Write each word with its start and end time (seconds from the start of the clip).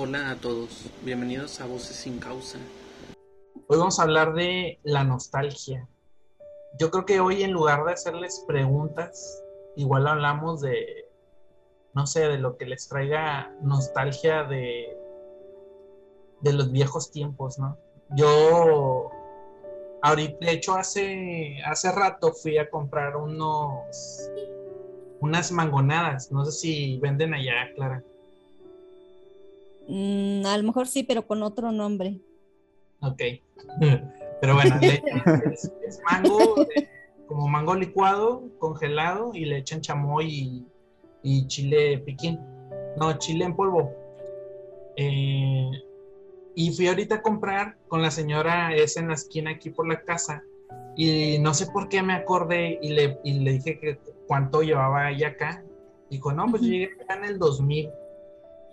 Hola 0.00 0.30
a 0.30 0.36
todos, 0.36 0.88
bienvenidos 1.02 1.60
a 1.60 1.66
Voces 1.66 1.96
sin 1.96 2.20
Causa. 2.20 2.60
Hoy 3.66 3.78
vamos 3.78 3.98
a 3.98 4.04
hablar 4.04 4.32
de 4.32 4.78
la 4.84 5.02
nostalgia. 5.02 5.88
Yo 6.78 6.92
creo 6.92 7.04
que 7.04 7.18
hoy 7.18 7.42
en 7.42 7.50
lugar 7.50 7.84
de 7.84 7.94
hacerles 7.94 8.44
preguntas, 8.46 9.42
igual 9.74 10.06
hablamos 10.06 10.60
de, 10.60 11.10
no 11.94 12.06
sé, 12.06 12.28
de 12.28 12.38
lo 12.38 12.56
que 12.56 12.66
les 12.66 12.88
traiga 12.88 13.52
nostalgia 13.60 14.44
de, 14.44 14.96
de 16.42 16.52
los 16.52 16.70
viejos 16.70 17.10
tiempos, 17.10 17.58
¿no? 17.58 17.76
Yo, 18.10 19.10
ahorita, 20.02 20.46
de 20.46 20.52
hecho, 20.52 20.76
hace, 20.76 21.60
hace 21.66 21.90
rato 21.90 22.32
fui 22.34 22.56
a 22.56 22.70
comprar 22.70 23.16
unos, 23.16 24.30
unas 25.18 25.50
mangonadas, 25.50 26.30
no 26.30 26.44
sé 26.44 26.52
si 26.52 26.98
venden 26.98 27.34
allá, 27.34 27.72
Clara. 27.74 28.04
Mm, 29.88 30.44
a 30.44 30.58
lo 30.58 30.64
mejor 30.64 30.86
sí, 30.86 31.02
pero 31.02 31.26
con 31.26 31.42
otro 31.42 31.72
nombre. 31.72 32.20
Ok. 33.00 33.22
Pero 34.40 34.54
bueno, 34.54 34.78
es, 34.82 36.00
mango, 36.08 36.54
como 37.26 37.48
mango 37.48 37.74
licuado, 37.74 38.44
congelado, 38.60 39.32
y 39.34 39.46
le 39.46 39.58
echan 39.58 39.80
chamoy 39.80 40.64
y, 41.24 41.46
chile 41.48 41.98
piquín. 41.98 42.38
No, 42.96 43.18
chile 43.18 43.46
en 43.46 43.56
polvo. 43.56 43.92
Eh, 44.94 45.70
y 46.54 46.72
fui 46.72 46.86
ahorita 46.86 47.16
a 47.16 47.22
comprar 47.22 47.78
con 47.88 48.00
la 48.00 48.12
señora, 48.12 48.72
es 48.76 48.96
en 48.96 49.08
la 49.08 49.14
esquina 49.14 49.50
aquí 49.50 49.70
por 49.70 49.88
la 49.88 50.02
casa. 50.02 50.44
Y 50.94 51.38
no 51.40 51.52
sé 51.52 51.66
por 51.66 51.88
qué 51.88 52.00
me 52.04 52.12
acordé 52.12 52.78
y 52.80 52.90
le, 52.90 53.18
y 53.24 53.40
le 53.40 53.54
dije 53.54 53.80
que 53.80 53.98
cuánto 54.28 54.62
llevaba 54.62 55.10
ella 55.10 55.30
acá. 55.30 55.64
Dijo, 56.10 56.32
no, 56.32 56.46
pues 56.46 56.62
yo 56.62 56.68
llegué 56.68 56.90
acá 57.02 57.14
en 57.16 57.24
el 57.24 57.38
2000 57.40 57.90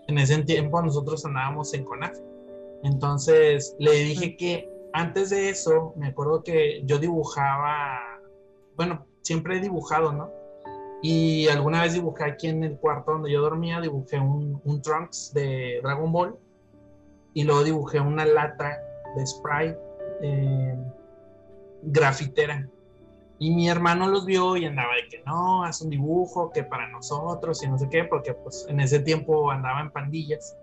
en 0.07 0.17
ese 0.17 0.43
tiempo 0.43 0.81
nosotros 0.81 1.25
andábamos 1.25 1.73
en 1.73 1.83
CONAF. 1.83 2.17
Entonces 2.83 3.75
le 3.79 3.91
dije 3.91 4.37
que 4.37 4.69
antes 4.93 5.29
de 5.29 5.49
eso, 5.49 5.93
me 5.97 6.07
acuerdo 6.07 6.43
que 6.43 6.81
yo 6.85 6.99
dibujaba, 6.99 7.99
bueno, 8.75 9.05
siempre 9.21 9.57
he 9.57 9.59
dibujado, 9.59 10.13
¿no? 10.13 10.29
Y 11.01 11.47
alguna 11.49 11.81
vez 11.81 11.93
dibujé 11.93 12.23
aquí 12.23 12.47
en 12.47 12.63
el 12.63 12.77
cuarto 12.77 13.11
donde 13.11 13.31
yo 13.31 13.41
dormía, 13.41 13.81
dibujé 13.81 14.19
un, 14.19 14.81
Trunks 14.81 15.33
de 15.33 15.79
Dragon 15.83 16.11
Ball 16.11 16.35
y 17.33 17.43
luego 17.43 17.63
dibujé 17.63 17.99
una 17.99 18.25
lata 18.25 18.77
de 19.15 19.27
spray 19.27 19.75
eh, 20.21 20.75
grafitera. 21.83 22.67
Y 23.37 23.51
mi 23.51 23.67
hermano 23.67 24.07
los 24.07 24.25
vio 24.25 24.55
y 24.55 24.65
andaba 24.65 24.95
de 24.95 25.09
que 25.09 25.23
no, 25.25 25.63
haz 25.63 25.81
un 25.81 25.89
dibujo, 25.89 26.51
que 26.51 26.63
para 26.63 26.87
nosotros 26.89 27.61
y 27.63 27.67
no 27.67 27.77
sé 27.77 27.89
qué, 27.89 28.05
porque 28.05 28.33
pues 28.33 28.65
en 28.69 28.79
ese 28.79 28.99
tiempo 28.99 29.51
andaba 29.51 29.81
en 29.81 29.91
pandillas. 29.91 30.55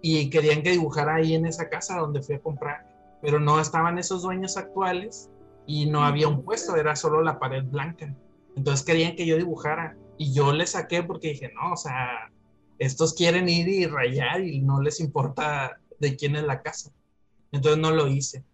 Y 0.00 0.30
querían 0.30 0.62
que 0.62 0.70
dibujara 0.70 1.16
ahí 1.16 1.34
en 1.34 1.46
esa 1.46 1.68
casa 1.68 1.98
donde 1.98 2.22
fui 2.22 2.36
a 2.36 2.40
comprar, 2.40 2.86
pero 3.20 3.40
no 3.40 3.60
estaban 3.60 3.98
esos 3.98 4.22
dueños 4.22 4.56
actuales 4.56 5.30
y 5.66 5.86
no 5.86 6.04
había 6.04 6.28
un 6.28 6.42
puesto, 6.42 6.76
era 6.76 6.94
solo 6.96 7.22
la 7.22 7.38
pared 7.38 7.64
blanca. 7.64 8.14
Entonces 8.56 8.84
querían 8.84 9.16
que 9.16 9.26
yo 9.26 9.36
dibujara 9.36 9.96
y 10.18 10.32
yo 10.32 10.52
le 10.52 10.66
saqué 10.66 11.02
porque 11.02 11.28
dije, 11.28 11.52
no, 11.54 11.72
o 11.72 11.76
sea, 11.76 12.30
estos 12.78 13.14
quieren 13.14 13.48
ir 13.48 13.68
y 13.68 13.86
rayar 13.86 14.42
y 14.42 14.60
no 14.60 14.80
les 14.80 15.00
importa 15.00 15.78
de 15.98 16.16
quién 16.16 16.36
es 16.36 16.44
la 16.44 16.62
casa. 16.62 16.92
Entonces 17.52 17.80
no 17.80 17.90
lo 17.92 18.08
hice. 18.08 18.44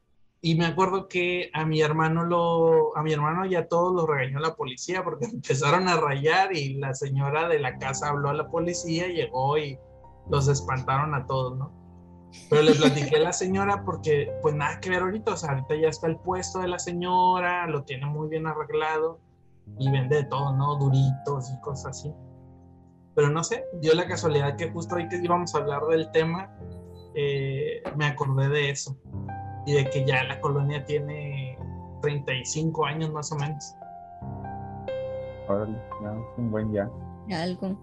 Y 0.41 0.55
me 0.55 0.67
acuerdo 0.67 1.09
que 1.09 1.51
a 1.53 1.67
mi 1.67 1.81
hermano 1.81 2.25
lo, 2.25 2.97
a 2.97 3.03
mi 3.03 3.13
hermano 3.13 3.45
ya 3.45 3.67
todos 3.67 3.93
lo 3.93 4.07
regañó 4.07 4.39
la 4.39 4.55
policía 4.55 5.03
porque 5.03 5.27
empezaron 5.33 5.89
a 5.89 5.97
rayar 5.97 6.55
y 6.55 6.75
la 6.75 6.95
señora 6.95 7.49
de 7.49 7.59
la 7.59 7.77
casa 7.79 8.09
habló 8.09 8.31
a 8.31 8.35
la 8.35 8.49
policía, 8.49 9.09
llegó 9.09 9.59
y 9.59 9.79
los 10.31 10.47
espantaron 10.49 11.15
a 11.15 11.27
todos, 11.27 11.57
¿no? 11.57 11.73
Pero 12.51 12.63
le 12.63 12.75
platiqué 12.75 13.17
a 13.17 13.21
la 13.21 13.33
señora 13.33 13.85
porque 13.85 14.31
pues 14.43 14.55
nada 14.55 14.79
que 14.81 14.91
ver 14.91 15.03
ahorita, 15.03 15.33
o 15.33 15.37
sea, 15.37 15.51
ahorita 15.51 15.75
ya 15.77 15.89
está 15.89 16.07
el 16.07 16.19
puesto 16.19 16.61
de 16.61 16.69
la 16.69 16.79
señora, 16.79 17.67
lo 17.67 17.85
tiene 17.85 18.07
muy 18.07 18.29
bien 18.29 18.47
arreglado 18.47 19.19
y 19.79 19.91
vende 19.91 20.17
de 20.17 20.25
todo, 20.25 20.53
¿no? 20.53 20.77
Duritos 20.77 21.51
y 21.51 21.59
cosas 21.61 21.99
así. 21.99 22.13
Pero 23.15 23.31
no 23.31 23.43
sé, 23.43 23.67
dio 23.73 23.95
la 23.95 24.07
casualidad 24.07 24.57
que 24.57 24.71
justo 24.71 24.95
hoy 24.95 25.09
que 25.09 25.17
íbamos 25.17 25.55
a 25.55 25.59
hablar 25.59 25.83
del 25.87 26.11
tema, 26.13 26.55
eh, 27.15 27.83
me 27.97 28.07
acordé 28.07 28.49
de 28.51 28.71
eso 28.71 28.97
y 29.69 29.73
de 29.75 29.91
que 29.91 30.07
ya 30.07 30.25
la 30.25 30.41
colonia 30.41 30.83
tiene 30.87 31.59
35 32.01 32.87
años 32.87 33.13
más 33.13 33.31
o 33.33 33.37
menos. 33.37 33.77
Órale, 35.47 35.79
ya 36.03 36.13
un 36.39 36.51
buen 36.51 36.73
ya. 36.73 36.91
Algo. 37.31 37.79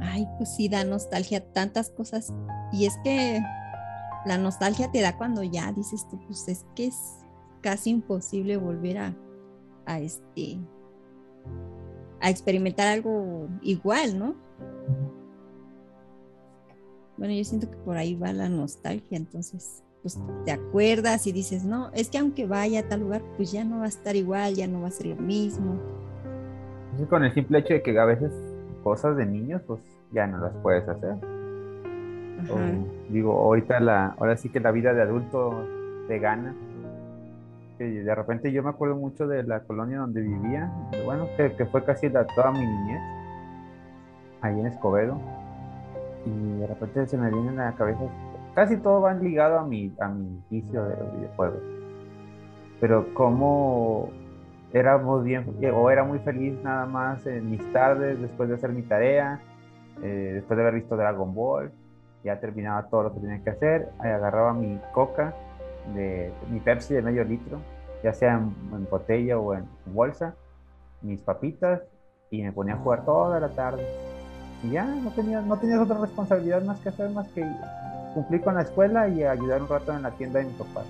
Ay, 0.00 0.28
pues 0.36 0.54
sí, 0.54 0.68
da 0.68 0.84
nostalgia 0.84 1.50
tantas 1.52 1.88
cosas. 1.88 2.30
Y 2.72 2.84
es 2.84 2.98
que 3.02 3.40
la 4.26 4.36
nostalgia 4.36 4.90
te 4.90 5.00
da 5.00 5.16
cuando 5.16 5.42
ya 5.42 5.72
dices 5.72 6.06
tú, 6.10 6.20
pues 6.26 6.46
es 6.46 6.66
que 6.74 6.88
es 6.88 7.24
casi 7.62 7.88
imposible 7.88 8.58
volver 8.58 8.98
a, 8.98 9.16
a 9.86 9.98
este 9.98 10.58
a 12.20 12.28
experimentar 12.28 12.88
algo 12.88 13.48
igual, 13.62 14.18
¿no? 14.18 14.34
Bueno, 17.18 17.34
yo 17.34 17.42
siento 17.42 17.68
que 17.68 17.76
por 17.78 17.96
ahí 17.96 18.14
va 18.14 18.32
la 18.32 18.48
nostalgia, 18.48 19.18
entonces, 19.18 19.82
pues 20.02 20.16
te 20.44 20.52
acuerdas 20.52 21.26
y 21.26 21.32
dices, 21.32 21.64
no, 21.64 21.90
es 21.92 22.08
que 22.08 22.18
aunque 22.18 22.46
vaya 22.46 22.80
a 22.80 22.82
tal 22.84 23.00
lugar, 23.00 23.22
pues 23.36 23.50
ya 23.50 23.64
no 23.64 23.80
va 23.80 23.86
a 23.86 23.88
estar 23.88 24.14
igual, 24.14 24.54
ya 24.54 24.68
no 24.68 24.82
va 24.82 24.88
a 24.88 24.92
ser 24.92 25.08
lo 25.08 25.16
mismo. 25.16 25.80
Entonces, 26.84 27.08
con 27.08 27.24
el 27.24 27.34
simple 27.34 27.58
hecho 27.58 27.74
de 27.74 27.82
que 27.82 27.98
a 27.98 28.04
veces 28.04 28.30
cosas 28.84 29.16
de 29.16 29.26
niños, 29.26 29.60
pues 29.66 29.80
ya 30.12 30.28
no 30.28 30.38
las 30.38 30.52
puedes 30.62 30.88
hacer. 30.88 31.16
digo, 33.08 33.32
ahorita 33.32 33.80
la, 33.80 34.14
ahora 34.16 34.36
sí 34.36 34.48
que 34.48 34.60
la 34.60 34.70
vida 34.70 34.94
de 34.94 35.02
adulto 35.02 35.66
te 36.06 36.20
gana. 36.20 36.54
Que 37.78 37.84
de 37.84 38.14
repente 38.14 38.52
yo 38.52 38.62
me 38.62 38.70
acuerdo 38.70 38.94
mucho 38.94 39.26
de 39.26 39.42
la 39.42 39.60
colonia 39.64 39.98
donde 39.98 40.20
vivía, 40.20 40.72
bueno, 41.04 41.26
que, 41.36 41.52
que 41.52 41.66
fue 41.66 41.84
casi 41.84 42.08
la, 42.08 42.26
toda 42.28 42.52
mi 42.52 42.64
niñez, 42.64 43.00
ahí 44.40 44.60
en 44.60 44.66
Escobedo 44.66 45.20
y 46.28 46.60
de 46.60 46.66
repente 46.66 47.06
se 47.06 47.16
me 47.16 47.30
viene 47.30 47.50
a 47.62 47.70
la 47.70 47.72
cabeza, 47.72 48.00
casi 48.54 48.76
todo 48.76 49.00
va 49.00 49.14
ligado 49.14 49.58
a 49.58 49.64
mi, 49.64 49.92
a 50.00 50.08
mi 50.08 50.42
vicio 50.50 50.84
de 50.84 50.96
los 50.96 51.16
videojuegos. 51.16 51.60
Pero 52.80 53.12
como 53.14 54.10
éramos 54.72 55.24
bien, 55.24 55.46
o 55.74 55.90
era 55.90 56.04
muy 56.04 56.18
feliz 56.20 56.56
nada 56.62 56.86
más 56.86 57.26
en 57.26 57.50
mis 57.50 57.72
tardes, 57.72 58.20
después 58.20 58.48
de 58.48 58.56
hacer 58.56 58.70
mi 58.70 58.82
tarea, 58.82 59.40
eh, 60.02 60.32
después 60.34 60.56
de 60.56 60.62
haber 60.62 60.74
visto 60.74 60.96
Dragon 60.96 61.34
Ball, 61.34 61.72
ya 62.24 62.38
terminaba 62.40 62.88
todo 62.88 63.04
lo 63.04 63.14
que 63.14 63.20
tenía 63.20 63.42
que 63.42 63.50
hacer, 63.50 63.88
agarraba 63.98 64.52
mi 64.52 64.78
coca, 64.92 65.34
de, 65.94 66.32
mi 66.50 66.60
Pepsi 66.60 66.94
de 66.94 67.02
medio 67.02 67.24
litro, 67.24 67.58
ya 68.02 68.12
sea 68.12 68.34
en 68.34 68.88
botella 68.90 69.38
o 69.38 69.54
en 69.54 69.64
bolsa, 69.86 70.34
mis 71.00 71.22
papitas, 71.22 71.80
y 72.30 72.42
me 72.42 72.52
ponía 72.52 72.74
a 72.74 72.78
jugar 72.78 73.04
toda 73.04 73.40
la 73.40 73.48
tarde 73.48 73.86
y 74.62 74.70
ya, 74.70 74.84
no 74.84 75.10
tenías, 75.10 75.44
no 75.44 75.56
tenías 75.56 75.80
otra 75.80 75.98
responsabilidad 75.98 76.62
más 76.62 76.78
que 76.80 76.88
hacer, 76.88 77.10
más 77.10 77.28
que 77.28 77.46
cumplir 78.14 78.42
con 78.42 78.54
la 78.54 78.62
escuela 78.62 79.08
y 79.08 79.22
ayudar 79.22 79.62
un 79.62 79.68
rato 79.68 79.92
en 79.92 80.02
la 80.02 80.10
tienda 80.12 80.40
de 80.40 80.46
mi 80.46 80.52
papá. 80.52 80.82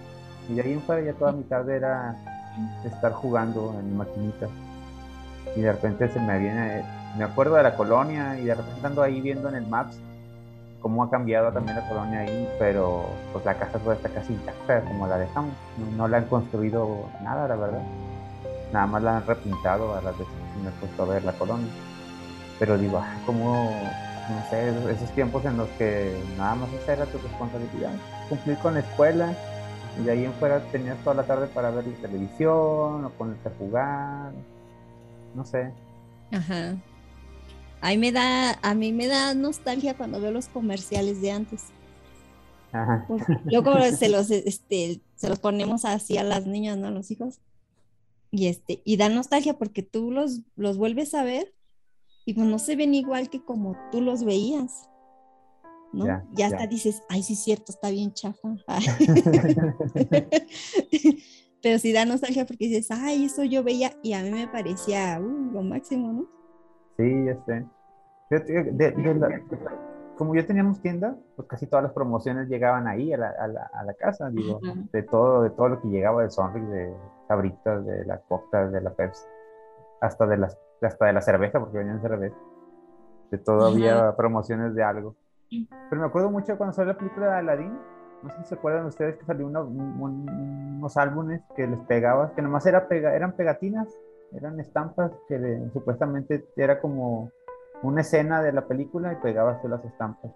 Y 0.49 0.55
de 0.55 0.62
ahí 0.62 0.73
en 0.73 0.81
fuera 0.81 1.03
ya 1.03 1.12
toda 1.12 1.33
mi 1.33 1.43
tarde 1.45 1.77
era 1.77 2.17
estar 2.84 3.12
jugando 3.12 3.75
en 3.79 3.97
maquinitas. 3.97 4.51
Y 5.55 5.61
de 5.61 5.73
repente 5.73 6.09
se 6.09 6.21
me 6.21 6.39
viene, 6.39 6.84
me 7.17 7.25
acuerdo 7.25 7.56
de 7.56 7.62
la 7.62 7.77
colonia 7.77 8.39
y 8.39 8.45
de 8.45 8.55
repente 8.55 8.87
ando 8.87 9.03
ahí 9.03 9.21
viendo 9.21 9.49
en 9.49 9.56
el 9.56 9.67
Maps 9.67 9.99
cómo 10.81 11.03
ha 11.03 11.11
cambiado 11.11 11.53
también 11.53 11.77
la 11.77 11.89
colonia 11.89 12.21
ahí, 12.21 12.49
pero 12.59 13.06
pues 13.33 13.45
la 13.45 13.55
casa 13.55 13.79
toda 13.79 13.97
está 13.97 14.09
casi 14.09 14.33
intacta 14.33 14.81
como 14.83 15.06
la 15.06 15.19
dejamos. 15.19 15.53
No, 15.97 16.09
la 16.09 16.19
han 16.19 16.27
construido 16.27 17.06
nada, 17.23 17.49
la 17.49 17.56
verdad. 17.56 17.83
Nada 18.73 18.87
más 18.87 19.03
la 19.03 19.17
han 19.19 19.27
repintado 19.27 19.95
a 19.95 20.03
las 20.03 20.17
veces 20.17 20.35
que 20.55 20.62
me 20.62 20.69
he 20.69 20.73
puesto 20.73 21.03
a 21.03 21.06
ver 21.06 21.25
la 21.25 21.33
colonia. 21.33 21.69
Pero 22.58 22.76
digo, 22.76 22.98
ah, 22.98 23.20
como, 23.24 23.70
no 24.28 24.50
sé, 24.50 24.69
esos 24.93 25.10
tiempos 25.14 25.44
en 25.44 25.56
los 25.56 25.69
que 25.70 26.16
nada 26.37 26.55
más 26.56 26.72
esa 26.72 26.94
era 26.94 27.06
tu 27.06 27.19
responsabilidad, 27.19 27.93
cumplir 28.28 28.58
con 28.58 28.75
la 28.75 28.81
escuela 28.81 29.34
y 29.99 30.05
de 30.05 30.12
ahí 30.12 30.25
en 30.25 30.32
fuera 30.34 30.60
tenías 30.70 30.99
toda 31.02 31.16
la 31.16 31.22
tarde 31.25 31.46
para 31.49 31.70
ver 31.70 31.87
la 31.87 31.96
televisión 31.96 33.05
o 33.05 33.10
ponerte 33.16 33.49
a 33.49 33.52
jugar, 33.58 34.32
no 35.34 35.44
sé. 35.44 35.72
Ajá. 36.32 36.76
A 37.81 37.90
mí 37.90 37.99
me 37.99 38.12
da, 38.12 38.58
a 38.62 38.75
mí 38.75 38.93
me 38.93 39.06
da 39.06 39.34
nostalgia 39.34 39.96
cuando 39.96 40.20
veo 40.20 40.31
los 40.31 40.49
comerciales 40.49 41.20
de 41.20 41.31
antes. 41.31 41.66
Ajá. 42.72 43.06
luego 43.44 43.81
se 43.96 44.08
los, 44.08 44.31
este, 44.31 45.00
se 45.14 45.28
los 45.28 45.38
ponemos 45.38 45.84
así 45.84 46.19
a 46.19 46.25
las 46.25 46.46
niñas, 46.46 46.76
¿no? 46.76 46.88
A 46.88 46.90
los 46.90 47.11
hijos. 47.11 47.38
Y 48.31 48.49
este, 48.49 48.82
y 48.84 48.96
da 48.99 49.08
nostalgia 49.08 49.54
porque 49.54 49.82
tú 49.82 50.11
los, 50.11 50.40
los 50.56 50.76
vuelves 50.76 51.14
a 51.14 51.22
ver 51.22 51.54
y 52.28 52.34
pues 52.34 52.46
no 52.46 52.58
se 52.58 52.76
ven 52.76 52.92
igual 52.92 53.30
que 53.30 53.42
como 53.42 53.75
tú 53.90 54.02
los 54.02 54.22
veías. 54.22 54.90
¿no? 55.94 56.04
Ya, 56.34 56.48
hasta 56.48 56.66
dices, 56.66 57.02
ay, 57.08 57.22
sí 57.22 57.32
es 57.32 57.42
cierto, 57.42 57.72
está 57.72 57.88
bien 57.88 58.12
chafa. 58.12 58.50
Pero 61.62 61.78
sí 61.78 61.90
da 61.90 62.04
nostalgia 62.04 62.44
porque 62.44 62.66
dices, 62.66 62.90
ay, 62.90 63.25
eso 63.25 63.44
yo 63.44 63.64
veía 63.64 63.92
y 64.02 64.12
a 64.12 64.22
mí 64.22 64.30
me 64.30 64.46
parecía 64.46 65.19
uh, 65.19 65.52
lo 65.54 65.62
máximo, 65.62 66.12
¿no? 66.12 66.26
Sí, 66.98 67.25
ya 67.25 67.42
sé. 67.46 67.64
como 70.19 70.34
ya 70.34 70.46
teníamos 70.46 70.82
tienda, 70.82 71.16
pues 71.34 71.48
casi 71.48 71.66
todas 71.66 71.84
las 71.84 71.94
promociones 71.94 72.50
llegaban 72.50 72.88
ahí 72.88 73.14
a 73.14 73.16
la, 73.16 73.30
a 73.30 73.84
la, 73.84 73.94
casa, 73.94 74.28
digo, 74.28 74.60
de 74.92 75.02
todo, 75.02 75.44
de 75.44 75.48
todo 75.48 75.70
lo 75.70 75.80
que 75.80 75.88
llegaba 75.88 76.25
de 76.25 76.30
Sonrix, 76.30 76.69
de 76.69 76.94
Sabritas, 77.26 77.86
de 77.86 78.04
la 78.04 78.19
Coca, 78.19 78.69
de 78.69 78.82
la 78.82 78.90
Pepsi, 78.90 79.25
hasta 80.02 80.26
de 80.26 80.36
las, 80.36 80.58
hasta 80.86 81.06
de 81.06 81.12
la 81.12 81.20
cerveza, 81.20 81.58
porque 81.60 81.78
venían 81.78 82.00
cerveza. 82.00 82.36
De 83.30 83.38
todo 83.38 83.66
había 83.66 84.16
promociones 84.16 84.75
de 84.75 84.82
algo. 84.82 85.14
Pero 85.90 86.00
me 86.00 86.06
acuerdo 86.06 86.30
mucho 86.30 86.56
cuando 86.56 86.75
salió 86.75 86.92
la 86.92 86.98
película 86.98 87.26
de 87.26 87.32
Aladdin, 87.38 87.78
no 88.22 88.30
sé 88.30 88.36
si 88.42 88.48
se 88.48 88.54
acuerdan 88.54 88.86
ustedes 88.86 89.16
que 89.16 89.25
salió 89.25 89.46
unos 89.46 90.96
álbumes 90.96 91.42
que 91.54 91.66
les 91.66 91.78
pegabas, 91.80 92.32
que 92.32 92.42
nomás 92.42 92.66
era 92.66 92.88
pega, 92.88 93.14
eran 93.14 93.32
pegatinas, 93.32 93.88
eran 94.32 94.58
estampas 94.60 95.12
que 95.28 95.69
supuestamente 95.72 96.44
era 96.56 96.80
como 96.80 97.30
una 97.82 98.00
escena 98.00 98.42
de 98.42 98.52
la 98.52 98.66
película 98.66 99.12
y 99.12 99.16
pegabas 99.16 99.62
tú 99.62 99.69
las 99.69 99.84
estampas. 99.84 100.32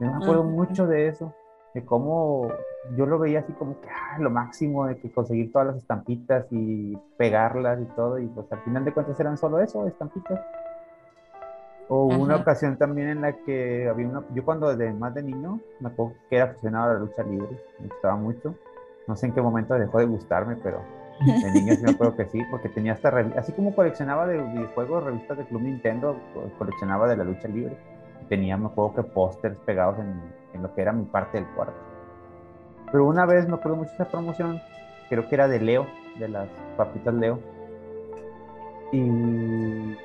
Yo 0.00 0.10
me 0.10 0.16
acuerdo 0.16 0.44
mucho 0.44 0.86
de 0.86 1.08
eso, 1.08 1.32
de 1.76 1.84
cómo 1.84 2.50
yo 2.96 3.04
lo 3.04 3.18
veía 3.18 3.40
así 3.40 3.52
como 3.52 3.78
que 3.82 3.88
ah, 3.90 4.16
lo 4.18 4.30
máximo 4.30 4.86
de 4.86 4.96
que 4.96 5.10
conseguir 5.10 5.52
todas 5.52 5.68
las 5.68 5.76
estampitas 5.76 6.46
y 6.50 6.96
pegarlas 7.18 7.78
y 7.82 7.84
todo, 7.94 8.18
y 8.18 8.26
pues 8.28 8.50
al 8.50 8.60
final 8.60 8.82
de 8.86 8.92
cuentas 8.92 9.20
eran 9.20 9.36
solo 9.36 9.60
eso, 9.60 9.86
estampitas. 9.86 10.40
O 11.88 12.06
una 12.06 12.36
ocasión 12.36 12.78
también 12.78 13.08
en 13.08 13.20
la 13.20 13.32
que 13.44 13.88
había 13.90 14.08
una, 14.08 14.24
yo 14.32 14.42
cuando 14.42 14.74
de 14.74 14.90
más 14.94 15.12
de 15.12 15.22
niño, 15.22 15.60
me 15.80 15.90
acuerdo 15.90 16.14
que 16.30 16.36
era 16.36 16.46
aficionado 16.46 16.90
a 16.90 16.94
la 16.94 17.00
lucha 17.00 17.22
libre, 17.22 17.60
me 17.78 17.88
gustaba 17.88 18.16
mucho. 18.16 18.54
No 19.06 19.14
sé 19.14 19.26
en 19.26 19.32
qué 19.34 19.42
momento 19.42 19.74
dejó 19.74 19.98
de 19.98 20.06
gustarme, 20.06 20.56
pero 20.56 20.80
de 21.20 21.50
niño 21.52 21.74
sí 21.74 21.82
me 21.82 21.90
acuerdo 21.90 22.16
que 22.16 22.24
sí, 22.24 22.40
porque 22.50 22.70
tenía 22.70 22.94
hasta 22.94 23.10
así 23.36 23.52
como 23.52 23.74
coleccionaba 23.74 24.26
de 24.26 24.40
videojuegos, 24.40 25.04
revistas 25.04 25.36
de 25.36 25.44
Club 25.44 25.60
Nintendo, 25.60 26.18
coleccionaba 26.58 27.06
de 27.06 27.18
la 27.18 27.24
lucha 27.24 27.48
libre. 27.48 27.76
Tenía, 28.30 28.56
me 28.56 28.66
acuerdo 28.66 28.94
que 28.94 29.02
pósters 29.02 29.58
pegados 29.58 29.98
en, 29.98 30.20
en 30.56 30.62
lo 30.62 30.74
que 30.74 30.82
era 30.82 30.92
mi 30.92 31.04
parte 31.04 31.38
del 31.38 31.46
cuarto. 31.54 31.76
Pero 32.90 33.06
una 33.06 33.26
vez 33.26 33.48
me 33.48 33.54
acuerdo 33.54 33.76
mucho 33.76 33.90
de 33.90 33.94
esa 33.96 34.08
promoción, 34.08 34.60
creo 35.08 35.28
que 35.28 35.34
era 35.34 35.48
de 35.48 35.60
Leo, 35.60 35.86
de 36.18 36.28
las 36.28 36.48
papitas 36.76 37.14
Leo 37.14 37.38
y 38.92 38.98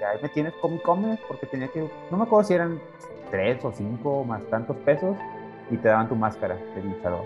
ahí 0.04 0.18
me 0.22 0.30
tienes 0.30 0.54
come 0.56 0.82
come 0.82 1.18
porque 1.28 1.46
tenía 1.46 1.68
que, 1.68 1.88
no 2.10 2.18
me 2.18 2.24
acuerdo 2.24 2.48
si 2.48 2.54
eran 2.56 2.80
tres 3.30 3.64
o 3.64 3.72
cinco 3.72 4.24
más 4.24 4.42
tantos 4.50 4.76
pesos 4.78 5.16
y 5.70 5.78
te 5.78 5.88
daban 5.88 6.10
tu 6.10 6.16
máscara 6.16 6.56
de 6.56 6.84
luchador. 6.84 7.26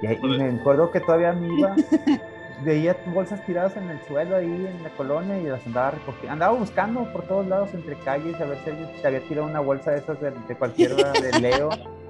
Y, 0.00 0.06
ahí, 0.06 0.18
me 0.20 0.60
acuerdo 0.60 0.90
que 0.90 1.00
todavía 1.00 1.32
me 1.32 1.46
iba, 1.58 1.76
veía 2.64 2.96
bolsas 3.14 3.44
tiradas 3.44 3.76
en 3.76 3.88
el 3.90 4.00
suelo 4.02 4.36
ahí 4.36 4.66
en 4.66 4.82
la 4.82 4.90
colonia 4.90 5.38
y 5.38 5.44
las 5.44 5.64
andaba 5.66 5.92
recogiendo. 5.92 6.32
Andaba 6.32 6.58
buscando 6.58 7.04
por 7.12 7.22
todos 7.22 7.46
lados 7.46 7.72
entre 7.74 7.96
calles 7.96 8.40
a 8.40 8.46
ver 8.46 8.58
si 8.64 8.70
alguien 8.70 8.88
se 9.00 9.06
había 9.06 9.20
tirado 9.20 9.46
una 9.46 9.60
bolsa 9.60 9.92
de 9.92 9.98
esas 9.98 10.20
de, 10.20 10.30
de 10.30 10.56
cualquiera 10.56 11.12
de 11.12 11.40
Leo. 11.40 11.68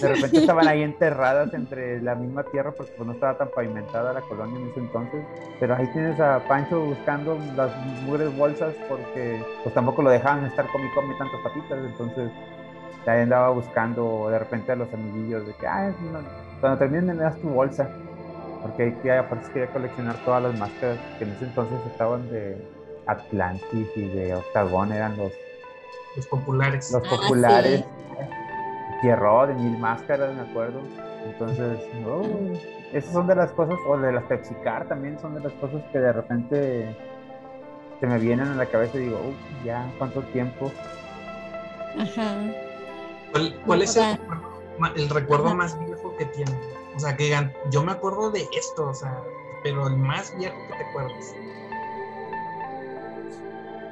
De 0.00 0.08
repente 0.08 0.38
estaban 0.38 0.68
ahí 0.68 0.82
enterradas 0.82 1.52
entre 1.54 2.00
la 2.02 2.14
misma 2.14 2.42
tierra 2.44 2.72
porque 2.72 2.92
pues, 2.96 3.06
no 3.06 3.14
estaba 3.14 3.36
tan 3.38 3.48
pavimentada 3.48 4.12
la 4.12 4.20
colonia 4.22 4.58
en 4.58 4.68
ese 4.68 4.80
entonces. 4.80 5.24
Pero 5.60 5.74
ahí 5.74 5.86
tienes 5.92 6.18
a 6.20 6.40
Pancho 6.48 6.80
buscando 6.80 7.38
las 7.56 7.70
mugres 8.04 8.36
bolsas 8.36 8.74
porque 8.88 9.42
pues 9.62 9.74
tampoco 9.74 10.02
lo 10.02 10.10
dejaban 10.10 10.44
estar 10.46 10.66
con 10.68 10.82
y 10.82 11.18
tantas 11.18 11.40
patitas. 11.42 11.78
Entonces 11.84 12.30
ahí 13.06 13.20
andaba 13.20 13.50
buscando 13.50 14.28
de 14.30 14.38
repente 14.38 14.72
a 14.72 14.76
los 14.76 14.92
amiguillos 14.92 15.46
de 15.46 15.54
que, 15.54 15.66
ah, 15.66 15.92
cuando 16.60 16.78
terminen 16.78 17.16
me 17.16 17.22
das 17.22 17.36
tu 17.40 17.48
bolsa. 17.48 17.88
Porque 18.62 18.94
ahí 19.04 19.10
aparte 19.10 19.50
quería 19.52 19.68
coleccionar 19.72 20.14
todas 20.24 20.42
las 20.44 20.56
máscaras 20.56 20.96
que 21.18 21.24
en 21.24 21.32
ese 21.32 21.46
entonces 21.46 21.78
estaban 21.90 22.30
de 22.30 22.56
Atlantis 23.06 23.88
y 23.96 24.06
de 24.08 24.34
Octagon, 24.36 24.92
eran 24.92 25.16
los... 25.16 25.32
Los 26.14 26.26
populares. 26.28 26.92
Los 26.92 27.02
ah, 27.04 27.10
populares. 27.10 27.84
Pierrot, 29.02 29.48
de 29.48 29.54
Mil 29.54 29.76
Máscaras, 29.78 30.34
me 30.34 30.42
acuerdo. 30.42 30.80
Entonces, 31.26 31.78
oh, 32.06 32.22
esas 32.92 33.12
son 33.12 33.26
de 33.26 33.34
las 33.34 33.50
cosas, 33.52 33.78
o 33.86 33.98
de 33.98 34.12
las 34.12 34.24
PepsiCar 34.24 34.86
también 34.88 35.18
son 35.20 35.34
de 35.34 35.40
las 35.40 35.52
cosas 35.54 35.82
que 35.92 35.98
de 35.98 36.12
repente 36.12 36.96
se 38.00 38.06
me 38.06 38.18
vienen 38.18 38.48
a 38.48 38.54
la 38.54 38.66
cabeza 38.66 38.96
y 38.98 39.02
digo, 39.02 39.18
oh, 39.18 39.64
ya, 39.64 39.90
¿cuánto 39.98 40.22
tiempo? 40.22 40.70
Ajá. 41.98 42.36
¿Cuál, 43.66 43.82
es 43.82 43.96
el, 43.96 45.08
recuerdo 45.08 45.54
más 45.54 45.78
viejo 45.84 46.14
que 46.16 46.26
tiene? 46.26 46.52
O 46.94 47.00
sea, 47.00 47.16
que 47.16 47.34
yo 47.70 47.82
me 47.82 47.92
acuerdo 47.92 48.30
de 48.30 48.46
esto, 48.56 48.88
o 48.88 48.94
sea, 48.94 49.22
pero 49.62 49.86
el 49.88 49.96
más 49.96 50.36
viejo 50.36 50.56
que 50.68 50.76
te 50.76 50.84
acuerdas. 50.84 51.34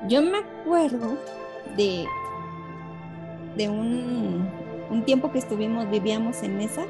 Yo 0.09 0.23
me 0.23 0.39
acuerdo 0.39 1.17
de, 1.77 2.07
de 3.57 3.69
un 3.69 4.60
un 4.91 5.05
tiempo 5.05 5.31
que 5.31 5.39
estuvimos, 5.39 5.89
vivíamos 5.89 6.43
en 6.43 6.61
esa, 6.61 6.83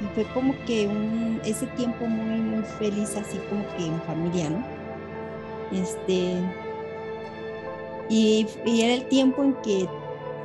y 0.00 0.14
fue 0.14 0.24
como 0.32 0.54
que 0.66 0.86
un, 0.86 1.40
ese 1.44 1.66
tiempo 1.68 2.06
muy, 2.06 2.40
muy 2.40 2.62
feliz, 2.64 3.16
así 3.16 3.38
como 3.48 3.66
que 3.76 3.86
en 3.86 4.00
familia, 4.02 4.50
¿no? 4.50 4.64
Este, 5.72 6.40
y, 8.08 8.46
era 8.64 8.94
el 8.94 9.06
tiempo 9.06 9.42
en 9.42 9.54
que 9.54 9.88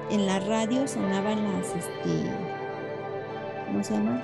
en 0.10 0.26
la 0.26 0.40
radio 0.40 0.88
sonaban 0.88 1.44
las, 1.44 1.68
este, 1.68 2.30
¿cómo 3.68 3.84
se 3.84 3.94
llama? 3.94 4.24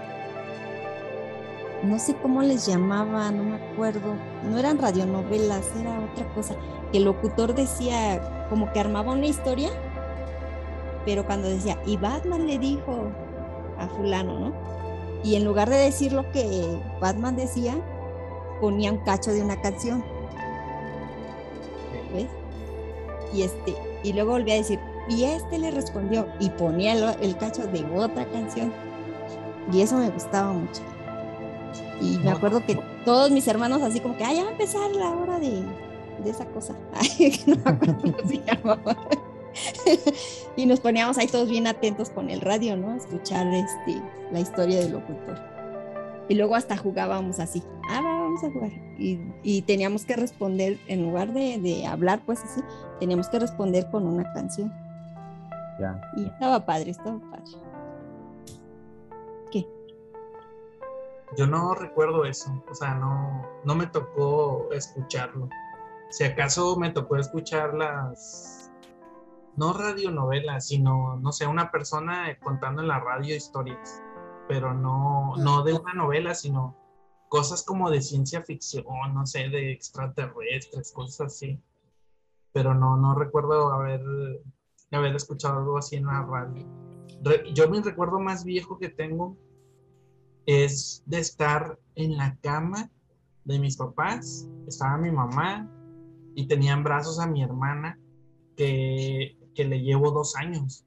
No 1.83 1.99
sé 1.99 2.15
cómo 2.15 2.41
les 2.41 2.65
llamaba, 2.65 3.29
no 3.31 3.43
me 3.43 3.55
acuerdo. 3.57 4.15
No 4.49 4.57
eran 4.57 4.79
radionovelas, 4.79 5.71
era 5.79 5.99
otra 5.99 6.25
cosa. 6.33 6.55
El 6.93 7.03
locutor 7.03 7.53
decía, 7.53 8.47
como 8.49 8.71
que 8.71 8.79
armaba 8.79 9.11
una 9.11 9.27
historia 9.27 9.69
pero 11.05 11.25
cuando 11.25 11.47
decía, 11.47 11.79
y 11.85 11.97
Batman 11.97 12.47
le 12.47 12.57
dijo 12.57 13.11
a 13.77 13.87
fulano, 13.87 14.39
¿no? 14.39 14.53
Y 15.23 15.35
en 15.35 15.45
lugar 15.45 15.69
de 15.69 15.77
decir 15.77 16.11
lo 16.11 16.29
que 16.31 16.77
Batman 16.99 17.35
decía, 17.35 17.75
ponía 18.59 18.91
un 18.91 18.99
cacho 18.99 19.31
de 19.31 19.41
una 19.41 19.59
canción. 19.61 20.03
¿Ves? 22.13 22.27
Y 23.33 23.43
este, 23.43 23.75
y 24.03 24.13
luego 24.13 24.31
volvía 24.31 24.55
a 24.55 24.57
decir, 24.57 24.79
y 25.09 25.23
este 25.23 25.57
le 25.57 25.71
respondió, 25.71 26.27
y 26.39 26.49
ponía 26.51 26.93
el, 27.21 27.37
cacho 27.37 27.65
de 27.67 27.83
otra 27.95 28.25
canción. 28.25 28.71
Y 29.71 29.81
eso 29.81 29.97
me 29.97 30.09
gustaba 30.09 30.53
mucho. 30.53 30.81
Y 32.01 32.17
me 32.19 32.31
acuerdo 32.31 32.63
que 32.65 32.79
todos 33.03 33.31
mis 33.31 33.47
hermanos 33.47 33.81
así 33.81 33.99
como 33.99 34.15
que, 34.17 34.23
ah, 34.23 34.33
ya 34.33 34.43
va 34.43 34.49
a 34.49 34.51
empezar 34.51 34.91
la 34.91 35.09
hora 35.09 35.39
de, 35.39 35.63
de 36.23 36.29
esa 36.29 36.45
cosa. 36.45 36.75
Ay, 36.93 37.39
no 37.47 37.55
me 37.55 37.69
acuerdo 37.71 37.97
cómo 38.01 38.29
se 38.29 38.41
llamaba. 38.45 38.95
y 40.55 40.65
nos 40.65 40.79
poníamos 40.79 41.17
ahí 41.17 41.27
todos 41.27 41.49
bien 41.49 41.67
atentos 41.67 42.09
con 42.09 42.29
el 42.29 42.41
radio, 42.41 42.77
¿no? 42.77 42.95
Escuchar 42.95 43.47
este, 43.53 44.01
la 44.31 44.39
historia 44.39 44.79
del 44.79 44.93
locutor. 44.93 45.39
Y 46.27 46.35
luego 46.35 46.55
hasta 46.55 46.75
jugábamos 46.75 47.39
así, 47.39 47.63
ah, 47.89 48.01
vamos 48.01 48.43
a 48.43 48.51
jugar. 48.51 48.71
Y, 48.97 49.61
teníamos 49.63 50.05
que 50.05 50.15
responder, 50.15 50.79
en 50.87 51.03
lugar 51.03 51.33
de, 51.33 51.85
hablar, 51.85 52.21
pues 52.25 52.43
así, 52.43 52.61
teníamos 52.99 53.29
que 53.29 53.39
responder 53.39 53.89
con 53.91 54.07
una 54.07 54.31
canción. 54.33 54.73
Ya. 55.79 56.01
Y 56.15 56.25
estaba 56.25 56.65
padre, 56.65 56.91
estaba 56.91 57.19
padre. 57.19 57.43
¿Qué? 59.51 59.67
Yo 61.37 61.45
no 61.45 61.75
recuerdo 61.75 62.25
eso, 62.25 62.63
o 62.71 62.73
sea, 62.73 62.95
no, 62.95 63.45
no 63.63 63.75
me 63.75 63.85
tocó 63.87 64.69
escucharlo. 64.71 65.49
Si 66.09 66.23
acaso 66.23 66.75
me 66.77 66.91
tocó 66.91 67.17
escuchar 67.17 67.73
las 67.73 68.64
no 69.57 69.73
radionovela, 69.73 70.59
sino, 70.59 71.17
no 71.17 71.31
sé, 71.31 71.47
una 71.47 71.71
persona 71.71 72.37
contando 72.41 72.81
en 72.81 72.89
la 72.89 72.99
radio 72.99 73.35
historias, 73.35 74.01
pero 74.47 74.73
no, 74.73 75.35
no 75.37 75.63
de 75.63 75.73
una 75.73 75.93
novela, 75.93 76.35
sino 76.35 76.75
cosas 77.29 77.63
como 77.63 77.89
de 77.89 78.01
ciencia 78.01 78.43
ficción, 78.43 78.85
no 79.13 79.25
sé, 79.25 79.49
de 79.49 79.71
extraterrestres, 79.71 80.91
cosas 80.91 81.27
así. 81.27 81.59
Pero 82.53 82.73
no, 82.73 82.97
no 82.97 83.15
recuerdo 83.15 83.71
haber, 83.73 84.01
haber 84.91 85.15
escuchado 85.15 85.59
algo 85.59 85.77
así 85.77 85.97
en 85.97 86.05
la 86.05 86.23
radio. 86.23 86.65
yo 87.53 87.69
mi 87.69 87.81
recuerdo 87.81 88.19
más 88.19 88.45
viejo 88.45 88.77
que 88.77 88.89
tengo 88.89 89.37
es 90.45 91.03
de 91.05 91.19
estar 91.19 91.79
en 91.95 92.17
la 92.17 92.37
cama 92.41 92.89
de 93.45 93.59
mis 93.59 93.77
papás, 93.77 94.47
estaba 94.67 94.97
mi 94.97 95.11
mamá 95.11 95.69
y 96.35 96.47
tenían 96.47 96.83
brazos 96.83 97.19
a 97.19 97.27
mi 97.27 97.43
hermana 97.43 97.99
que 98.55 99.37
que 99.55 99.65
le 99.65 99.81
llevo 99.81 100.11
dos 100.11 100.35
años. 100.35 100.85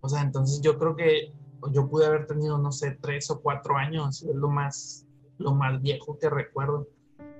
O 0.00 0.08
sea, 0.08 0.22
entonces 0.22 0.60
yo 0.60 0.78
creo 0.78 0.96
que 0.96 1.32
yo 1.70 1.88
pude 1.88 2.06
haber 2.06 2.26
tenido, 2.26 2.58
no 2.58 2.72
sé, 2.72 2.98
tres 3.00 3.30
o 3.30 3.40
cuatro 3.40 3.76
años, 3.76 4.22
es 4.22 4.34
lo 4.34 4.48
más, 4.48 5.06
lo 5.38 5.54
más 5.54 5.80
viejo 5.80 6.18
que 6.18 6.28
recuerdo. 6.28 6.88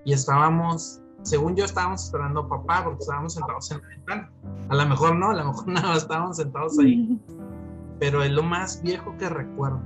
Y 0.04 0.12
estábamos, 0.12 1.00
según 1.22 1.56
yo, 1.56 1.64
estábamos 1.64 2.04
esperando 2.04 2.40
a 2.40 2.48
papá 2.48 2.84
porque 2.84 3.00
estábamos 3.00 3.34
sentados 3.34 3.70
en 3.72 3.80
la 3.80 3.88
ventana. 3.88 4.32
A 4.68 4.76
lo 4.76 4.86
mejor 4.86 5.16
no, 5.16 5.30
a 5.30 5.34
lo 5.34 5.44
mejor 5.46 5.68
nada, 5.68 5.96
estábamos 5.96 6.36
sentados 6.36 6.78
ahí. 6.78 7.18
Pero 7.98 8.22
es 8.22 8.30
lo 8.30 8.42
más 8.42 8.82
viejo 8.82 9.16
que 9.18 9.28
recuerdo. 9.28 9.80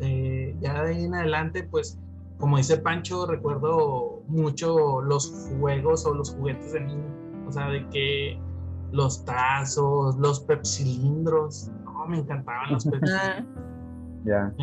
Eh, 0.00 0.56
ya 0.60 0.82
de 0.82 0.90
ahí 0.90 1.04
en 1.04 1.14
adelante, 1.14 1.62
pues, 1.64 1.98
como 2.38 2.56
dice 2.56 2.76
Pancho, 2.76 3.26
recuerdo 3.26 4.22
mucho 4.26 5.00
los 5.00 5.48
juegos 5.60 6.04
o 6.06 6.14
los 6.14 6.34
juguetes 6.34 6.72
de 6.72 6.80
niño. 6.80 7.04
O 7.46 7.52
sea, 7.52 7.68
de 7.68 7.88
que 7.90 8.40
los 8.92 9.24
tazos, 9.24 10.16
los 10.16 10.40
pepsilindros. 10.40 11.70
No, 11.84 12.06
me 12.06 12.18
encantaban 12.18 12.72
los 12.72 12.84
pepsilindros. 12.84 13.44
Ya. 14.24 14.54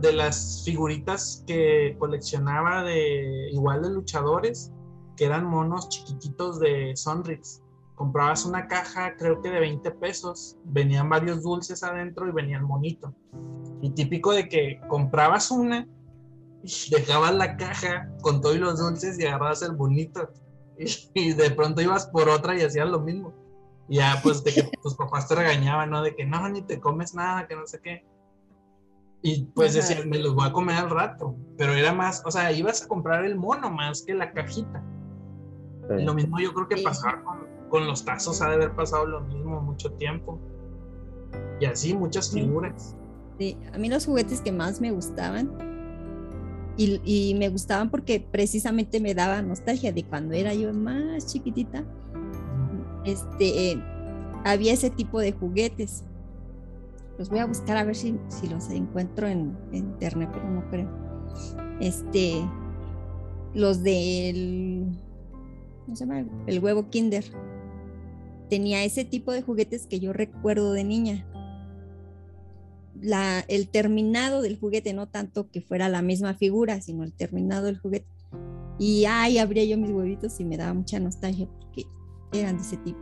De 0.00 0.12
las 0.12 0.62
figuritas 0.64 1.44
que 1.46 1.94
coleccionaba 1.98 2.82
de 2.82 3.50
igual 3.52 3.82
de 3.82 3.90
luchadores, 3.90 4.72
que 5.16 5.26
eran 5.26 5.44
monos 5.44 5.88
chiquititos 5.88 6.58
de 6.58 6.92
Sonrix. 6.96 7.62
Comprabas 7.94 8.46
una 8.46 8.66
caja, 8.66 9.14
creo 9.16 9.42
que 9.42 9.50
de 9.50 9.60
20 9.60 9.90
pesos, 9.92 10.56
venían 10.64 11.08
varios 11.08 11.42
dulces 11.42 11.82
adentro 11.82 12.26
y 12.26 12.32
venían 12.32 12.64
monito. 12.64 13.14
Y 13.82 13.90
típico 13.90 14.32
de 14.32 14.48
que 14.48 14.80
comprabas 14.88 15.50
una, 15.50 15.86
dejabas 16.90 17.34
la 17.34 17.56
caja 17.56 18.10
con 18.22 18.40
todos 18.40 18.56
los 18.56 18.78
dulces 18.78 19.18
y 19.18 19.26
agarrabas 19.26 19.62
el 19.62 19.72
bonito. 19.72 20.30
Y, 21.12 21.34
de 21.34 21.50
pronto 21.50 21.82
ibas 21.82 22.06
por 22.06 22.30
otra 22.30 22.56
y 22.56 22.62
hacías 22.62 22.88
lo 22.88 23.00
mismo. 23.00 23.34
Y 23.90 23.96
ya, 23.96 24.20
pues, 24.22 24.44
de 24.44 24.54
que 24.54 24.62
tus 24.82 24.94
papás 24.94 25.26
te 25.26 25.34
regañaban, 25.34 25.90
¿no? 25.90 26.00
De 26.00 26.14
que 26.14 26.24
no, 26.24 26.48
ni 26.48 26.62
te 26.62 26.78
comes 26.78 27.12
nada, 27.12 27.48
que 27.48 27.56
no 27.56 27.66
sé 27.66 27.80
qué. 27.80 28.06
Y 29.20 29.44
pues 29.46 29.74
decías, 29.74 30.06
me 30.06 30.18
los 30.18 30.34
voy 30.34 30.46
a 30.46 30.52
comer 30.52 30.76
al 30.76 30.90
rato. 30.90 31.34
Pero 31.58 31.74
era 31.74 31.92
más, 31.92 32.22
o 32.24 32.30
sea, 32.30 32.52
ibas 32.52 32.84
a 32.84 32.88
comprar 32.88 33.24
el 33.24 33.36
mono 33.36 33.68
más 33.68 34.02
que 34.02 34.14
la 34.14 34.32
cajita. 34.32 34.82
Lo 35.88 36.14
mismo 36.14 36.38
yo 36.38 36.54
creo 36.54 36.68
que 36.68 36.82
pasaba 36.82 37.20
con, 37.68 37.86
los 37.86 38.04
tazos, 38.04 38.40
ha 38.40 38.48
de 38.48 38.54
haber 38.54 38.76
pasado 38.76 39.06
lo 39.06 39.22
mismo 39.22 39.60
mucho 39.60 39.92
tiempo. 39.94 40.38
Y 41.58 41.64
así, 41.64 41.92
muchas 41.92 42.32
figuras. 42.32 42.96
Sí, 43.40 43.58
a 43.74 43.78
mí 43.78 43.88
los 43.88 44.06
juguetes 44.06 44.40
que 44.40 44.52
más 44.52 44.80
me 44.80 44.92
gustaban 44.92 45.50
y, 46.76 47.34
me 47.36 47.48
gustaban 47.48 47.90
porque 47.90 48.20
precisamente 48.20 49.00
me 49.00 49.14
daba 49.14 49.42
nostalgia 49.42 49.92
de 49.92 50.04
cuando 50.04 50.34
era 50.34 50.54
yo 50.54 50.72
más 50.72 51.26
chiquitita. 51.26 51.84
Este, 53.04 53.82
había 54.44 54.72
ese 54.72 54.90
tipo 54.90 55.20
de 55.20 55.32
juguetes. 55.32 56.04
Los 57.18 57.28
voy 57.28 57.40
a 57.40 57.46
buscar 57.46 57.76
a 57.76 57.84
ver 57.84 57.96
si, 57.96 58.18
si 58.28 58.48
los 58.48 58.70
encuentro 58.70 59.28
en, 59.28 59.56
internet, 59.72 60.30
pero 60.32 60.48
no 60.50 60.68
creo. 60.70 60.88
Este, 61.80 62.34
los 63.54 63.82
del, 63.82 64.86
¿cómo 65.84 65.96
se 65.96 66.06
llama? 66.06 66.24
El 66.46 66.60
huevo 66.60 66.88
Kinder. 66.88 67.24
Tenía 68.48 68.84
ese 68.84 69.04
tipo 69.04 69.32
de 69.32 69.42
juguetes 69.42 69.86
que 69.86 70.00
yo 70.00 70.12
recuerdo 70.12 70.72
de 70.72 70.82
niña 70.84 71.26
la, 73.00 73.44
el 73.48 73.68
terminado 73.68 74.42
del 74.42 74.58
juguete, 74.58 74.92
no 74.92 75.08
tanto 75.08 75.50
que 75.50 75.60
fuera 75.60 75.88
la 75.88 76.02
misma 76.02 76.34
figura, 76.34 76.80
sino 76.80 77.04
el 77.04 77.12
terminado 77.12 77.66
del 77.66 77.78
juguete. 77.78 78.06
Y 78.78 79.04
ahí 79.04 79.38
abría 79.38 79.64
yo 79.64 79.76
mis 79.76 79.90
huevitos 79.90 80.40
y 80.40 80.44
me 80.44 80.56
daba 80.56 80.74
mucha 80.74 80.98
nostalgia 81.00 81.46
porque 81.46 81.84
eran 82.32 82.56
de 82.56 82.62
ese 82.62 82.76
tipo. 82.78 83.00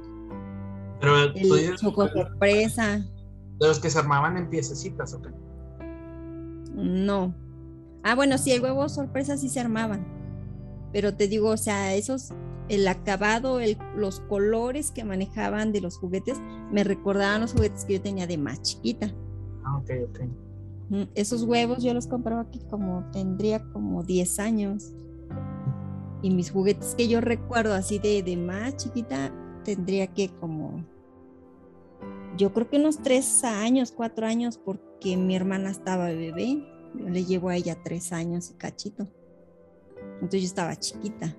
Pero 1.00 1.16
el 1.34 1.76
choco 1.76 2.08
sorpresa. 2.08 2.98
De 3.58 3.66
los 3.66 3.78
que 3.80 3.90
se 3.90 3.98
armaban 3.98 4.36
en 4.36 4.50
piececitas, 4.50 5.14
¿ok? 5.14 5.28
No. 6.74 7.34
Ah, 8.02 8.14
bueno, 8.14 8.38
sí, 8.38 8.52
el 8.52 8.62
huevo 8.62 8.88
sorpresa 8.88 9.36
sí 9.36 9.48
se 9.48 9.60
armaban. 9.60 10.06
Pero 10.92 11.14
te 11.14 11.28
digo, 11.28 11.50
o 11.50 11.56
sea, 11.56 11.94
esos, 11.94 12.32
el 12.68 12.86
acabado, 12.88 13.60
el, 13.60 13.76
los 13.96 14.20
colores 14.20 14.90
que 14.90 15.04
manejaban 15.04 15.72
de 15.72 15.80
los 15.80 15.98
juguetes, 15.98 16.40
me 16.72 16.84
recordaban 16.84 17.40
los 17.40 17.52
juguetes 17.52 17.84
que 17.84 17.94
yo 17.94 18.00
tenía 18.00 18.26
de 18.26 18.38
más 18.38 18.62
chiquita. 18.62 19.12
Ah, 19.64 19.76
ok, 19.78 19.90
ok. 20.08 20.20
Esos 21.14 21.42
huevos 21.42 21.82
yo 21.82 21.92
los 21.92 22.06
compraba 22.06 22.42
aquí 22.42 22.60
como 22.70 23.04
tendría 23.12 23.62
como 23.72 24.04
10 24.04 24.38
años. 24.38 24.94
Y 26.22 26.30
mis 26.30 26.50
juguetes 26.50 26.94
que 26.96 27.08
yo 27.08 27.20
recuerdo 27.20 27.74
así 27.74 27.98
de, 27.98 28.22
de 28.22 28.36
más 28.36 28.76
chiquita, 28.76 29.32
tendría 29.64 30.08
que 30.08 30.28
como, 30.28 30.84
yo 32.36 32.52
creo 32.52 32.68
que 32.68 32.78
unos 32.78 32.98
3 33.02 33.44
años, 33.44 33.92
4 33.92 34.26
años, 34.26 34.58
porque 34.58 35.16
mi 35.16 35.36
hermana 35.36 35.70
estaba 35.70 36.06
bebé. 36.06 36.64
Yo 36.94 37.08
le 37.08 37.24
llevo 37.24 37.50
a 37.50 37.56
ella 37.56 37.76
3 37.82 38.12
años 38.12 38.50
y 38.50 38.54
cachito. 38.54 39.06
Entonces 40.14 40.42
yo 40.42 40.46
estaba 40.46 40.76
chiquita. 40.76 41.36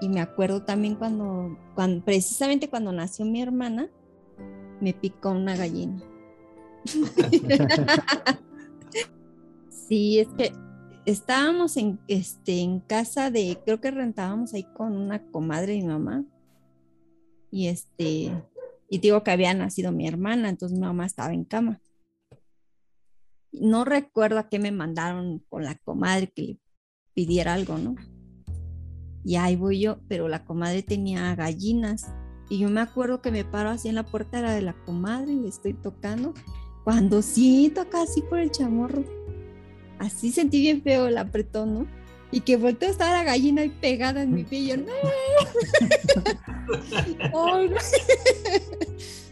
Y 0.00 0.08
me 0.08 0.20
acuerdo 0.20 0.64
también 0.64 0.96
cuando, 0.96 1.56
cuando, 1.74 2.04
precisamente 2.04 2.68
cuando 2.68 2.92
nació 2.92 3.24
mi 3.24 3.40
hermana, 3.40 3.88
me 4.80 4.92
picó 4.92 5.30
una 5.30 5.56
gallina. 5.56 6.02
sí, 9.70 10.18
es 10.18 10.28
que 10.36 10.52
estábamos 11.06 11.76
en, 11.76 11.98
este, 12.08 12.60
en 12.60 12.80
casa 12.80 13.30
de, 13.30 13.58
creo 13.64 13.80
que 13.80 13.90
rentábamos 13.90 14.54
ahí 14.54 14.64
con 14.74 14.96
una 14.96 15.22
comadre 15.30 15.74
y 15.74 15.82
mamá. 15.82 16.24
Y 17.50 17.68
este, 17.68 18.32
y 18.88 18.98
digo 18.98 19.22
que 19.22 19.30
había 19.30 19.54
nacido 19.54 19.92
mi 19.92 20.06
hermana, 20.06 20.48
entonces 20.48 20.78
mi 20.78 20.84
mamá 20.84 21.06
estaba 21.06 21.32
en 21.32 21.44
cama. 21.44 21.80
No 23.52 23.84
recuerdo 23.84 24.38
a 24.38 24.48
qué 24.48 24.58
me 24.58 24.72
mandaron 24.72 25.44
con 25.48 25.64
la 25.64 25.76
comadre 25.76 26.30
que 26.30 26.42
le 26.42 26.58
pidiera 27.14 27.54
algo, 27.54 27.78
¿no? 27.78 27.94
Y 29.24 29.36
ahí 29.36 29.56
voy 29.56 29.80
yo, 29.80 30.00
pero 30.08 30.28
la 30.28 30.44
comadre 30.44 30.82
tenía 30.82 31.34
gallinas 31.34 32.12
y 32.48 32.58
yo 32.58 32.68
me 32.68 32.80
acuerdo 32.80 33.22
que 33.22 33.30
me 33.30 33.44
paro 33.44 33.70
así 33.70 33.88
en 33.88 33.94
la 33.94 34.06
puerta 34.06 34.38
de 34.38 34.42
la, 34.42 34.54
de 34.54 34.62
la 34.62 34.84
comadre 34.84 35.32
y 35.32 35.40
le 35.40 35.48
estoy 35.48 35.74
tocando. 35.74 36.34
Cuando 36.84 37.22
siento 37.22 37.82
acá 37.82 38.02
así 38.02 38.22
por 38.22 38.40
el 38.40 38.50
chamorro, 38.50 39.04
así 40.00 40.32
sentí 40.32 40.60
bien 40.60 40.82
feo 40.82 41.06
el 41.06 41.18
apretón, 41.18 41.74
¿no? 41.74 41.86
Y 42.32 42.40
que 42.40 42.56
volteó 42.56 42.88
a 42.88 42.92
estar 42.92 43.10
la 43.10 43.24
gallina 43.24 43.62
ahí 43.62 43.68
pegada 43.68 44.22
en 44.22 44.34
mi 44.34 44.44
pie 44.44 44.60
y 44.60 44.68
yo, 44.68 44.76
no. 44.78 44.86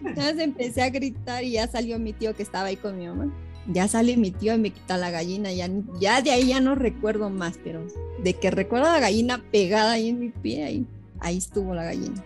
Entonces 0.04 0.38
empecé 0.38 0.82
a 0.82 0.90
gritar 0.90 1.44
y 1.44 1.52
ya 1.52 1.68
salió 1.68 1.98
mi 1.98 2.12
tío 2.12 2.34
que 2.34 2.42
estaba 2.42 2.66
ahí 2.66 2.76
con 2.76 2.98
mi 2.98 3.06
mamá. 3.06 3.32
Ya 3.66 3.86
sale 3.86 4.16
mi 4.16 4.30
tío 4.30 4.54
y 4.54 4.58
me 4.58 4.70
quita 4.70 4.96
la 4.96 5.10
gallina. 5.10 5.52
Ya, 5.52 5.68
ya 6.00 6.22
de 6.22 6.30
ahí 6.30 6.48
ya 6.48 6.60
no 6.60 6.74
recuerdo 6.74 7.30
más, 7.30 7.58
pero 7.62 7.86
de 8.22 8.34
que 8.34 8.50
recuerdo 8.50 8.86
la 8.86 9.00
gallina 9.00 9.42
pegada 9.52 9.92
ahí 9.92 10.08
en 10.08 10.18
mi 10.18 10.30
pie, 10.30 10.64
ahí, 10.64 10.86
ahí 11.20 11.38
estuvo 11.38 11.74
la 11.74 11.84
gallina. 11.84 12.24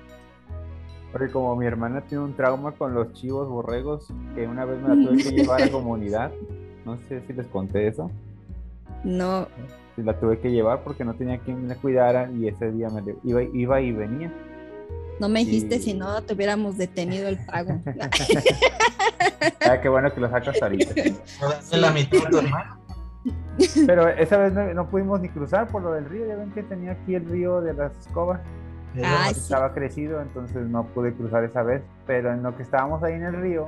Porque 1.10 1.30
como 1.30 1.54
mi 1.56 1.66
hermana 1.66 2.00
tiene 2.02 2.24
un 2.24 2.34
trauma 2.34 2.72
con 2.72 2.94
los 2.94 3.12
chivos 3.12 3.48
borregos, 3.48 4.06
que 4.34 4.46
una 4.46 4.64
vez 4.64 4.80
me 4.80 4.88
la 4.88 4.94
tuve 5.10 5.22
que 5.22 5.30
llevar 5.30 5.62
a 5.62 5.70
comunidad, 5.70 6.32
no 6.86 6.96
sé 7.08 7.20
si 7.26 7.34
les 7.34 7.46
conté 7.48 7.88
eso. 7.88 8.10
No. 9.04 9.48
La 9.96 10.18
tuve 10.18 10.38
que 10.38 10.50
llevar 10.50 10.82
porque 10.82 11.04
no 11.04 11.14
tenía 11.14 11.38
quien 11.38 11.66
me 11.66 11.76
cuidara 11.76 12.30
y 12.30 12.48
ese 12.48 12.70
día 12.72 12.88
me 12.88 13.02
iba, 13.24 13.42
iba 13.42 13.80
y 13.80 13.92
venía. 13.92 14.32
No 15.20 15.28
me 15.28 15.40
dijiste 15.40 15.78
si 15.78 15.94
no 15.94 16.22
te 16.22 16.34
hubiéramos 16.34 16.78
detenido 16.78 17.28
el 17.28 17.38
pago. 17.44 17.78
ah, 19.60 19.80
qué 19.80 19.88
bueno 19.88 20.12
que 20.12 20.20
lo 20.20 20.30
sacas 20.30 20.60
ahorita. 20.62 20.94
la 21.72 21.90
mitad 21.90 22.18
tu 22.30 22.38
hermano. 22.38 22.78
Pero 23.86 24.08
esa 24.08 24.38
vez 24.38 24.52
no, 24.52 24.72
no, 24.72 24.88
pudimos 24.88 25.20
ni 25.20 25.28
cruzar 25.28 25.68
por 25.68 25.82
lo 25.82 25.92
del 25.92 26.06
río. 26.06 26.26
Ya 26.26 26.36
ven 26.36 26.50
que 26.52 26.62
tenía 26.62 26.92
aquí 26.92 27.14
el 27.14 27.26
río 27.26 27.60
de 27.60 27.74
las 27.74 27.96
escobas. 27.98 28.40
Ah, 29.02 29.28
estaba 29.30 29.72
crecido, 29.72 30.20
entonces 30.20 30.68
no 30.68 30.84
pude 30.88 31.14
cruzar 31.14 31.44
esa 31.44 31.62
vez, 31.62 31.82
pero 32.06 32.32
en 32.32 32.42
lo 32.42 32.54
que 32.56 32.62
estábamos 32.62 33.02
ahí 33.02 33.14
en 33.14 33.22
el 33.22 33.34
río, 33.34 33.66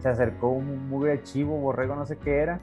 se 0.00 0.08
acercó 0.08 0.48
un 0.48 0.88
mugre 0.88 1.22
chivo, 1.22 1.56
borrego, 1.58 1.94
no 1.94 2.04
sé 2.04 2.16
qué 2.16 2.38
era, 2.38 2.60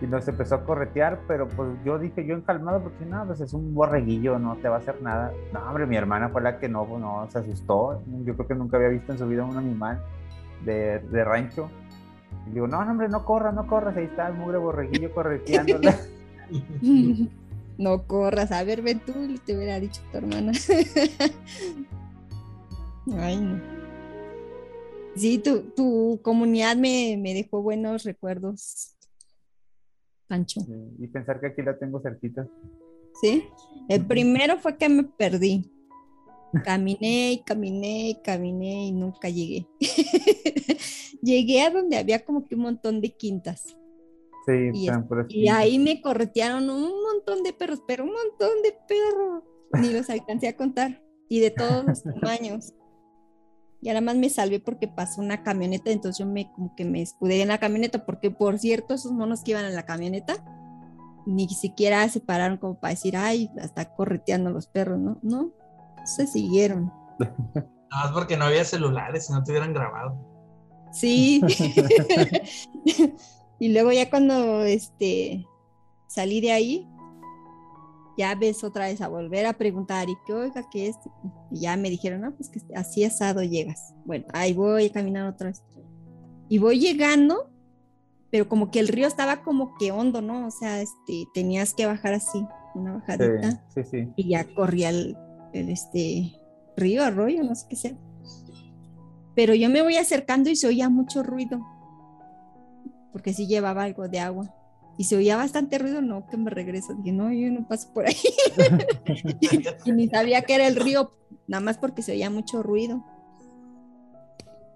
y 0.00 0.06
nos 0.06 0.26
empezó 0.28 0.56
a 0.56 0.64
corretear, 0.64 1.20
pero 1.26 1.48
pues 1.48 1.70
yo 1.84 1.98
dije, 1.98 2.26
yo 2.26 2.34
encalmado, 2.34 2.82
porque 2.82 3.04
no, 3.04 3.26
pues 3.26 3.40
es 3.40 3.52
un 3.52 3.74
borreguillo, 3.74 4.38
no 4.38 4.56
te 4.56 4.68
va 4.68 4.76
a 4.76 4.78
hacer 4.78 5.00
nada. 5.02 5.32
No, 5.52 5.60
hombre, 5.60 5.86
mi 5.86 5.96
hermana 5.96 6.28
fue 6.28 6.42
la 6.42 6.58
que 6.58 6.68
no, 6.68 6.86
no, 6.98 7.28
se 7.30 7.38
asustó. 7.38 8.02
Yo 8.24 8.34
creo 8.34 8.46
que 8.46 8.54
nunca 8.54 8.76
había 8.76 8.88
visto 8.88 9.12
en 9.12 9.18
su 9.18 9.26
vida 9.26 9.44
un 9.44 9.56
animal 9.56 10.02
de, 10.64 10.98
de 10.98 11.24
rancho. 11.24 11.70
Y 12.46 12.50
digo, 12.50 12.66
no, 12.66 12.78
hombre, 12.78 13.08
no 13.08 13.24
corras, 13.24 13.54
no 13.54 13.66
corras, 13.66 13.96
ahí 13.96 14.04
está 14.04 14.28
el 14.28 14.34
mugre 14.34 14.58
borreguillo 14.58 15.14
correteándola. 15.14 15.96
no 17.78 18.02
corras, 18.06 18.52
a 18.52 18.62
ver, 18.64 18.82
ven 18.82 19.00
tú, 19.00 19.12
te 19.44 19.56
hubiera 19.56 19.80
dicho 19.80 20.02
tu 20.10 20.18
hermana. 20.18 20.52
Ay, 23.18 23.40
no. 23.40 23.74
Sí, 25.16 25.38
tu, 25.38 25.60
tu 25.76 26.20
comunidad 26.22 26.76
me, 26.76 27.16
dejó 27.22 27.62
buenos 27.62 28.02
recuerdos, 28.02 28.93
Pancho. 30.34 30.60
y 30.98 31.06
pensar 31.06 31.40
que 31.40 31.46
aquí 31.48 31.62
la 31.62 31.78
tengo 31.78 32.00
cerquita. 32.00 32.48
Sí, 33.20 33.44
el 33.88 34.04
primero 34.04 34.58
fue 34.58 34.76
que 34.76 34.88
me 34.88 35.04
perdí. 35.04 35.70
Caminé 36.64 37.32
y 37.32 37.42
caminé 37.42 38.10
y 38.10 38.22
caminé 38.22 38.86
y 38.86 38.92
nunca 38.92 39.28
llegué. 39.28 39.66
llegué 41.22 41.62
a 41.62 41.70
donde 41.70 41.96
había 41.96 42.24
como 42.24 42.44
que 42.44 42.54
un 42.54 42.62
montón 42.62 43.00
de 43.00 43.10
quintas. 43.10 43.76
Sí, 44.46 44.70
y, 45.28 45.48
ahí 45.48 45.78
me 45.78 46.02
corretearon 46.02 46.68
un 46.68 47.02
montón 47.02 47.42
de 47.42 47.52
perros, 47.52 47.82
pero 47.86 48.04
un 48.04 48.12
montón 48.12 48.62
de 48.62 48.74
perros. 48.86 49.42
Ni 49.80 49.92
los 49.92 50.10
alcancé 50.10 50.48
a 50.48 50.56
contar. 50.56 51.02
Y 51.28 51.40
de 51.40 51.50
todos 51.50 51.84
los 51.86 52.02
tamaños. 52.20 52.74
Y 53.84 53.90
ahora 53.90 54.00
más 54.00 54.16
me 54.16 54.30
salvé 54.30 54.60
porque 54.60 54.88
pasó 54.88 55.20
una 55.20 55.42
camioneta, 55.42 55.90
entonces 55.90 56.18
yo 56.18 56.24
me 56.24 56.50
como 56.52 56.74
que 56.74 56.86
me 56.86 57.02
escudé 57.02 57.42
en 57.42 57.48
la 57.48 57.58
camioneta, 57.58 58.06
porque 58.06 58.30
por 58.30 58.58
cierto, 58.58 58.94
esos 58.94 59.12
monos 59.12 59.42
que 59.44 59.50
iban 59.50 59.66
en 59.66 59.74
la 59.74 59.84
camioneta, 59.84 60.42
ni 61.26 61.46
siquiera 61.50 62.08
se 62.08 62.20
pararon 62.20 62.56
como 62.56 62.80
para 62.80 62.94
decir, 62.94 63.14
ay, 63.14 63.50
está 63.58 63.94
correteando 63.94 64.48
los 64.48 64.68
perros, 64.68 64.98
¿no? 64.98 65.18
No. 65.22 65.52
se 66.06 66.26
siguieron. 66.26 66.90
No, 67.90 68.06
es 68.06 68.10
porque 68.10 68.36
no 68.36 68.46
había 68.46 68.64
celulares, 68.64 69.26
si 69.26 69.32
no 69.32 69.44
te 69.44 69.52
hubieran 69.52 69.72
grabado. 69.72 70.18
Sí. 70.90 71.40
y 73.60 73.68
luego 73.68 73.92
ya 73.92 74.10
cuando 74.10 74.64
este 74.64 75.46
salí 76.08 76.40
de 76.40 76.50
ahí, 76.50 76.88
ya 78.16 78.34
ves 78.34 78.64
otra 78.64 78.86
vez 78.86 79.00
a 79.00 79.08
volver 79.08 79.46
a 79.46 79.54
preguntar 79.54 80.08
y 80.08 80.16
que 80.26 80.32
oiga 80.32 80.68
que 80.70 80.88
es 80.88 80.96
y 81.50 81.60
ya 81.60 81.76
me 81.76 81.90
dijeron 81.90 82.20
no 82.20 82.34
pues 82.34 82.48
que 82.48 82.60
así 82.74 83.04
asado 83.04 83.42
llegas 83.42 83.94
bueno 84.04 84.26
ahí 84.32 84.52
voy 84.52 84.86
a 84.86 84.92
caminar 84.92 85.26
otra 85.26 85.48
vez. 85.48 85.62
Y 86.48 86.58
voy 86.58 86.78
llegando 86.78 87.50
pero 88.30 88.48
como 88.48 88.70
que 88.70 88.80
el 88.80 88.88
río 88.88 89.06
estaba 89.06 89.42
como 89.42 89.76
que 89.78 89.92
hondo 89.92 90.20
no 90.22 90.46
o 90.46 90.50
sea 90.50 90.80
este 90.80 91.24
tenías 91.32 91.74
que 91.74 91.86
bajar 91.86 92.14
así 92.14 92.44
una 92.74 92.94
bajadita 92.94 93.64
sí, 93.74 93.84
sí, 93.84 94.08
y 94.16 94.28
ya 94.28 94.44
corría 94.54 94.90
el, 94.90 95.16
el, 95.52 95.68
este 95.68 96.32
río 96.76 97.02
arroyo 97.04 97.42
no 97.42 97.54
sé 97.54 97.66
qué 97.68 97.76
sea. 97.76 97.96
Pero 99.36 99.52
yo 99.54 99.68
me 99.68 99.82
voy 99.82 99.96
acercando 99.96 100.48
y 100.48 100.54
se 100.54 100.68
oía 100.68 100.88
mucho 100.88 101.24
ruido 101.24 101.60
porque 103.12 103.32
sí 103.32 103.46
llevaba 103.46 103.82
algo 103.82 104.08
de 104.08 104.20
agua 104.20 104.54
y 104.96 105.04
se 105.04 105.16
oía 105.16 105.36
bastante 105.36 105.78
ruido, 105.78 106.00
no, 106.00 106.26
que 106.26 106.36
me 106.36 106.50
regreso. 106.50 106.94
Dije, 106.94 107.12
no, 107.12 107.32
yo 107.32 107.50
no 107.50 107.66
paso 107.66 107.92
por 107.92 108.06
ahí. 108.06 108.16
y 109.84 109.92
ni 109.92 110.08
sabía 110.08 110.42
que 110.42 110.54
era 110.54 110.66
el 110.66 110.76
río, 110.76 111.12
nada 111.48 111.62
más 111.62 111.78
porque 111.78 112.02
se 112.02 112.12
oía 112.12 112.30
mucho 112.30 112.62
ruido. 112.62 113.04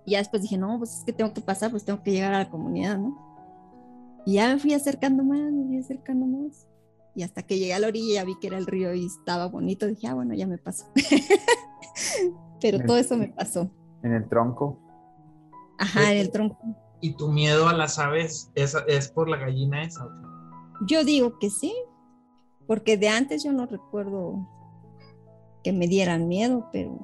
Y 0.04 0.12
ya 0.12 0.18
después 0.18 0.42
dije, 0.42 0.56
no, 0.56 0.78
pues 0.78 0.98
es 0.98 1.04
que 1.04 1.12
tengo 1.12 1.32
que 1.32 1.40
pasar, 1.40 1.70
pues 1.70 1.84
tengo 1.84 2.02
que 2.02 2.12
llegar 2.12 2.34
a 2.34 2.38
la 2.38 2.50
comunidad, 2.50 2.98
¿no? 2.98 3.16
Y 4.26 4.34
ya 4.34 4.52
me 4.52 4.58
fui 4.58 4.74
acercando 4.74 5.22
más, 5.22 5.38
me 5.52 5.66
fui 5.66 5.78
acercando 5.78 6.26
más. 6.26 6.66
Y 7.14 7.22
hasta 7.22 7.42
que 7.42 7.58
llegué 7.58 7.74
a 7.74 7.78
la 7.78 7.88
orilla 7.88 8.14
ya 8.14 8.24
vi 8.24 8.38
que 8.38 8.46
era 8.46 8.58
el 8.58 8.66
río 8.66 8.94
y 8.94 9.06
estaba 9.06 9.46
bonito. 9.46 9.86
Dije, 9.86 10.06
ah, 10.06 10.14
bueno, 10.14 10.34
ya 10.34 10.46
me 10.46 10.58
pasó. 10.58 10.86
Pero 12.60 12.78
todo 12.84 12.96
eso 12.96 13.16
me 13.16 13.28
pasó. 13.28 13.70
En 14.02 14.12
el 14.12 14.28
tronco. 14.28 14.78
Ajá, 15.78 16.12
en 16.12 16.18
el 16.18 16.30
tronco. 16.30 16.58
¿Y 17.00 17.14
tu 17.14 17.28
miedo 17.28 17.68
a 17.68 17.72
las 17.72 17.98
aves 17.98 18.50
es, 18.54 18.76
es 18.86 19.08
por 19.08 19.28
la 19.28 19.36
gallina 19.36 19.82
esa? 19.82 20.08
Yo 20.86 21.04
digo 21.04 21.38
que 21.38 21.50
sí, 21.50 21.74
porque 22.66 22.96
de 22.96 23.08
antes 23.08 23.44
yo 23.44 23.52
no 23.52 23.66
recuerdo 23.66 24.48
que 25.62 25.72
me 25.72 25.86
dieran 25.86 26.28
miedo, 26.28 26.68
pero 26.72 26.98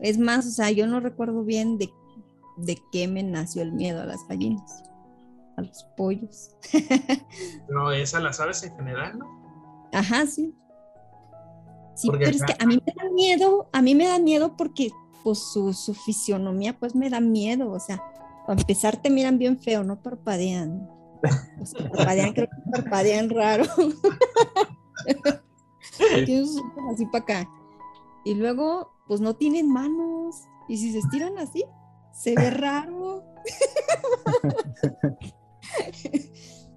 es 0.00 0.18
más, 0.18 0.46
o 0.46 0.50
sea, 0.50 0.70
yo 0.70 0.86
no 0.86 1.00
recuerdo 1.00 1.44
bien 1.44 1.78
de, 1.78 1.90
de 2.56 2.78
qué 2.92 3.08
me 3.08 3.22
nació 3.22 3.62
el 3.62 3.72
miedo 3.72 4.02
a 4.02 4.06
las 4.06 4.26
gallinas, 4.28 4.82
a 5.56 5.62
los 5.62 5.84
pollos. 5.96 6.56
pero 7.66 7.92
es 7.92 8.14
a 8.14 8.20
las 8.20 8.40
aves 8.40 8.62
en 8.62 8.76
general, 8.76 9.18
¿no? 9.18 9.26
Ajá, 9.92 10.26
sí. 10.26 10.54
Sí, 11.94 12.08
pero 12.10 12.30
es 12.30 12.42
que 12.42 12.54
a 12.58 12.66
mí 12.66 12.80
me 12.86 12.92
da 12.94 13.10
miedo, 13.10 13.68
a 13.72 13.82
mí 13.82 13.94
me 13.94 14.06
da 14.06 14.18
miedo 14.18 14.56
porque 14.56 14.90
pues 15.22 15.38
su, 15.38 15.74
su 15.74 15.92
fisionomía 15.92 16.78
pues 16.78 16.94
me 16.94 17.10
da 17.10 17.20
miedo, 17.20 17.70
o 17.70 17.80
sea, 17.80 18.02
para 18.50 18.62
empezar 18.62 18.96
te 19.00 19.10
miran 19.10 19.38
bien 19.38 19.60
feo, 19.60 19.84
no 19.84 20.02
parpadean. 20.02 20.90
parpadean, 21.92 22.32
creo 22.32 22.48
que 22.48 22.70
parpadean 22.72 23.30
raro. 23.30 23.62
así 26.92 27.06
para 27.12 27.22
acá. 27.22 27.48
Y 28.24 28.34
luego, 28.34 28.90
pues 29.06 29.20
no 29.20 29.36
tienen 29.36 29.72
manos. 29.72 30.48
Y 30.68 30.78
si 30.78 30.90
se 30.90 30.98
estiran 30.98 31.38
así, 31.38 31.64
se 32.12 32.34
ve 32.34 32.50
raro. 32.50 33.22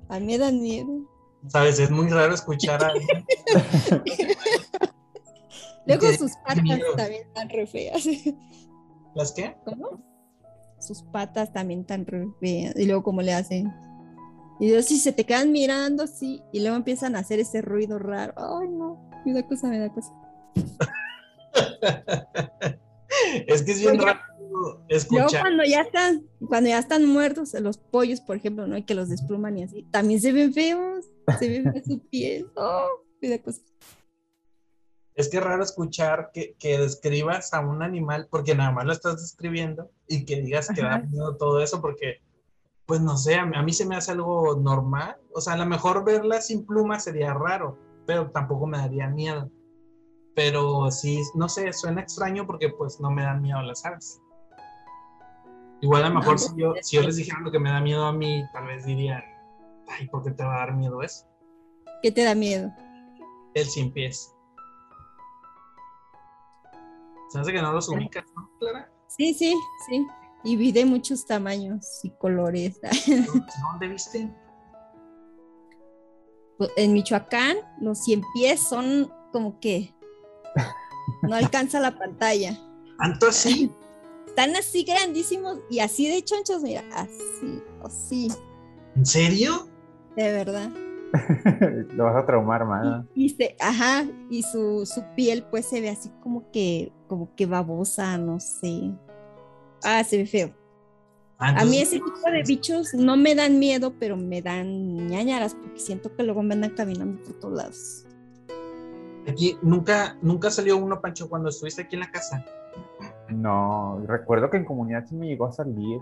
a 0.10 0.20
mí 0.20 0.27
me 0.27 0.38
dan 0.38 0.62
miedo. 0.62 1.10
Sabes, 1.48 1.80
es 1.80 1.89
muy 1.89 2.08
raro 2.08 2.36
escuchar 2.36 2.84
a 2.84 2.89
alguien. 2.89 3.25
Luego 5.88 6.13
sus 6.13 6.34
patas 6.46 6.63
también 6.96 7.24
están 7.27 7.50
re 7.50 7.65
feas. 7.65 8.08
¿Las 9.15 9.32
qué? 9.32 9.58
¿Cómo? 9.65 10.12
Sus 10.83 11.03
patas 11.03 11.53
también 11.53 11.85
tan 11.85 12.05
feas. 12.39 12.75
Y 12.77 12.85
luego, 12.85 13.03
¿cómo 13.03 13.22
le 13.22 13.33
hacen? 13.33 13.74
Y 14.59 14.69
yo, 14.69 14.81
si 14.81 14.98
se 14.98 15.11
te 15.11 15.25
quedan 15.25 15.51
mirando 15.51 16.03
así, 16.03 16.41
y 16.51 16.61
luego 16.61 16.75
empiezan 16.75 17.15
a 17.15 17.19
hacer 17.19 17.39
ese 17.39 17.61
ruido 17.61 18.00
raro. 18.00 18.33
Ay, 18.37 18.69
no, 18.69 19.09
me 19.25 19.33
da 19.33 19.48
cosa, 19.48 19.67
me 19.67 19.79
da 19.79 19.89
cosa. 19.89 20.13
es 23.48 23.63
que 23.63 23.72
es 23.72 23.81
bien 23.81 24.00
raro 24.00 24.19
escuchar. 24.87 25.31
Luego 25.31 25.41
cuando 25.41 25.63
ya 25.63 25.81
están, 25.81 26.24
cuando 26.48 26.69
ya 26.69 26.79
están 26.79 27.05
muertos, 27.05 27.53
los 27.55 27.77
pollos, 27.77 28.22
por 28.22 28.37
ejemplo, 28.37 28.67
¿no? 28.67 28.77
Y 28.77 28.83
que 28.83 28.96
los 28.96 29.09
despluman 29.09 29.57
y 29.57 29.63
así, 29.63 29.83
también 29.91 30.22
se 30.22 30.31
ven 30.31 30.53
feos, 30.53 31.05
se 31.39 31.50
ven 31.50 31.72
feos 31.72 31.85
su 31.85 32.00
piel. 32.07 32.48
Oh, 32.55 32.87
me 33.22 33.29
da 33.29 33.39
cosa 33.39 33.61
es 35.16 35.30
que 35.30 35.38
es 35.38 35.44
raro 35.44 35.64
escuchar 35.64 36.32
que, 36.34 36.56
describas 36.78 37.54
a 37.54 37.60
un 37.60 37.84
animal 37.84 38.28
porque 38.30 38.56
nada 38.56 38.72
más 38.72 38.86
lo 38.86 38.94
estás 38.94 39.22
describiendo 39.22 39.92
y 40.08 40.26
que 40.26 40.42
digas 40.42 40.70
que 40.74 40.82
da 40.82 41.00
miedo 41.00 41.36
todo 41.38 41.62
eso 41.62 41.82
porque, 41.82 42.22
pues 42.86 43.00
no 43.02 43.16
sé, 43.18 43.36
a 43.36 43.46
mí, 43.46 43.74
se 43.74 43.86
me 43.86 43.96
hace 43.96 44.12
algo 44.12 44.56
normal. 44.56 45.18
O 45.34 45.42
sea, 45.42 45.54
a 45.54 45.58
lo 45.58 45.66
mejor 45.66 46.04
verla 46.04 46.42
sin 46.42 46.66
pluma 46.66 47.00
sería 47.00 47.34
raro, 47.34 47.78
pero 48.08 48.32
tampoco 48.32 48.66
me 48.66 48.80
daría 48.80 49.08
miedo. 49.08 49.52
Pero 50.36 50.90
sí, 50.90 51.22
no 51.36 51.48
sé, 51.48 51.72
suena 51.74 52.02
extraño 52.02 52.48
porque 52.48 52.70
pues 52.70 53.00
no 53.00 53.12
me 53.12 53.22
dan 53.22 53.42
miedo 53.42 53.62
las 53.62 53.86
aves. 53.86 54.20
Igual 55.82 56.06
a 56.06 56.10
lo 56.10 56.16
mejor 56.16 56.40
si, 56.40 56.56
yo, 56.56 56.74
si 56.82 56.96
yo 56.96 57.04
les 57.04 57.18
dijera 57.18 57.40
lo 57.42 57.52
que 57.52 57.60
me 57.60 57.70
da 57.70 57.82
miedo 57.82 58.06
a 58.06 58.14
mí, 58.14 58.44
tal 58.52 58.66
vez 58.66 58.86
dirían, 58.86 59.22
ay, 59.90 60.08
¿por 60.08 60.24
qué 60.24 60.32
te 60.32 60.44
va 60.44 60.56
a 60.56 60.60
dar 60.60 60.74
miedo 60.74 61.04
eso? 61.04 61.28
¿Qué 62.02 62.12
te 62.12 62.24
da 62.24 62.34
miedo? 62.34 62.72
El 63.54 63.66
sin 63.66 63.92
pies. 63.92 64.32
Se 67.33 67.39
hace 67.39 67.51
que 67.51 67.63
no 67.63 67.74
los 67.74 67.89
ubicas, 67.89 68.25
¿no, 68.35 68.48
Clara? 68.59 68.93
Sí, 69.07 69.33
sí, 69.33 69.55
sí. 69.87 70.05
Y 70.43 70.55
vi 70.55 70.72
de 70.72 70.85
muchos 70.85 71.25
tamaños 71.25 71.83
y 72.03 72.11
colores. 72.11 72.79
¿Dónde 73.72 73.87
viste? 73.87 74.31
Pues, 76.59 76.69
en 76.77 76.93
Michoacán, 76.93 77.57
los 77.81 78.03
100 78.03 78.22
pies 78.35 78.59
son 78.59 79.11
como 79.31 79.59
que 79.59 79.96
no 81.24 81.33
alcanza 81.33 81.79
la 81.79 81.98
pantalla. 81.98 82.55
¿Tanto 83.00 83.29
así? 83.29 83.72
Están 84.27 84.55
así 84.55 84.83
grandísimos 84.83 85.57
y 85.72 85.79
así 85.79 86.07
de 86.07 86.24
chonchos, 86.24 86.61
mira, 86.61 86.83
así, 86.93 87.63
así. 87.83 88.27
¿En 88.96 89.07
serio? 89.07 89.67
De 90.15 90.31
verdad. 90.31 90.69
Lo 91.94 92.06
vas 92.06 92.16
a 92.16 92.26
traumar 92.26 92.66
más. 92.66 93.06
Y, 93.14 93.36
ajá, 93.60 94.06
y 94.30 94.42
su, 94.42 94.86
su, 94.86 95.04
piel 95.16 95.46
pues 95.50 95.66
se 95.68 95.80
ve 95.80 95.90
así 95.90 96.10
como 96.22 96.50
que, 96.52 96.92
como 97.08 97.34
que 97.36 97.46
babosa, 97.46 98.18
no 98.18 98.40
sé. 98.40 98.92
Ah, 99.84 100.04
se 100.04 100.18
ve 100.18 100.26
feo. 100.26 100.54
Ah, 101.38 101.62
a 101.62 101.66
mí 101.66 101.78
ese 101.78 102.00
tipo 102.00 102.32
de 102.32 102.44
bichos 102.44 102.94
no 102.94 103.18
me 103.18 103.36
dan 103.36 103.60
miedo, 103.60 103.94
pero 104.00 104.16
me 104.18 104.42
dan 104.42 105.08
ñañaras 105.08 105.56
porque 105.56 105.80
siento 105.80 106.16
que 106.16 106.24
luego 106.24 106.42
me 106.42 106.56
andan 106.56 106.72
caminando 106.72 107.22
por 107.24 107.34
todos 107.40 107.58
lados. 107.58 108.06
Aquí 109.28 109.58
nunca, 109.62 110.18
nunca 110.22 110.50
salió 110.50 110.78
uno, 110.78 111.00
Pancho, 111.00 111.30
cuando 111.30 111.50
estuviste 111.50 111.84
aquí 111.84 111.96
en 111.96 112.02
la 112.02 112.12
casa. 112.12 112.44
No, 113.30 114.02
recuerdo 114.08 114.50
que 114.50 114.58
en 114.58 114.66
comunidad 114.66 115.06
sí 115.08 115.16
me 115.16 115.28
llegó 115.28 115.46
a 115.46 115.52
salir, 115.52 116.00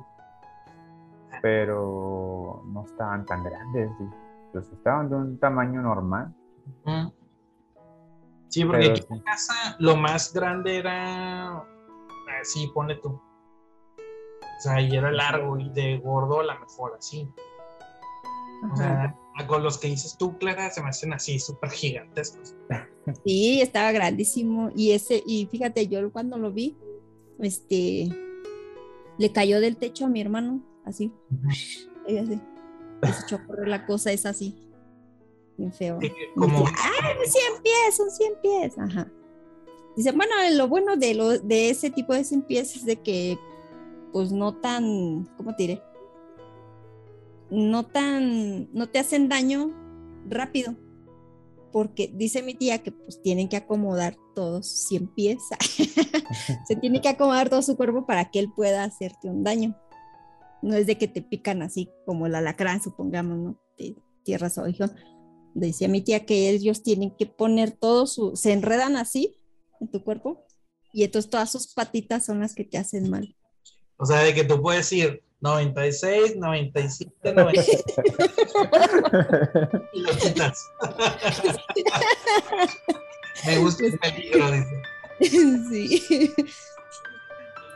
pero 1.41 2.63
no 2.67 2.85
estaban 2.85 3.25
tan 3.25 3.43
grandes. 3.43 3.89
¿sí? 3.97 4.05
Pues 4.51 4.69
estaban 4.71 5.09
de 5.09 5.15
un 5.15 5.39
tamaño 5.39 5.81
normal. 5.81 6.33
Sí, 8.49 8.65
porque 8.65 8.91
aquí 8.91 9.05
en 9.09 9.19
casa 9.21 9.53
lo 9.79 9.95
más 9.95 10.33
grande 10.33 10.77
era 10.77 11.65
así, 12.41 12.69
ponle 12.73 12.95
tú. 12.95 13.09
O 13.09 14.63
sea, 14.63 14.81
y 14.81 14.95
era 14.95 15.11
largo 15.11 15.57
y 15.57 15.69
de 15.69 15.97
gordo 15.97 16.41
a 16.41 16.43
la 16.43 16.59
mejor, 16.59 16.93
así. 16.97 17.27
O 18.71 18.75
sea, 18.75 19.15
con 19.47 19.63
los 19.63 19.79
que 19.79 19.87
dices 19.87 20.17
tú, 20.17 20.37
Clara, 20.37 20.69
se 20.69 20.83
me 20.83 20.89
hacen 20.89 21.13
así 21.13 21.39
súper 21.39 21.69
gigantescos. 21.71 22.55
Sí, 23.25 23.59
estaba 23.61 23.91
grandísimo. 23.91 24.69
Y 24.75 24.91
ese, 24.91 25.23
y 25.25 25.47
fíjate, 25.47 25.87
yo 25.87 26.11
cuando 26.11 26.37
lo 26.37 26.51
vi, 26.51 26.77
este, 27.39 28.09
le 29.17 29.31
cayó 29.31 29.59
del 29.59 29.77
techo 29.77 30.05
a 30.05 30.07
mi 30.07 30.21
hermano, 30.21 30.61
así. 30.85 31.11
así 32.05 32.39
se 33.07 33.23
echó 33.23 33.35
a 33.37 33.45
correr 33.45 33.67
la 33.67 33.85
cosa, 33.85 34.11
es 34.11 34.25
así. 34.25 34.55
Bien 35.57 35.73
feo. 35.73 35.99
como... 36.35 36.65
¡Ah, 36.67 37.13
100 37.23 37.63
pies! 37.63 37.95
Son 37.95 38.09
100 38.09 38.33
pies. 38.41 38.77
Ajá. 38.77 39.11
Dice, 39.95 40.11
bueno, 40.11 40.33
lo 40.53 40.67
bueno 40.67 40.95
de, 40.95 41.13
lo, 41.13 41.37
de 41.37 41.69
ese 41.69 41.89
tipo 41.89 42.13
de 42.13 42.23
100 42.23 42.43
pies 42.43 42.75
es 42.77 42.85
de 42.85 42.97
que, 42.97 43.37
pues 44.13 44.31
no 44.31 44.55
tan, 44.55 45.25
¿cómo 45.37 45.55
te 45.55 45.63
diré? 45.63 45.81
No 47.49 47.85
tan, 47.85 48.73
no 48.73 48.87
te 48.87 48.99
hacen 48.99 49.27
daño 49.27 49.71
rápido. 50.27 50.75
Porque 51.73 52.11
dice 52.13 52.43
mi 52.43 52.53
tía 52.53 52.83
que 52.83 52.91
pues 52.91 53.21
tienen 53.21 53.47
que 53.47 53.55
acomodar 53.55 54.17
todos 54.35 54.67
100 54.67 55.07
pies. 55.07 55.43
Se 56.67 56.75
tiene 56.75 57.01
que 57.01 57.09
acomodar 57.09 57.49
todo 57.49 57.61
su 57.61 57.77
cuerpo 57.77 58.05
para 58.05 58.29
que 58.29 58.39
él 58.39 58.51
pueda 58.53 58.83
hacerte 58.83 59.29
un 59.29 59.43
daño 59.43 59.75
no 60.61 60.75
es 60.75 60.87
de 60.87 60.97
que 60.97 61.07
te 61.07 61.21
pican 61.21 61.61
así 61.61 61.89
como 62.05 62.27
el 62.27 62.35
alacrán, 62.35 62.81
supongamos, 62.81 63.37
¿no? 63.37 63.61
De 63.77 63.95
tierras 64.23 64.57
o 64.57 64.65
Decía 65.53 65.89
mi 65.89 66.01
tía 66.01 66.25
que 66.25 66.49
ellos 66.49 66.81
tienen 66.81 67.11
que 67.11 67.25
poner 67.25 67.71
todo 67.71 68.07
su, 68.07 68.35
se 68.35 68.53
enredan 68.53 68.95
así 68.95 69.35
en 69.81 69.89
tu 69.89 70.03
cuerpo 70.03 70.45
y 70.93 71.03
entonces 71.03 71.29
todas 71.29 71.51
sus 71.51 71.73
patitas 71.73 72.25
son 72.25 72.39
las 72.39 72.55
que 72.55 72.63
te 72.63 72.77
hacen 72.77 73.09
mal. 73.09 73.35
O 73.97 74.05
sea, 74.05 74.21
de 74.21 74.33
que 74.33 74.45
tú 74.45 74.61
puedes 74.61 74.91
ir 74.93 75.21
96, 75.41 76.37
97, 76.37 77.33
97. 77.33 77.83
y 79.93 80.01
lo 80.01 80.17
quitas. 80.17 80.65
Me 83.45 83.57
gusta 83.57 83.85
el 83.85 83.99
peligro, 83.99 84.51
dice. 84.51 84.81
Sí. 85.69 86.33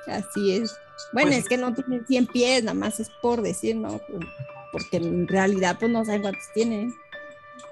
Así 0.07 0.51
es. 0.51 0.75
Bueno, 1.11 1.29
pues 1.29 1.43
es 1.43 1.49
que 1.49 1.57
no 1.57 1.73
tiene 1.73 2.03
100 2.05 2.27
pies, 2.27 2.63
nada 2.63 2.75
más 2.75 2.99
es 2.99 3.09
por 3.21 3.41
decir, 3.41 3.75
¿no? 3.75 4.01
Porque 4.71 4.97
en 4.97 5.27
realidad, 5.27 5.77
pues 5.79 5.91
no 5.91 6.03
saben 6.05 6.21
cuántos 6.21 6.51
tiene. 6.53 6.93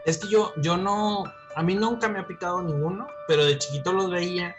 Es 0.06 0.18
que 0.18 0.28
yo, 0.28 0.54
yo 0.58 0.78
no, 0.78 1.24
a 1.56 1.64
mí 1.64 1.76
nunca 1.76 2.10
me 2.10 2.20
ha 2.20 2.28
picado 2.28 2.62
ninguno, 2.62 3.08
pero 3.28 3.46
de 3.46 3.58
chiquito 3.58 3.94
los 3.94 4.10
veía 4.12 4.56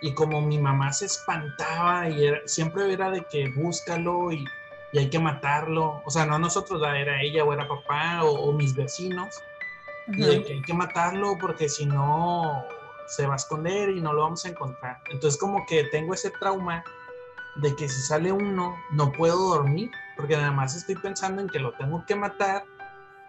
y 0.00 0.12
como 0.12 0.40
mi 0.42 0.58
mamá 0.58 0.92
se 0.92 1.06
espantaba 1.06 2.08
y 2.08 2.30
siempre 2.44 2.92
era 2.92 3.10
de 3.10 3.24
que 3.24 3.48
búscalo 3.50 4.30
y, 4.32 4.44
y, 4.92 4.98
hay 4.98 5.08
que 5.08 5.18
matarlo, 5.18 6.02
o 6.04 6.10
sea, 6.10 6.26
no 6.26 6.38
nosotros, 6.38 6.82
era 6.82 7.22
ella 7.22 7.44
o 7.44 7.52
era 7.52 7.66
papá 7.66 8.22
o, 8.22 8.52
mis 8.52 8.74
vecinos, 8.74 9.42
y 10.08 10.22
de 10.22 10.44
que 10.44 10.52
hay 10.54 10.62
que 10.62 10.74
matarlo 10.74 11.38
porque 11.40 11.68
si 11.68 11.86
no 11.86 12.66
se 13.06 13.26
va 13.26 13.34
a 13.34 13.36
esconder 13.36 13.90
y 13.90 14.00
no 14.00 14.12
lo 14.12 14.22
vamos 14.22 14.44
a 14.44 14.48
encontrar. 14.48 15.00
Entonces 15.10 15.40
como 15.40 15.64
que 15.66 15.84
tengo 15.84 16.12
ese 16.12 16.30
trauma 16.30 16.84
de 17.56 17.74
que 17.76 17.88
si 17.88 18.00
sale 18.00 18.32
uno 18.32 18.76
no 18.90 19.12
puedo 19.12 19.54
dormir 19.54 19.90
porque 20.16 20.36
nada 20.36 20.50
más 20.50 20.76
estoy 20.76 20.96
pensando 20.96 21.42
en 21.42 21.48
que 21.48 21.58
lo 21.58 21.72
tengo 21.74 22.04
que 22.06 22.14
matar 22.14 22.64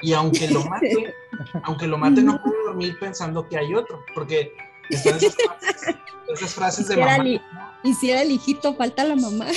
y 0.02 0.14
aunque 0.14 0.50
lo 0.50 0.64
mate, 0.66 1.14
aunque 1.64 1.88
lo 1.88 1.98
mate 1.98 2.22
no 2.22 2.42
puedo 2.42 2.56
dormir 2.66 2.98
pensando 3.00 3.48
que 3.48 3.58
hay 3.58 3.74
otro 3.74 4.04
porque 4.14 4.54
están 4.90 5.20
esas 6.28 6.54
frases, 6.54 6.88
de 6.88 6.98
mamá. 6.98 7.24
Y 7.84 7.94
si 7.94 8.10
era 8.10 8.22
el 8.24 8.32
hijito, 8.32 8.74
falta 8.76 9.04
la 9.04 9.16
mamá. 9.16 9.48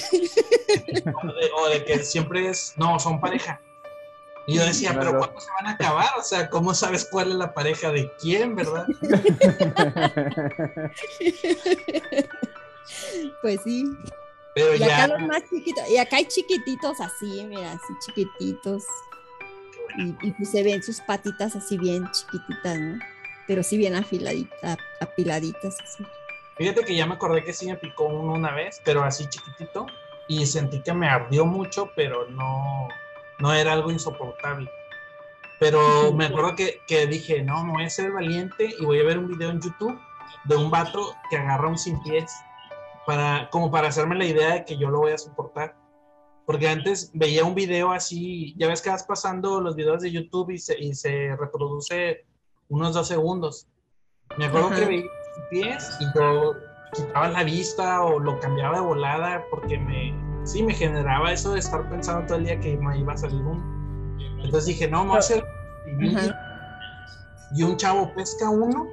O 1.55 1.69
de, 1.69 1.85
que 1.85 2.05
siempre 2.05 2.49
es, 2.49 2.75
no, 2.77 2.99
son 2.99 3.21
pareja. 3.21 3.61
Y 4.47 4.57
yo 4.57 4.65
decía, 4.65 4.95
pero 4.99 5.19
¿cuándo 5.19 5.41
se 5.41 5.51
van 5.59 5.67
a 5.67 5.71
acabar? 5.73 6.09
O 6.19 6.23
sea, 6.23 6.49
¿cómo 6.49 6.75
sabes 6.75 7.07
cuál 7.11 7.31
es 7.31 7.37
la 7.37 7.53
pareja 7.53 7.91
de 7.91 8.11
quién, 8.21 8.55
verdad? 8.55 8.87
Pues 13.43 13.61
sí. 13.63 13.85
Pero 14.55 14.75
y 14.75 14.83
acá 14.83 15.07
los 15.09 15.21
más 15.23 15.43
chiquitos, 15.49 15.89
y 15.89 15.97
acá 15.99 16.17
hay 16.17 16.27
chiquititos 16.27 17.01
así, 17.01 17.45
mira, 17.47 17.73
así 17.73 17.93
chiquititos. 18.07 18.85
Y, 19.97 20.31
pues 20.33 20.51
se 20.51 20.63
ven 20.63 20.83
sus 20.83 21.01
patitas 21.01 21.57
así 21.57 21.79
bien 21.79 22.09
chiquititas, 22.13 22.79
¿no? 22.79 22.99
Pero 23.47 23.63
sí 23.63 23.79
bien 23.79 23.95
afiladitas, 23.95 24.77
apiladitas 25.01 25.77
así. 25.81 26.05
Fíjate 26.57 26.85
que 26.85 26.95
ya 26.95 27.07
me 27.07 27.15
acordé 27.15 27.43
que 27.43 27.53
sí 27.53 27.67
me 27.67 27.77
picó 27.77 28.05
uno 28.05 28.35
una 28.35 28.53
vez, 28.53 28.81
pero 28.85 29.03
así 29.03 29.27
chiquitito. 29.29 29.87
Y 30.29 30.45
sentí 30.45 30.83
que 30.83 30.93
me 30.93 31.09
ardió 31.09 31.47
mucho, 31.47 31.91
pero 31.97 32.29
no, 32.29 32.89
no 33.39 33.53
era 33.55 33.73
algo 33.73 33.91
insoportable. 33.91 34.71
Pero 35.59 35.81
me 36.13 36.27
acuerdo 36.27 36.55
que, 36.55 36.83
que 36.87 37.07
dije, 37.07 37.43
no, 37.43 37.65
no 37.65 37.73
voy 37.73 37.85
a 37.85 37.91
ser 37.91 38.13
valiente 38.13 38.75
y 38.79 38.85
voy 38.85 39.01
a 39.01 39.05
ver 39.05 39.19
un 39.19 39.29
video 39.29 39.51
en 39.51 39.61
YouTube 39.61 39.99
de 40.45 40.57
un 40.57 40.71
vato 40.71 41.15
que 41.31 41.37
agarra 41.37 41.69
un 41.69 41.79
sin 41.79 42.01
pies 42.03 42.31
para, 43.09 43.49
como 43.49 43.71
para 43.71 43.89
hacerme 43.89 44.17
la 44.17 44.27
idea 44.27 44.53
de 44.53 44.65
que 44.67 44.77
yo 44.77 44.91
lo 44.91 44.99
voy 44.99 45.13
a 45.13 45.17
soportar. 45.19 45.75
Porque 46.45 46.69
antes 46.69 47.11
veía 47.15 47.43
un 47.43 47.55
video 47.55 47.91
así, 47.91 48.55
ya 48.59 48.69
ves 48.69 48.83
que 48.83 48.91
vas 48.91 49.05
pasando 49.05 49.63
los 49.63 49.77
videos 49.77 50.03
de 50.03 50.11
YouTube 50.11 50.51
y 50.51 50.59
se, 50.59 50.79
y 50.79 50.95
se 50.95 51.35
reproduce 51.35 52.27
unos 52.69 52.93
dos 52.93 53.09
segundos. 53.09 53.67
Me 54.37 54.45
acuerdo 54.45 54.69
que 54.69 54.85
veía 54.85 55.05
pies 55.51 55.97
y 56.01 56.19
yo 56.19 56.53
quitaba 56.93 57.29
la 57.29 57.45
vista 57.45 58.03
o 58.03 58.19
lo 58.19 58.39
cambiaba 58.41 58.77
de 58.77 58.83
volada 58.83 59.43
porque 59.49 59.79
me, 59.79 60.15
sí, 60.45 60.63
me 60.63 60.75
generaba 60.75 61.33
eso 61.33 61.55
de 61.55 61.61
estar 61.61 61.89
pensando 61.89 62.27
todo 62.27 62.37
el 62.37 62.45
día 62.45 62.61
que 62.61 62.77
me 62.77 62.99
iba 62.99 63.15
a 63.15 63.17
salir 63.17 63.41
uno. 63.41 63.65
Entonces 64.45 64.67
dije, 64.67 64.87
no, 64.87 65.15
a 65.15 65.19
hacer. 65.19 65.43
Y 67.55 67.63
un 67.63 67.75
chavo 67.79 68.13
pesca 68.15 68.51
uno, 68.51 68.87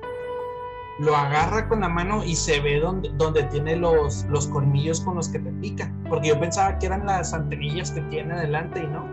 lo 0.99 1.15
agarra 1.15 1.67
con 1.67 1.81
la 1.81 1.89
mano 1.89 2.23
y 2.23 2.35
se 2.35 2.59
ve 2.61 2.79
donde, 2.79 3.09
donde 3.17 3.43
tiene 3.43 3.75
los, 3.75 4.25
los 4.29 4.47
colmillos 4.47 5.01
con 5.01 5.15
los 5.15 5.29
que 5.29 5.39
te 5.39 5.51
pica. 5.53 5.93
Porque 6.07 6.29
yo 6.29 6.39
pensaba 6.39 6.77
que 6.79 6.85
eran 6.85 7.05
las 7.05 7.33
antenillas 7.33 7.91
que 7.91 8.01
tiene 8.03 8.33
adelante 8.33 8.81
y 8.83 8.87
no. 8.87 9.05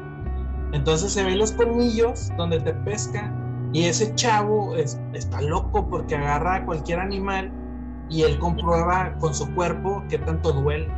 Entonces 0.72 1.12
se 1.12 1.24
ven 1.24 1.38
los 1.38 1.52
colmillos 1.52 2.30
donde 2.36 2.60
te 2.60 2.72
pesca 2.72 3.32
y 3.72 3.84
ese 3.84 4.14
chavo 4.14 4.76
está 4.76 5.40
loco 5.40 5.88
porque 5.88 6.14
agarra 6.14 6.56
a 6.56 6.64
cualquier 6.64 7.00
animal 7.00 7.50
y 8.08 8.22
él 8.22 8.38
comprueba 8.38 9.14
con 9.18 9.34
su 9.34 9.52
cuerpo 9.54 10.02
qué 10.08 10.18
tanto 10.18 10.52
duele. 10.52 10.88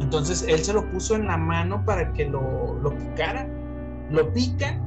Entonces 0.00 0.44
él 0.48 0.58
se 0.60 0.72
lo 0.72 0.90
puso 0.90 1.14
en 1.14 1.26
la 1.26 1.36
mano 1.36 1.84
para 1.84 2.12
que 2.12 2.26
lo, 2.26 2.78
lo 2.82 2.96
picara. 2.96 3.48
Lo 4.10 4.32
pica 4.32 4.80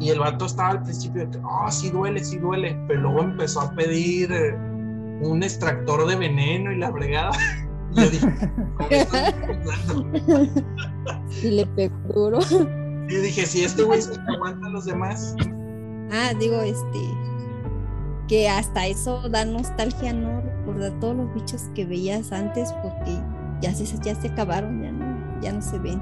y 0.00 0.10
el 0.10 0.20
vato 0.20 0.46
estaba 0.46 0.70
al 0.70 0.82
principio 0.82 1.26
de 1.26 1.30
que, 1.30 1.38
oh, 1.44 1.70
sí 1.70 1.90
duele, 1.90 2.24
sí 2.24 2.38
duele. 2.38 2.74
Pero 2.86 3.02
luego 3.02 3.22
empezó 3.22 3.60
a 3.62 3.72
pedir 3.72 4.30
eh, 4.32 4.54
un 5.20 5.42
extractor 5.42 6.06
de 6.06 6.14
veneno 6.16 6.72
y 6.72 6.78
la 6.78 6.90
bregada. 6.90 7.32
Y 7.90 8.02
yo 8.02 8.10
dije, 8.10 8.28
Y 11.42 11.50
le 11.52 11.64
pegó 11.68 11.96
duro. 12.14 12.38
Y 13.08 13.14
dije, 13.14 13.46
si 13.46 13.64
este 13.64 13.82
güey 13.82 14.02
se 14.02 14.12
aguanta 14.28 14.66
a 14.66 14.70
los 14.70 14.84
demás. 14.84 15.34
Ah, 16.12 16.34
digo, 16.38 16.60
este. 16.60 16.98
Que 18.28 18.46
hasta 18.46 18.86
eso 18.86 19.26
da 19.30 19.46
nostalgia, 19.46 20.12
¿no? 20.12 20.42
Recordar 20.42 21.00
todos 21.00 21.16
los 21.16 21.34
bichos 21.34 21.62
que 21.74 21.86
veías 21.86 22.30
antes, 22.30 22.74
porque 22.82 23.18
ya 23.62 23.72
se, 23.72 23.86
ya 24.04 24.14
se 24.14 24.28
acabaron, 24.28 24.82
ya 24.82 24.92
no, 24.92 25.40
ya 25.40 25.52
no 25.52 25.62
se 25.62 25.78
ven. 25.78 25.98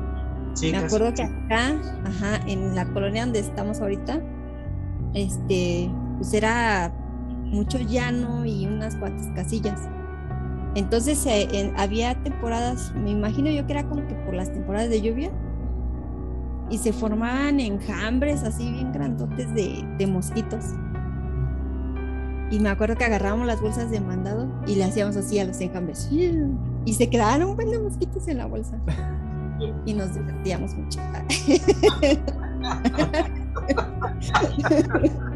Me 0.63 0.79
acuerdo 0.79 1.13
que 1.13 1.23
acá, 1.23 1.81
ajá, 2.05 2.41
en 2.47 2.75
la 2.75 2.87
colonia 2.87 3.25
donde 3.25 3.41
estamos 3.41 3.81
ahorita, 3.81 4.21
este, 5.15 5.91
pues 6.17 6.33
era 6.33 6.93
mucho 7.45 7.79
llano 7.79 8.45
y 8.45 8.67
unas 8.67 8.97
cuantas 8.97 9.29
casillas. 9.35 9.81
Entonces 10.75 11.25
eh, 11.27 11.73
había 11.77 12.15
temporadas, 12.23 12.93
me 12.95 13.11
imagino 13.11 13.51
yo 13.51 13.67
que 13.67 13.73
era 13.73 13.89
como 13.89 14.07
que 14.07 14.15
por 14.15 14.35
las 14.35 14.53
temporadas 14.53 14.91
de 14.91 15.01
lluvia, 15.01 15.31
y 16.69 16.79
se 16.79 16.93
formaban 16.93 17.61
enjambres 17.61 18.43
así 18.43 18.71
bien 18.73 18.93
grandotes 18.93 19.55
de, 19.55 19.85
de 19.99 20.07
mosquitos. 20.07 20.65
Y 22.51 22.59
me 22.61 22.69
acuerdo 22.69 22.97
que 22.97 23.05
agarrábamos 23.05 23.47
las 23.47 23.61
bolsas 23.61 23.91
de 23.91 24.01
mandado 24.01 24.49
y 24.67 24.77
le 24.77 24.85
hacíamos 24.85 25.17
así 25.17 25.39
a 25.39 25.45
los 25.45 25.61
enjambres. 25.61 26.09
Y 26.13 26.93
se 26.95 27.11
quedaron 27.11 27.51
un 27.51 27.57
buen 27.57 27.71
de 27.71 27.79
mosquitos 27.79 28.29
en 28.29 28.39
la 28.39 28.47
bolsa. 28.47 28.79
Y 29.85 29.95
nos 29.95 30.15
divertíamos 30.15 30.75
mucho. 30.75 31.01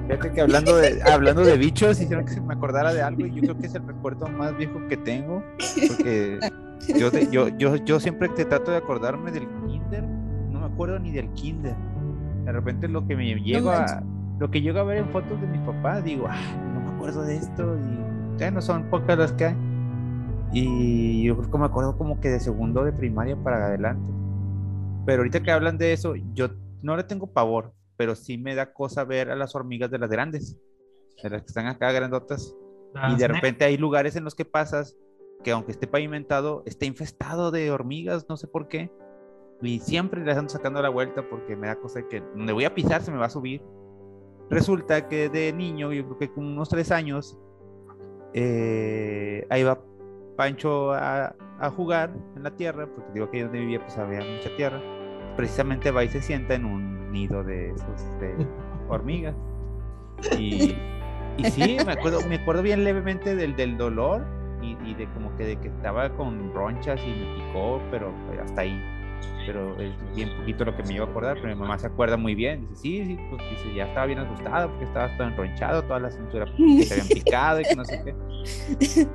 Fíjate 0.07 0.33
que 0.33 0.41
hablando 0.41 0.77
de, 0.77 1.03
hablando 1.03 1.43
de 1.43 1.57
bichos, 1.57 2.01
hicieron 2.01 2.25
que 2.25 2.33
se 2.33 2.41
me 2.41 2.55
acordara 2.55 2.93
de 2.93 3.03
algo 3.03 3.27
y 3.27 3.35
yo 3.35 3.43
creo 3.43 3.59
que 3.59 3.67
es 3.67 3.75
el 3.75 3.87
recuerdo 3.87 4.27
más 4.29 4.57
viejo 4.57 4.81
que 4.89 4.97
tengo. 4.97 5.43
Porque 5.89 6.41
yo, 6.99 7.11
yo, 7.31 7.49
yo, 7.49 7.77
yo 7.77 8.01
siempre 8.01 8.29
te 8.29 8.45
trato 8.45 8.71
de 8.71 8.79
acordarme 8.79 9.31
del 9.31 9.47
kinder, 9.67 10.03
no 10.51 10.61
me 10.61 10.67
acuerdo 10.67 10.99
ni 10.99 11.13
del 11.13 11.31
kinder. 11.33 11.77
De 12.45 12.53
repente 12.53 12.89
lo 12.89 13.07
que 13.07 13.17
me 13.17 13.35
llego 13.41 13.71
a 13.71 14.03
lo 14.39 14.51
que 14.51 14.63
llego 14.63 14.79
a 14.79 14.85
ver 14.85 14.97
en 14.97 15.09
fotos 15.11 15.39
de 15.39 15.47
mis 15.47 15.61
papás, 15.61 16.03
digo, 16.03 16.27
ah, 16.27 16.41
no 16.75 16.81
me 16.81 16.97
acuerdo 16.97 17.23
de 17.23 17.37
esto 17.37 17.77
y 17.79 18.39
ya 18.39 18.51
no 18.51 18.63
son 18.63 18.85
pocas 18.85 19.19
las 19.19 19.33
que 19.35 19.47
hay. 19.47 19.57
Y 20.53 21.23
yo 21.25 21.37
creo 21.37 21.51
que 21.51 21.59
me 21.59 21.67
acuerdo 21.67 21.97
como 21.97 22.21
que 22.21 22.29
de 22.29 22.41
segundo 22.41 22.85
de 22.85 22.93
primaria 22.93 23.37
para 23.37 23.67
adelante. 23.67 24.13
Pero 25.07 25.21
ahorita 25.21 25.43
que 25.43 25.51
hablan 25.51 25.79
de 25.79 25.93
eso, 25.93 26.15
yo 26.35 26.49
no 26.83 26.97
le 26.97 27.05
tengo 27.05 27.33
pavor, 27.33 27.73
pero 27.97 28.15
sí 28.15 28.39
me 28.39 28.55
da 28.55 28.73
cosa 28.73 29.05
ver 29.05 29.31
a 29.31 29.37
las 29.37 29.55
hormigas 29.55 29.91
de 29.91 29.99
las 29.99 30.11
grandes, 30.11 30.59
de 31.23 31.31
las 31.31 31.43
que 31.43 31.49
están 31.49 31.67
acá 31.67 31.93
grandotas. 31.93 32.55
y 33.11 33.17
de 33.17 33.29
repente 33.29 33.65
hay 33.65 33.77
lugares 33.77 34.17
en 34.17 34.25
los 34.25 34.35
que 34.35 34.45
pasas 34.45 34.97
que 35.45 35.53
aunque 35.53 35.73
esté 35.73 35.87
pavimentado, 35.87 36.63
está 36.67 36.85
infestado 36.85 37.51
de 37.51 37.71
hormigas, 37.71 38.27
no 38.29 38.37
sé 38.37 38.47
por 38.47 38.69
qué. 38.69 38.91
Y 39.63 39.79
siempre 39.81 40.25
les 40.25 40.37
ando 40.37 40.51
sacando 40.51 40.83
la 40.83 40.89
vuelta 40.89 41.29
porque 41.29 41.57
me 41.57 41.67
da 41.67 41.77
cosa 41.77 42.07
que 42.09 42.21
donde 42.21 42.53
voy 42.53 42.65
a 42.65 42.75
pisar 42.75 43.03
se 43.03 43.11
me 43.11 43.19
va 43.19 43.27
a 43.27 43.31
subir. 43.31 43.63
Resulta 44.51 45.09
que 45.09 45.29
de 45.29 45.53
niño, 45.53 45.93
yo 45.93 46.05
creo 46.05 46.19
que 46.19 46.33
con 46.33 46.45
unos 46.45 46.69
tres 46.69 46.91
años, 46.91 47.39
eh, 48.33 49.47
ahí 49.51 49.63
va 49.63 49.81
Pancho 50.41 50.95
a, 50.95 51.35
jugar 51.77 52.11
en 52.35 52.45
la 52.45 52.51
tierra, 52.53 52.87
porque 52.87 53.11
digo 53.13 53.31
que 53.31 53.43
donde 53.43 53.61
vivía 53.61 53.79
pues 53.79 53.99
había 53.99 54.21
mucha 54.21 54.49
tierra, 54.57 54.81
precisamente 55.37 55.91
va 55.91 56.03
y 56.03 56.09
se 56.09 56.23
sienta 56.23 56.55
en 56.55 56.65
un 56.65 57.13
nido 57.13 57.45
de 57.45 57.73
esos 57.73 58.01
hormigas. 58.89 59.35
Y, 60.39 60.75
y, 61.37 61.45
sí, 61.45 61.77
me 61.85 61.93
acuerdo, 61.93 62.27
me 62.27 62.37
acuerdo 62.37 62.63
bien 62.63 62.85
levemente 62.85 63.37
del, 63.37 63.55
del 63.55 63.77
dolor 63.77 64.25
y, 64.63 64.79
y, 64.83 64.95
de 64.95 65.07
como 65.13 65.37
que 65.37 65.45
de 65.45 65.57
que 65.59 65.69
estaba 65.69 66.09
con 66.17 66.55
ronchas 66.55 66.99
y 67.07 67.11
me 67.11 67.35
picó, 67.35 67.79
pero 67.91 68.11
hasta 68.43 68.63
ahí. 68.63 68.83
Pero 69.45 69.79
es 69.79 69.93
bien 70.17 70.31
poquito 70.39 70.65
lo 70.65 70.75
que 70.75 70.83
me 70.85 70.95
iba 70.95 71.05
a 71.05 71.09
acordar, 71.11 71.37
pero 71.43 71.55
mi 71.55 71.61
mamá 71.61 71.79
se 71.79 71.87
acuerda 71.87 72.17
muy 72.17 72.35
bien. 72.35 72.63
Dice, 72.63 72.77
sí, 72.77 73.05
sí, 73.05 73.19
pues 73.29 73.43
dice, 73.51 73.75
ya 73.75 73.85
estaba 73.85 74.07
bien 74.07 74.21
asustada 74.21 74.69
porque 74.69 74.85
estaba 74.85 75.15
todo 75.19 75.29
enronchado, 75.29 75.83
toda 75.83 76.01
la 76.01 76.11
cintura 76.11 76.47
que 76.57 76.85
se 76.85 76.95
habían 76.95 77.09
picado 77.25 77.61
y 77.61 77.65
que 77.65 77.77
no 77.77 77.85
sé 77.85 78.03
qué. 78.03 79.07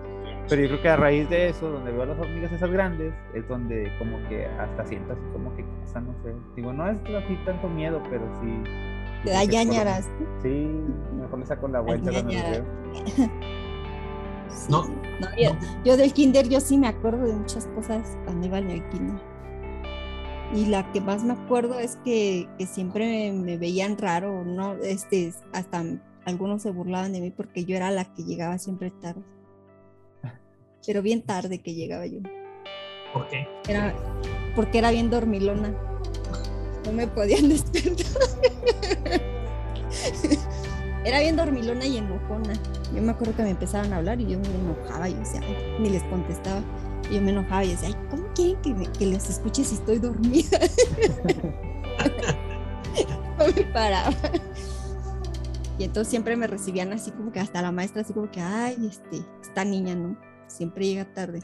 Pero 0.47 0.61
yo 0.61 0.67
creo 0.67 0.81
que 0.81 0.89
a 0.89 0.95
raíz 0.95 1.29
de 1.29 1.49
eso, 1.49 1.69
donde 1.69 1.91
veo 1.91 2.03
a 2.03 2.05
las 2.05 2.19
hormigas 2.19 2.51
esas 2.51 2.69
grandes, 2.69 3.13
es 3.33 3.47
donde 3.47 3.91
como 3.97 4.17
que 4.29 4.45
hasta 4.45 4.85
sientas 4.85 5.17
como 5.33 5.55
que 5.55 5.65
cosa, 5.81 6.01
no 6.01 6.13
sé. 6.23 6.35
Digo, 6.55 6.71
no 6.71 6.87
es 6.87 6.97
así 6.97 7.35
tanto 7.45 7.67
miedo, 7.67 8.01
pero 8.09 8.23
sí. 8.41 8.63
Te 9.23 9.31
da 9.31 9.43
ñañaras. 9.43 10.07
Sí, 10.43 10.69
mejor 11.19 11.39
le 11.39 11.45
saco 11.47 11.67
la 11.67 11.81
vuelta 11.81 12.11
cuando 12.11 12.31
lo 12.31 12.39
veo. 12.39 12.65
no. 14.69 14.85
yo, 15.83 15.97
del 15.97 16.13
kinder 16.13 16.47
yo 16.47 16.59
sí 16.59 16.77
me 16.77 16.89
acuerdo 16.89 17.25
de 17.25 17.33
muchas 17.33 17.65
cosas 17.67 18.15
cuando 18.25 18.45
iba 18.45 18.57
al 18.57 18.89
kinder. 18.89 19.19
Y 20.53 20.67
la 20.67 20.91
que 20.91 21.01
más 21.01 21.23
me 21.23 21.33
acuerdo 21.33 21.79
es 21.79 21.95
que, 22.05 22.47
que 22.59 22.67
siempre 22.67 23.31
me, 23.33 23.57
veían 23.57 23.97
raro, 23.97 24.43
no, 24.45 24.73
este, 24.75 25.33
hasta 25.53 25.83
algunos 26.23 26.61
se 26.61 26.69
burlaban 26.69 27.13
de 27.13 27.21
mí 27.21 27.31
porque 27.31 27.65
yo 27.65 27.75
era 27.75 27.89
la 27.89 28.05
que 28.05 28.23
llegaba 28.23 28.59
siempre 28.59 28.91
tarde 28.91 29.23
pero 30.85 31.01
bien 31.01 31.21
tarde 31.21 31.59
que 31.59 31.73
llegaba 31.73 32.05
yo. 32.05 32.19
¿Por 33.13 33.27
qué? 33.27 33.47
Era 33.67 33.95
porque 34.55 34.77
era 34.77 34.91
bien 34.91 35.09
dormilona. 35.09 35.73
No 36.85 36.91
me 36.91 37.07
podían 37.07 37.49
despertar. 37.55 38.05
era 41.03 41.19
bien 41.19 41.35
dormilona 41.35 41.85
y 41.85 41.97
enojona. 41.97 42.53
Yo 42.93 43.01
me 43.01 43.11
acuerdo 43.11 43.35
que 43.35 43.43
me 43.43 43.51
empezaban 43.51 43.91
a 43.93 43.97
hablar 43.97 44.21
y 44.21 44.27
yo 44.27 44.39
me 44.39 44.47
enojaba 44.47 45.09
y 45.09 45.13
decía, 45.13 45.41
ni 45.79 45.89
les 45.89 46.03
contestaba. 46.03 46.61
Y 47.09 47.15
yo 47.15 47.21
me 47.21 47.31
enojaba 47.31 47.65
y 47.65 47.69
decía, 47.69 47.89
¿cómo 48.09 48.25
quieren 48.33 48.61
que, 48.61 48.73
que 48.97 49.05
les 49.05 49.29
escuche 49.29 49.63
si 49.63 49.75
estoy 49.75 49.99
dormida? 49.99 50.59
no 53.37 53.45
me 53.55 53.63
paraba. 53.73 54.15
Y 55.77 55.83
entonces 55.83 56.09
siempre 56.09 56.37
me 56.37 56.47
recibían 56.47 56.93
así 56.93 57.11
como 57.11 57.31
que 57.31 57.39
hasta 57.39 57.61
la 57.61 57.71
maestra 57.71 58.01
así 58.01 58.13
como 58.13 58.31
que, 58.31 58.39
ay, 58.39 58.89
este, 58.89 59.21
esta 59.41 59.65
niña, 59.65 59.95
¿no? 59.95 60.17
Siempre 60.55 60.87
llega 60.87 61.13
tarde. 61.13 61.41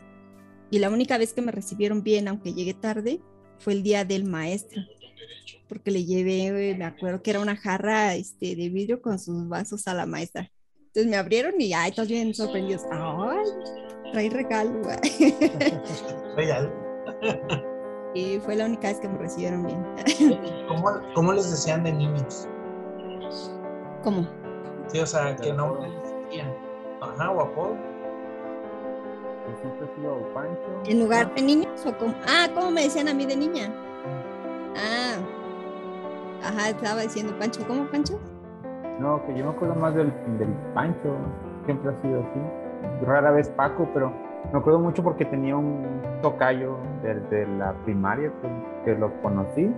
Y 0.70 0.80
la 0.80 0.90
única 0.90 1.18
vez 1.18 1.34
que 1.34 1.42
me 1.42 1.52
recibieron 1.52 2.02
bien, 2.02 2.28
aunque 2.28 2.54
llegué 2.54 2.74
tarde, 2.74 3.20
fue 3.60 3.74
el 3.74 3.84
día 3.84 4.06
del 4.06 4.24
maestro, 4.24 4.82
porque 5.68 5.92
le 5.92 6.06
llevé, 6.06 6.76
me 6.76 6.86
acuerdo 6.86 7.22
que 7.22 7.30
era 7.30 7.42
una 7.42 7.56
jarra 7.56 8.16
este, 8.16 8.56
de 8.56 8.70
vidrio 8.70 9.02
con 9.02 9.20
sus 9.20 9.48
vasos 9.48 9.88
a 9.88 9.94
la 9.94 10.06
maestra. 10.06 10.50
Entonces 10.88 11.10
me 11.10 11.18
abrieron 11.18 11.60
y, 11.60 11.74
ay, 11.74 11.92
todos 11.92 12.10
bien 12.10 12.34
sorprendidos. 12.34 12.84
Ay, 12.92 13.48
trae 14.12 14.30
regalo. 14.30 14.82
Regalo. 16.36 16.72
y 18.14 18.40
fue 18.44 18.56
la 18.56 18.66
única 18.66 18.90
vez 18.90 19.00
que 19.00 19.08
me 19.08 19.18
recibieron 19.18 19.66
bien. 19.66 20.40
¿Cómo, 20.68 21.02
cómo 21.14 21.34
les 21.34 21.50
decían 21.50 21.84
de 21.84 21.94
niños? 21.94 22.48
¿Cómo? 24.04 24.28
Sí, 24.88 25.00
o 25.00 25.06
sea, 25.06 25.36
que 25.36 25.54
no 25.54 25.80
les 25.82 25.94
decían. 26.30 26.54
Ajá, 27.02 27.32
o 27.32 27.42
apodo 27.42 27.91
siempre 29.60 29.86
he 29.86 29.96
sido 29.96 30.34
Pancho. 30.34 30.82
¿En 30.86 31.00
lugar 31.00 31.34
de 31.34 31.42
niños 31.42 31.86
o 31.86 31.98
como? 31.98 32.14
Ah, 32.28 32.48
¿cómo 32.54 32.72
me 32.72 32.84
decían 32.84 33.08
a 33.08 33.14
mí 33.14 33.26
de 33.26 33.36
niña? 33.36 33.74
Ah. 34.76 35.18
Ajá, 36.44 36.70
estaba 36.70 37.02
diciendo 37.02 37.34
Pancho. 37.38 37.62
¿Cómo 37.68 37.86
Pancho? 37.86 38.20
No, 39.00 39.26
que 39.26 39.38
yo 39.38 39.46
me 39.46 39.52
acuerdo 39.52 39.76
más 39.76 39.96
del, 39.96 40.12
del 40.38 40.50
Pancho. 40.74 41.16
Siempre 41.66 41.92
ha 41.92 42.02
sido 42.02 42.22
así. 42.22 43.06
Rara 43.06 43.32
vez 43.32 43.50
Paco, 43.50 43.88
pero 43.94 44.12
me 44.52 44.60
acuerdo 44.60 44.80
mucho 44.80 45.04
porque 45.04 45.26
tenía 45.26 45.56
un 45.56 46.02
tocayo 46.22 46.78
desde 47.04 47.48
la 47.58 47.74
primaria 47.86 48.32
que, 48.86 48.96
lo 48.96 49.12
conocí. 49.22 49.72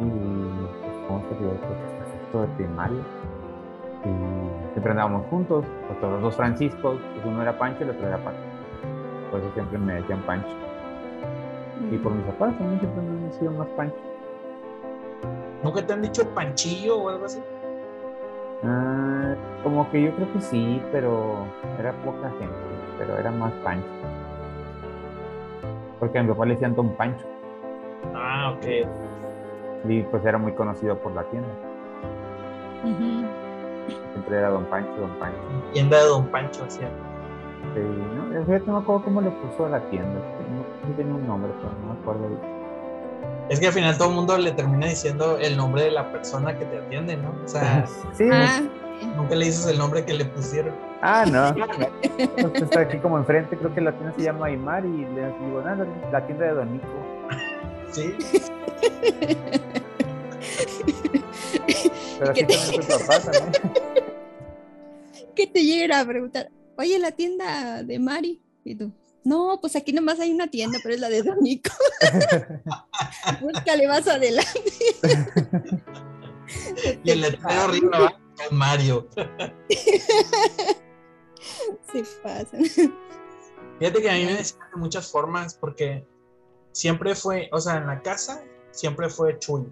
Y 0.00 0.04
pues, 0.04 0.96
¿cómo 1.06 1.22
se 1.28 1.34
dio? 1.36 1.52
Esto 1.52 2.42
de 2.42 2.46
primaria 2.56 3.00
y 4.04 4.72
siempre 4.72 4.92
andábamos 4.92 5.26
juntos, 5.26 5.64
pues 5.86 6.00
todos 6.00 6.14
los 6.14 6.22
dos 6.22 6.36
Franciscos, 6.36 6.98
pues 7.14 7.26
uno 7.26 7.42
era 7.42 7.58
Pancho 7.58 7.80
y 7.80 7.82
el 7.84 7.90
otro 7.90 8.06
era 8.06 8.18
Paco. 8.18 8.49
Por 9.30 9.40
eso 9.40 9.50
siempre 9.54 9.78
me 9.78 9.94
decían 9.94 10.20
Pancho. 10.22 10.48
Y 11.90 11.96
por 11.98 12.12
mis 12.12 12.24
papás 12.26 12.56
también 12.58 12.80
siempre 12.80 13.02
me 13.02 13.26
han 13.26 13.32
sido 13.32 13.52
más 13.52 13.68
Pancho. 13.68 13.96
¿Nunca 15.62 15.86
te 15.86 15.92
han 15.92 16.02
dicho 16.02 16.28
Panchillo 16.34 16.98
o 16.98 17.08
algo 17.08 17.26
así? 17.26 17.42
Ah, 18.64 19.34
como 19.62 19.90
que 19.90 20.02
yo 20.02 20.14
creo 20.14 20.32
que 20.32 20.40
sí, 20.40 20.82
pero 20.92 21.46
era 21.78 21.92
poca 22.04 22.30
gente, 22.38 22.54
pero 22.98 23.16
era 23.16 23.30
más 23.30 23.52
Pancho. 23.64 23.88
Porque 25.98 26.18
a 26.18 26.22
mi 26.22 26.28
papá 26.28 26.46
le 26.46 26.54
decían 26.54 26.74
Don 26.74 26.90
Pancho. 26.90 27.26
Ah, 28.14 28.54
ok. 28.56 28.66
Y 29.88 30.02
pues 30.02 30.24
era 30.24 30.38
muy 30.38 30.52
conocido 30.52 30.98
por 30.98 31.12
la 31.12 31.24
tienda. 31.24 31.48
Siempre 34.12 34.38
era 34.38 34.50
Don 34.50 34.64
Pancho, 34.66 34.92
Don 35.00 35.10
Pancho. 35.18 35.38
Tienda 35.72 35.98
de 35.98 36.04
Don 36.04 36.26
Pancho, 36.28 36.64
¿cierto? 36.68 37.09
Sí, 37.74 37.80
no, 38.16 38.24
no 38.26 38.72
me 38.72 38.78
acuerdo 38.78 39.04
cómo 39.04 39.20
le 39.20 39.30
puso 39.30 39.66
a 39.66 39.70
la 39.70 39.80
tienda. 39.90 40.20
No, 40.86 40.94
tenía 40.96 41.14
un 41.14 41.26
nombre, 41.26 41.52
pero 41.60 41.72
no 41.80 41.94
me 41.94 42.00
acuerdo. 42.00 42.28
Es 43.48 43.60
que 43.60 43.66
al 43.66 43.72
final 43.72 43.96
todo 43.98 44.08
el 44.10 44.14
mundo 44.14 44.38
le 44.38 44.52
termina 44.52 44.86
diciendo 44.86 45.36
el 45.38 45.56
nombre 45.56 45.84
de 45.84 45.90
la 45.90 46.10
persona 46.10 46.56
que 46.56 46.64
te 46.64 46.78
atiende, 46.78 47.16
¿no? 47.16 47.34
O 47.44 47.48
sea, 47.48 47.86
sí, 48.12 48.28
ah, 48.32 48.62
nunca 49.16 49.34
le 49.34 49.46
dices 49.46 49.66
el 49.66 49.78
nombre 49.78 50.04
que 50.04 50.14
le 50.14 50.24
pusieron. 50.24 50.74
Ah, 51.02 51.24
no. 51.26 51.54
Pues 52.50 52.62
está 52.62 52.80
aquí 52.80 52.98
como 52.98 53.18
enfrente, 53.18 53.56
creo 53.56 53.74
que 53.74 53.80
la 53.80 53.92
tienda 53.92 54.14
se 54.14 54.22
llama 54.22 54.46
Aymar 54.46 54.84
y 54.84 55.06
le 55.06 55.26
digo, 55.44 55.62
nada, 55.64 55.86
la 56.12 56.26
tienda 56.26 56.46
de 56.46 56.52
Don 56.52 56.72
Nico. 56.72 56.86
Sí. 57.90 58.14
Pero 62.18 62.30
así 62.30 62.44
también 62.44 62.80
tu 62.80 62.86
papá 62.86 63.20
también. 63.20 63.52
Que 65.34 65.46
te 65.46 65.64
llega 65.64 66.00
a 66.00 66.04
preguntar, 66.04 66.50
oye, 66.80 66.98
la 66.98 67.12
tienda 67.12 67.82
de 67.82 67.98
Mari. 67.98 68.40
Y 68.64 68.74
tú, 68.74 68.92
no, 69.24 69.58
pues 69.60 69.76
aquí 69.76 69.92
nomás 69.92 70.20
hay 70.20 70.32
una 70.32 70.48
tienda, 70.48 70.78
pero 70.82 70.94
es 70.94 71.00
la 71.00 71.08
de 71.08 71.22
Don 71.22 71.38
Nico. 71.40 71.70
Búscale 73.40 73.86
más 73.86 74.08
adelante. 74.08 74.50
y 77.04 77.10
el 77.10 77.20
letrero 77.20 77.48
arriba 77.60 77.98
va 77.98 78.10
con 78.10 78.56
Mario. 78.56 79.08
Se 81.92 82.04
pasa. 82.22 82.56
Fíjate 83.78 84.02
que 84.02 84.10
a 84.10 84.14
mí 84.14 84.24
me 84.24 84.34
decían 84.34 84.60
de 84.74 84.80
muchas 84.80 85.10
formas, 85.10 85.54
porque 85.54 86.06
siempre 86.72 87.14
fue, 87.14 87.48
o 87.52 87.60
sea, 87.60 87.76
en 87.76 87.86
la 87.86 88.02
casa 88.02 88.42
siempre 88.70 89.08
fue 89.08 89.38
Chuy. 89.38 89.66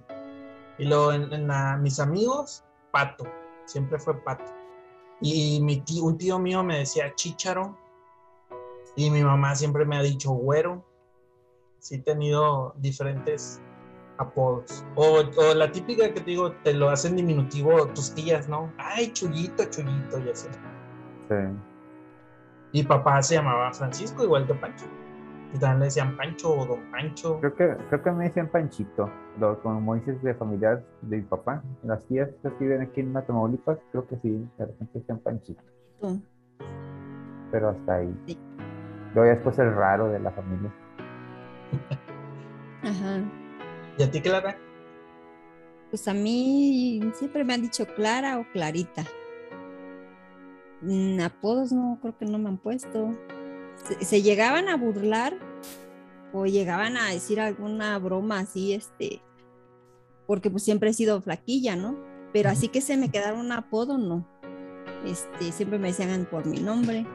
Y 0.79 0.85
luego 0.85 1.13
en, 1.13 1.49
mis 1.83 1.99
amigos, 1.99 2.65
Pato. 2.93 3.25
Siempre 3.67 3.99
fue 3.99 4.15
Pato. 4.23 4.58
Y 5.21 5.61
mi 5.61 5.81
tío, 5.81 6.05
un 6.05 6.19
tío 6.19 6.39
mío 6.39 6.63
me 6.63 6.79
decía 6.79 7.15
Chicharo. 7.15 7.77
Y 8.97 9.11
mi 9.11 9.23
mamá 9.23 9.55
siempre 9.55 9.85
me 9.85 9.97
ha 9.97 10.03
dicho 10.03 10.31
Güero. 10.31 10.85
Sí 11.79 11.97
he 11.97 11.99
tenido 11.99 12.75
diferentes 12.79 13.61
apodos. 14.19 14.85
O, 14.97 15.23
la 15.55 15.71
típica 15.71 16.13
que 16.13 16.21
te 16.21 16.31
digo, 16.31 16.53
te 16.65 16.75
lo 16.75 16.91
hacen 16.91 17.17
diminutivo 17.17 17.87
tus 17.89 18.13
tías, 18.15 18.49
¿no? 18.49 18.73
Ay, 18.77 19.13
Chuyito, 19.13 19.65
Chuyito, 19.65 20.19
y 20.19 20.31
así. 20.31 20.49
Sí. 21.29 21.35
Y 22.73 22.83
papá 22.83 23.23
se 23.23 23.37
llamaba 23.37 23.73
Francisco, 23.73 24.25
igual 24.25 24.47
que 24.47 24.55
Pancho. 24.55 24.87
Y 25.55 25.59
también 25.59 25.79
le 25.81 25.85
decían 25.87 26.17
Pancho 26.17 26.55
o 26.55 26.67
Don 26.67 26.91
Pancho. 26.91 27.39
Creo 27.41 27.55
que, 27.55 27.77
creo 27.89 28.03
que 28.03 28.11
me 28.11 28.25
decían 28.25 28.49
Panchito, 28.49 29.11
como 29.63 29.95
dices 29.95 30.23
de 30.23 30.35
familiar 30.35 30.85
de 31.03 31.17
mi 31.17 31.23
papá. 31.23 31.63
Las 31.85 32.05
tías 32.07 32.29
que 32.43 32.51
viven 32.61 32.83
aquí 32.83 33.01
en 33.01 33.15
Tamaulipas, 33.15 33.79
creo 33.91 34.07
que 34.07 34.17
sí, 34.19 34.47
de 34.59 34.67
repente 34.67 34.99
decían 34.99 35.19
Panchito. 35.21 35.63
Pero 37.51 37.71
hasta 37.71 37.95
ahí. 37.95 38.15
Sí. 38.27 38.39
Luego 39.15 39.31
después 39.31 39.59
el 39.59 39.75
raro 39.75 40.09
de 40.09 40.21
la 40.21 40.31
familia. 40.33 40.73
Ajá. 42.83 43.21
¿Y 43.97 44.03
a 44.03 44.11
ti, 44.11 44.21
Clara? 44.21 44.57
Pues 45.91 46.07
a 46.07 46.13
mí 46.13 47.01
siempre 47.15 47.43
me 47.45 47.55
han 47.55 47.63
dicho 47.63 47.87
Clara 47.87 48.39
o 48.39 48.45
Clarita. 48.53 49.05
Mm, 50.83 51.21
apodos 51.21 51.73
no, 51.73 51.99
creo 52.03 52.17
que 52.17 52.27
no 52.27 52.39
me 52.39 52.51
han 52.51 52.59
puesto 52.59 53.15
se, 54.01 54.23
llegaban 54.23 54.69
a 54.69 54.77
burlar 54.77 55.37
o 56.33 56.47
llegaban 56.47 56.97
a 56.97 57.11
decir 57.11 57.41
alguna 57.41 57.99
broma 57.99 58.41
así, 58.41 58.75
este, 58.75 59.23
porque 60.27 60.51
pues 60.51 60.63
siempre 60.63 60.91
he 60.91 60.95
sido 60.95 61.21
flaquilla, 61.23 61.77
¿no? 61.77 61.97
Pero 62.33 62.51
así 62.51 62.69
que 62.69 62.81
se 62.81 62.97
me 62.97 63.11
quedaron 63.11 63.41
un 63.41 63.53
apodo, 63.53 63.97
no. 63.97 64.29
Este, 65.07 65.53
siempre 65.53 65.79
me 65.79 65.89
decían 65.89 66.27
por 66.31 66.47
mi 66.47 66.61
nombre. 66.61 67.07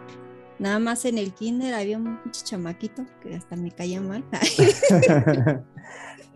Nada 0.59 0.79
más 0.79 1.05
en 1.05 1.17
el 1.17 1.33
kinder 1.33 1.73
había 1.73 1.97
un 1.97 2.19
chamaquito 2.31 3.05
que 3.21 3.35
hasta 3.35 3.55
me 3.55 3.71
caía 3.71 4.01
mal. 4.01 4.23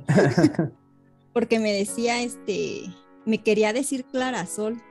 porque 1.34 1.60
me 1.60 1.74
decía, 1.74 2.22
este, 2.22 2.84
me 3.26 3.44
quería 3.44 3.74
decir 3.74 4.06
Clarasol 4.06 4.82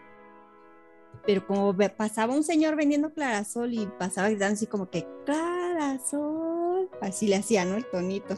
pero 1.25 1.47
como 1.47 1.77
pasaba 1.97 2.35
un 2.35 2.43
señor 2.43 2.77
vendiendo 2.77 3.13
clarasol 3.13 3.73
y 3.73 3.87
pasaba 3.99 4.29
gritando 4.29 4.55
así 4.55 4.67
como 4.67 4.91
que 4.91 5.07
clarasol, 5.25 6.91
así 7.01 7.29
le 7.29 7.37
hacía, 7.37 7.65
¿no? 7.65 7.77
El 7.77 7.87
tonito. 7.87 8.37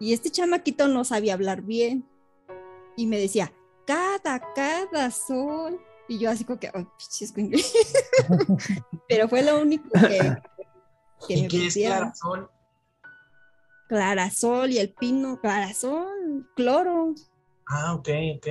Y 0.00 0.12
este 0.12 0.30
chamaquito 0.30 0.88
no 0.88 1.04
sabía 1.04 1.34
hablar 1.34 1.62
bien 1.62 2.04
y 2.96 3.06
me 3.06 3.18
decía, 3.18 3.52
cada, 3.86 4.40
cada 4.54 5.10
sol. 5.10 5.80
Y 6.08 6.18
yo 6.18 6.30
así 6.30 6.44
como 6.44 6.58
que, 6.58 6.70
oh, 6.74 6.86
Pero 9.08 9.28
fue 9.28 9.42
lo 9.42 9.60
único 9.60 9.88
que, 9.92 10.36
que 11.28 11.34
¿Y 11.34 11.42
me 11.42 11.48
qué 11.48 11.66
es 11.66 11.74
clarasol? 11.74 12.50
Clarasol 13.88 14.72
y 14.72 14.78
el 14.78 14.92
pino, 14.92 15.40
clarasol, 15.40 16.48
cloro. 16.56 17.14
Ah, 17.68 17.94
ok, 17.94 18.08
ok. 18.36 18.46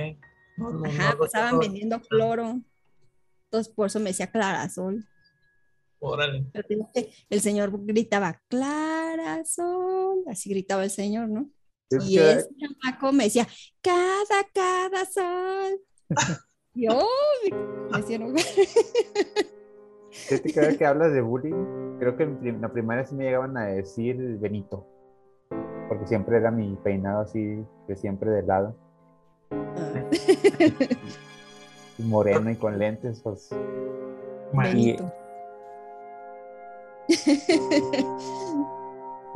No, 0.56 0.70
no, 0.70 0.86
Ajá, 0.86 1.10
no 1.10 1.18
pues 1.18 1.28
estaban 1.28 1.58
vendiendo 1.58 2.00
cloro. 2.00 2.60
Entonces 3.52 3.70
por 3.74 3.86
eso 3.88 4.00
me 4.00 4.08
decía 4.10 4.28
clarasol. 4.28 5.04
Órale. 6.00 6.46
El 7.28 7.40
señor 7.42 7.70
gritaba, 7.84 8.40
clarasol. 8.48 10.24
Así 10.26 10.48
gritaba 10.48 10.84
el 10.84 10.90
señor, 10.90 11.28
¿no? 11.28 11.50
Es 11.90 12.02
Y 12.08 12.16
que- 12.16 12.30
ese 12.32 12.48
chamaco 12.56 13.12
me 13.12 13.24
decía, 13.24 13.46
cada, 13.82 14.42
cada 14.54 15.04
sol. 15.04 15.78
Yo 16.74 17.06
me 17.90 17.98
hacía 17.98 18.16
enojar. 18.16 18.42
Fíjate 20.10 20.50
que 20.52 20.60
ahora 20.60 20.78
que 20.78 20.86
hablas 20.86 21.12
de 21.12 21.20
bullying, 21.20 21.98
creo 21.98 22.16
que 22.16 22.22
en 22.22 22.60
la 22.62 22.72
primaria 22.72 23.04
sí 23.04 23.14
me 23.14 23.24
llegaban 23.24 23.54
a 23.58 23.66
decir 23.66 24.16
Benito. 24.38 24.86
Porque 25.90 26.06
siempre 26.06 26.38
era 26.38 26.50
mi 26.50 26.74
peinado 26.76 27.20
así, 27.20 27.62
de 27.86 27.96
siempre 27.96 28.30
de 28.30 28.42
lado. 28.44 28.74
Y 29.50 29.54
moreno 32.04 32.50
y 32.50 32.56
con 32.56 32.78
lentes, 32.78 33.20
pues. 33.20 33.50
Benito. 34.52 35.12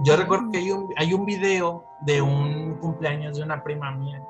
Yo 0.04 0.16
recuerdo 0.16 0.50
que 0.50 0.58
hay 0.58 0.70
un, 0.70 0.92
hay 0.96 1.14
un 1.14 1.24
video 1.24 1.84
de 2.02 2.20
un 2.20 2.74
cumpleaños 2.80 3.38
de 3.38 3.42
una 3.42 3.62
prima 3.62 3.90
mía. 3.92 4.22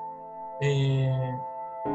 Eh, 0.60 1.36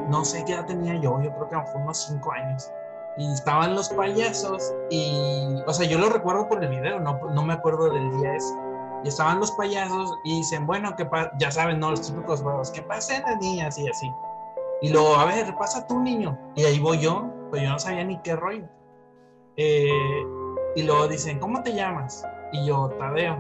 no 0.10 0.26
sé 0.26 0.44
qué 0.46 0.54
edad 0.54 0.66
tenía 0.66 0.96
yo, 0.96 1.22
yo 1.22 1.34
creo 1.34 1.50
que 1.50 1.72
fue 1.72 1.82
unos 1.82 2.06
5 2.06 2.32
años. 2.32 2.70
Y 3.18 3.32
estaban 3.32 3.76
los 3.76 3.90
payasos 3.90 4.74
y, 4.90 5.56
o 5.68 5.74
sea, 5.74 5.88
yo 5.88 5.98
lo 5.98 6.10
recuerdo 6.10 6.48
por 6.48 6.64
el 6.64 6.70
video, 6.70 7.00
no, 7.00 7.20
no 7.34 7.44
me 7.44 7.54
acuerdo 7.54 7.92
del 7.94 8.12
día 8.20 8.36
ese. 8.36 8.54
Y 9.04 9.08
estaban 9.08 9.40
los 9.40 9.52
payasos 9.52 10.14
y 10.24 10.38
dicen, 10.38 10.66
bueno, 10.66 10.96
que 10.96 11.08
ya 11.40 11.52
saben, 11.52 11.80
¿no? 11.80 11.92
Los 11.92 12.02
típicos 12.08 12.42
juegos, 12.42 12.72
que 12.72 12.82
pasen 12.84 13.24
las 13.24 13.38
niñas 13.40 13.78
y 13.78 13.88
así. 13.88 14.14
Y 14.82 14.90
luego, 14.90 15.16
a 15.16 15.26
ver, 15.26 15.56
pasa 15.56 15.86
tú, 15.86 16.00
niño. 16.00 16.38
Y 16.56 16.66
ahí 16.66 16.80
voy 16.80 17.00
yo, 17.00 17.32
pues 17.50 17.62
yo 17.62 17.70
no 17.70 17.80
sabía 17.80 18.04
ni 18.04 18.20
qué 18.22 18.36
rollo. 18.36 18.68
Eh, 19.58 20.26
y 20.76 20.84
luego 20.84 21.08
dicen, 21.08 21.40
¿cómo 21.40 21.62
te 21.62 21.74
llamas? 21.74 22.26
Y 22.52 22.66
yo, 22.66 22.90
Tadeo. 22.98 23.38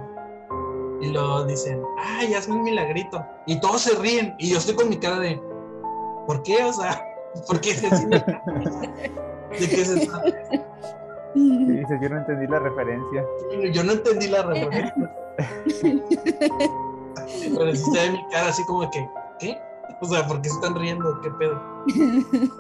Y 1.02 1.08
luego 1.08 1.46
dicen, 1.46 1.82
ay, 1.98 2.36
hazme 2.36 2.56
un 2.56 2.64
milagrito. 2.64 3.26
Y 3.48 3.60
todos 3.60 3.82
se 3.82 3.96
ríen. 3.96 4.36
Y 4.38 4.52
yo 4.52 4.60
estoy 4.60 4.76
con 4.76 4.88
mi 4.88 4.98
cara 4.98 5.20
de, 5.20 5.42
¿por 6.28 6.44
qué? 6.44 6.64
O 6.64 6.74
sea, 6.74 7.04
¿por 7.48 7.60
qué? 7.60 7.74
¿De 7.74 7.90
qué 9.50 9.86
se 9.86 10.06
trata? 10.06 10.28
Y 11.34 11.66
dices, 11.66 12.00
yo 12.02 12.10
no 12.10 12.18
entendí 12.18 12.48
la 12.48 12.60
referencia. 12.60 13.26
Yo 13.72 13.84
no 13.84 13.94
entendí 13.94 14.28
la 14.28 14.44
referencia. 14.44 15.16
Pero 17.58 17.76
sí 17.76 17.84
se 17.84 18.00
ve 18.00 18.12
mi 18.12 18.24
cara 18.30 18.50
así 18.50 18.64
como 18.66 18.88
que, 18.92 19.10
¿qué? 19.40 19.60
O 20.02 20.06
sea, 20.06 20.26
¿por 20.28 20.42
qué 20.42 20.50
se 20.50 20.56
están 20.56 20.76
riendo? 20.76 21.20
¿Qué 21.22 21.30
pedo? 21.32 21.60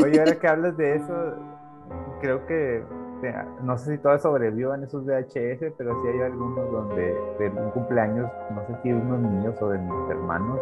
Oye, 0.03 0.19
ahora 0.19 0.35
que 0.39 0.47
hablas 0.47 0.77
de 0.77 0.95
eso, 0.95 1.13
creo 2.21 2.45
que 2.45 2.83
no 3.61 3.77
sé 3.77 3.91
si 3.91 3.97
todavía 3.99 4.21
sobrevivió 4.21 4.73
en 4.73 4.83
esos 4.83 5.05
VHS, 5.05 5.73
pero 5.77 6.01
sí 6.01 6.07
hay 6.07 6.21
algunos 6.21 6.71
donde 6.71 7.13
de 7.37 7.49
un 7.49 7.69
cumpleaños, 7.71 8.27
no 8.55 8.65
sé 8.65 8.75
si 8.81 8.89
de 8.89 8.95
unos 8.95 9.19
niños 9.19 9.61
o 9.61 9.69
de 9.69 9.77
mis 9.77 10.09
hermanos, 10.09 10.59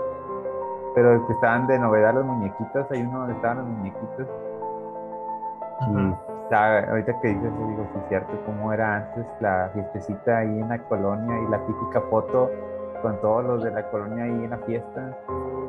pero 0.94 1.26
que 1.26 1.34
estaban 1.34 1.68
de 1.68 1.80
novedad 1.80 2.14
los 2.16 2.26
muñequitos, 2.26 2.86
hay 2.92 3.02
uno 3.02 3.20
donde 3.20 3.34
estaban 3.36 3.60
los 3.60 3.68
muñequitos. 3.68 4.28
Y 5.88 5.96
Ajá. 5.96 6.18
está- 6.44 6.90
ahorita 6.90 7.22
que 7.22 7.28
dices 7.30 7.46
eso, 7.46 7.68
digo, 7.68 7.88
sí 7.94 8.00
cierto, 8.10 8.34
cómo 8.46 8.74
era 8.74 8.96
antes 8.98 9.26
la 9.40 9.70
fiestecita 9.74 10.40
ahí 10.40 10.60
en 10.60 10.68
la 10.68 10.80
colonia 10.80 11.40
y 11.42 11.48
la 11.50 11.66
típica 11.66 12.02
foto 12.10 12.52
con 13.02 13.16
todos 13.22 13.46
los 13.46 13.64
de 13.64 13.72
la 13.72 13.90
colonia 13.90 14.26
ahí 14.26 14.44
en 14.44 14.50
la 14.50 14.58
fiesta. 14.58 15.18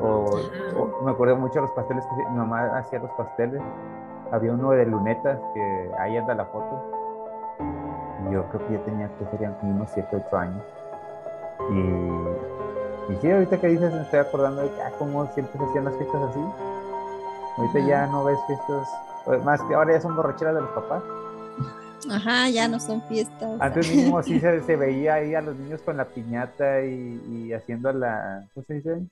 O, 0.01 0.31
o- 0.77 1.03
me 1.05 1.11
acuerdo 1.11 1.37
mucho 1.37 1.55
de 1.57 1.61
los 1.63 1.71
pasteles 1.73 2.05
que 2.07 2.31
mi 2.31 2.37
mamá 2.37 2.77
hacía 2.79 2.99
los 3.01 3.11
pasteles. 3.13 3.61
Había 4.33 4.53
uno 4.53 4.71
de 4.71 4.87
lunetas 4.87 5.39
que 5.55 5.91
ahí 5.99 6.17
anda 6.17 6.35
la 6.35 6.45
foto. 6.47 6.83
Y 8.29 8.33
yo 8.33 8.45
creo 8.47 8.67
que 8.67 8.75
yo 8.75 8.81
tenía 8.81 9.09
que 9.19 9.27
serían 9.27 9.55
como 9.55 9.73
unos 9.77 9.91
7, 9.93 10.23
8 10.27 10.37
años. 10.39 10.63
Y, 11.71 13.13
y 13.13 13.17
sí, 13.21 13.31
ahorita 13.31 13.59
que 13.61 13.69
dices, 13.69 13.93
me 13.93 14.03
estoy 14.03 14.21
acordando 14.21 14.63
de 14.63 14.71
que, 14.71 14.83
ah, 14.83 14.93
cómo 14.99 15.27
siempre 15.33 15.59
se 15.59 15.65
hacían 15.67 15.85
las 15.85 15.95
fiestas 15.97 16.23
así. 16.31 16.41
Ahorita 17.59 17.79
ya 17.81 18.07
no 18.07 18.25
ves 18.25 18.39
fiestas, 18.47 18.89
más 19.45 19.61
que 19.63 19.75
ahora 19.75 19.93
ya 19.93 20.01
son 20.01 20.17
borracheras 20.17 20.55
de 20.55 20.61
los 20.63 20.71
papás. 20.71 21.03
Ajá, 22.11 22.49
ya 22.49 22.67
no 22.69 22.81
son 22.81 23.03
fiestas. 23.03 23.61
Antes 23.61 23.95
mismo 23.95 24.23
sí 24.23 24.41
se, 24.41 24.63
se 24.63 24.77
veía 24.77 25.15
ahí 25.15 25.35
a 25.35 25.43
los 25.43 25.55
niños 25.57 25.81
con 25.83 25.97
la 25.97 26.05
piñata 26.07 26.83
y, 26.83 27.21
y 27.29 27.53
haciendo 27.53 27.93
la, 27.93 28.45
¿cómo 28.55 28.65
se 28.67 28.75
dice? 28.75 29.03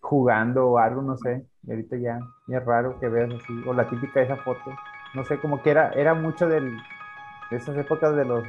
Jugando 0.00 0.66
o 0.68 0.78
algo, 0.78 1.02
no 1.02 1.16
sé. 1.16 1.44
Y 1.66 1.70
ahorita 1.70 1.96
ya, 1.96 2.18
ya 2.46 2.58
es 2.58 2.64
raro 2.64 2.98
que 3.00 3.08
veas 3.08 3.30
así. 3.32 3.62
O 3.66 3.72
la 3.74 3.88
típica 3.88 4.20
de 4.20 4.26
esa 4.26 4.36
foto. 4.36 4.62
No 5.14 5.24
sé, 5.24 5.38
como 5.38 5.62
que 5.62 5.70
era, 5.70 5.90
era 5.92 6.14
mucho 6.14 6.46
del, 6.48 6.76
de 7.50 7.56
esas 7.56 7.76
épocas 7.76 8.14
de 8.16 8.24
los 8.24 8.44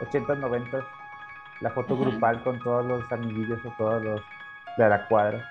80s, 0.00 0.38
90s. 0.40 0.84
La 1.60 1.70
foto 1.70 1.94
Ajá. 1.94 2.04
grupal 2.04 2.42
con 2.44 2.58
todos 2.60 2.84
los 2.86 3.10
amiguillos 3.12 3.58
o 3.64 3.70
todos 3.78 4.02
los 4.02 4.20
de 4.76 4.88
la 4.88 5.06
cuadra. 5.08 5.48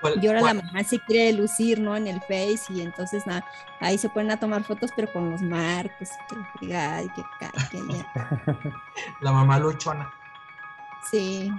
¿Cuál- 0.00 0.22
Y 0.22 0.26
ahora 0.26 0.40
la 0.42 0.54
mamá 0.54 0.82
se 0.84 0.98
quiere 1.00 1.32
lucir, 1.32 1.80
¿no? 1.80 1.96
En 1.96 2.06
el 2.08 2.20
Face 2.22 2.64
y 2.70 2.80
entonces 2.82 3.26
nada, 3.26 3.44
ahí 3.80 3.96
se 3.96 4.08
ponen 4.08 4.32
a 4.32 4.36
tomar 4.38 4.62
fotos, 4.64 4.90
pero 4.94 5.10
con 5.12 5.30
los 5.30 5.40
marcos 5.40 6.08
y 6.10 6.26
que 6.28 6.36
la 6.40 6.44
fregada 6.58 7.02
y 7.02 7.08
que 7.10 7.22
que 7.70 7.78
allá. 7.78 8.06
La 9.20 9.32
mamá 9.32 9.58
luchona. 9.58 10.10
Sí. 11.10 11.50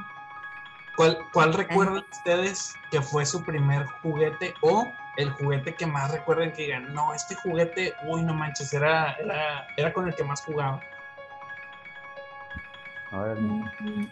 ¿Cuál, 0.96 1.18
cuál 1.34 1.54
recuerdan 1.54 2.06
ustedes 2.12 2.74
que 2.90 3.02
fue 3.02 3.26
su 3.26 3.44
primer 3.44 3.86
juguete 4.02 4.54
o 4.62 4.88
el 5.18 5.30
juguete 5.32 5.76
que 5.76 5.86
más 5.86 6.12
recuerden 6.12 6.52
que 6.54 6.64
digan, 6.64 6.94
no, 6.94 7.14
este 7.14 7.36
juguete, 7.36 7.94
uy, 8.06 8.22
no 8.24 8.34
manches, 8.34 8.74
era, 8.74 9.14
era, 9.14 9.68
era 9.76 9.94
con 9.94 10.08
el 10.08 10.16
que 10.16 10.24
más 10.24 10.42
jugaba? 10.42 10.80
Órale. 13.12 13.42
Mm, 13.42 14.08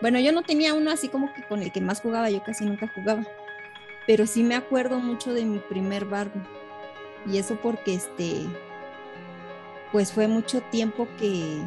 Bueno, 0.00 0.18
yo 0.20 0.32
no 0.32 0.42
tenía 0.42 0.74
uno 0.74 0.90
así 0.90 1.08
como 1.08 1.32
que 1.32 1.42
con 1.42 1.62
el 1.62 1.72
que 1.72 1.80
más 1.80 2.00
jugaba, 2.00 2.30
yo 2.30 2.42
casi 2.42 2.64
nunca 2.64 2.88
jugaba. 2.94 3.22
Pero 4.06 4.26
sí 4.26 4.42
me 4.42 4.54
acuerdo 4.54 4.98
mucho 4.98 5.32
de 5.34 5.44
mi 5.44 5.58
primer 5.58 6.04
Barbie. 6.04 6.42
Y 7.26 7.38
eso 7.38 7.56
porque 7.56 7.94
este, 7.94 8.46
pues 9.92 10.12
fue 10.12 10.28
mucho 10.28 10.60
tiempo 10.62 11.08
que, 11.18 11.60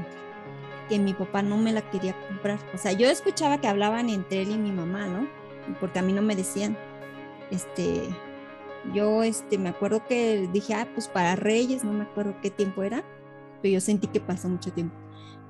que 0.91 0.99
mi 0.99 1.13
papá 1.13 1.41
no 1.41 1.55
me 1.57 1.71
la 1.71 1.89
quería 1.89 2.13
comprar. 2.27 2.59
O 2.73 2.77
sea, 2.77 2.91
yo 2.91 3.07
escuchaba 3.07 3.61
que 3.61 3.67
hablaban 3.67 4.09
entre 4.09 4.41
él 4.41 4.51
y 4.51 4.57
mi 4.57 4.73
mamá, 4.73 5.07
¿no? 5.07 5.25
Porque 5.79 5.99
a 5.99 6.01
mí 6.01 6.11
no 6.11 6.21
me 6.21 6.35
decían. 6.35 6.77
Este, 7.49 8.09
yo 8.93 9.23
este, 9.23 9.57
me 9.57 9.69
acuerdo 9.69 10.05
que 10.05 10.49
dije, 10.51 10.73
ah, 10.73 10.85
pues 10.93 11.07
para 11.07 11.37
Reyes, 11.37 11.85
no 11.85 11.93
me 11.93 12.03
acuerdo 12.03 12.35
qué 12.41 12.49
tiempo 12.49 12.83
era, 12.83 13.05
pero 13.61 13.75
yo 13.75 13.79
sentí 13.79 14.07
que 14.07 14.19
pasó 14.19 14.49
mucho 14.49 14.73
tiempo. 14.73 14.93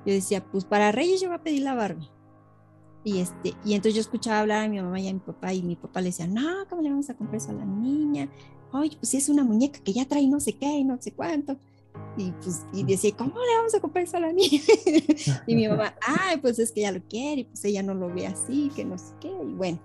Yo 0.06 0.12
decía, 0.12 0.44
pues 0.44 0.64
para 0.64 0.92
Reyes 0.92 1.20
yo 1.20 1.28
voy 1.28 1.38
a 1.38 1.42
pedir 1.42 1.62
la 1.62 1.74
Barbie. 1.74 2.08
Y, 3.02 3.18
este, 3.18 3.54
y 3.64 3.74
entonces 3.74 3.94
yo 3.94 4.00
escuchaba 4.00 4.38
hablar 4.38 4.64
a 4.64 4.68
mi 4.68 4.80
mamá 4.80 5.00
y 5.00 5.08
a 5.08 5.12
mi 5.12 5.18
papá 5.18 5.52
y 5.52 5.62
mi 5.62 5.74
papá 5.74 6.00
le 6.00 6.10
decía, 6.10 6.28
no, 6.28 6.68
¿cómo 6.68 6.82
le 6.82 6.90
vamos 6.90 7.10
a 7.10 7.14
comprar 7.14 7.38
eso 7.38 7.50
a 7.50 7.54
la 7.54 7.64
niña? 7.64 8.28
Oye, 8.70 8.96
pues 8.96 9.14
es 9.14 9.28
una 9.28 9.42
muñeca 9.42 9.80
que 9.80 9.92
ya 9.92 10.06
trae 10.06 10.28
no 10.28 10.38
sé 10.38 10.52
qué 10.52 10.84
no 10.84 11.02
sé 11.02 11.12
cuánto. 11.12 11.58
Y 12.16 12.30
pues 12.32 12.66
y 12.72 12.84
decía, 12.84 13.12
¿cómo 13.16 13.30
le 13.30 13.56
vamos 13.56 13.74
a 13.74 13.80
comprar 13.80 14.04
eso 14.04 14.18
a 14.18 14.20
la 14.20 14.32
niña? 14.32 14.60
y 15.46 15.54
mi 15.54 15.68
mamá, 15.68 15.94
ay, 16.06 16.38
pues 16.38 16.58
es 16.58 16.72
que 16.72 16.80
ella 16.80 16.92
lo 16.92 17.02
quiere 17.02 17.42
y 17.42 17.44
pues 17.44 17.64
ella 17.64 17.82
no 17.82 17.94
lo 17.94 18.12
ve 18.12 18.26
así, 18.26 18.70
que 18.74 18.84
no 18.84 18.98
sé 18.98 19.14
qué. 19.20 19.28
Y 19.28 19.54
bueno, 19.54 19.80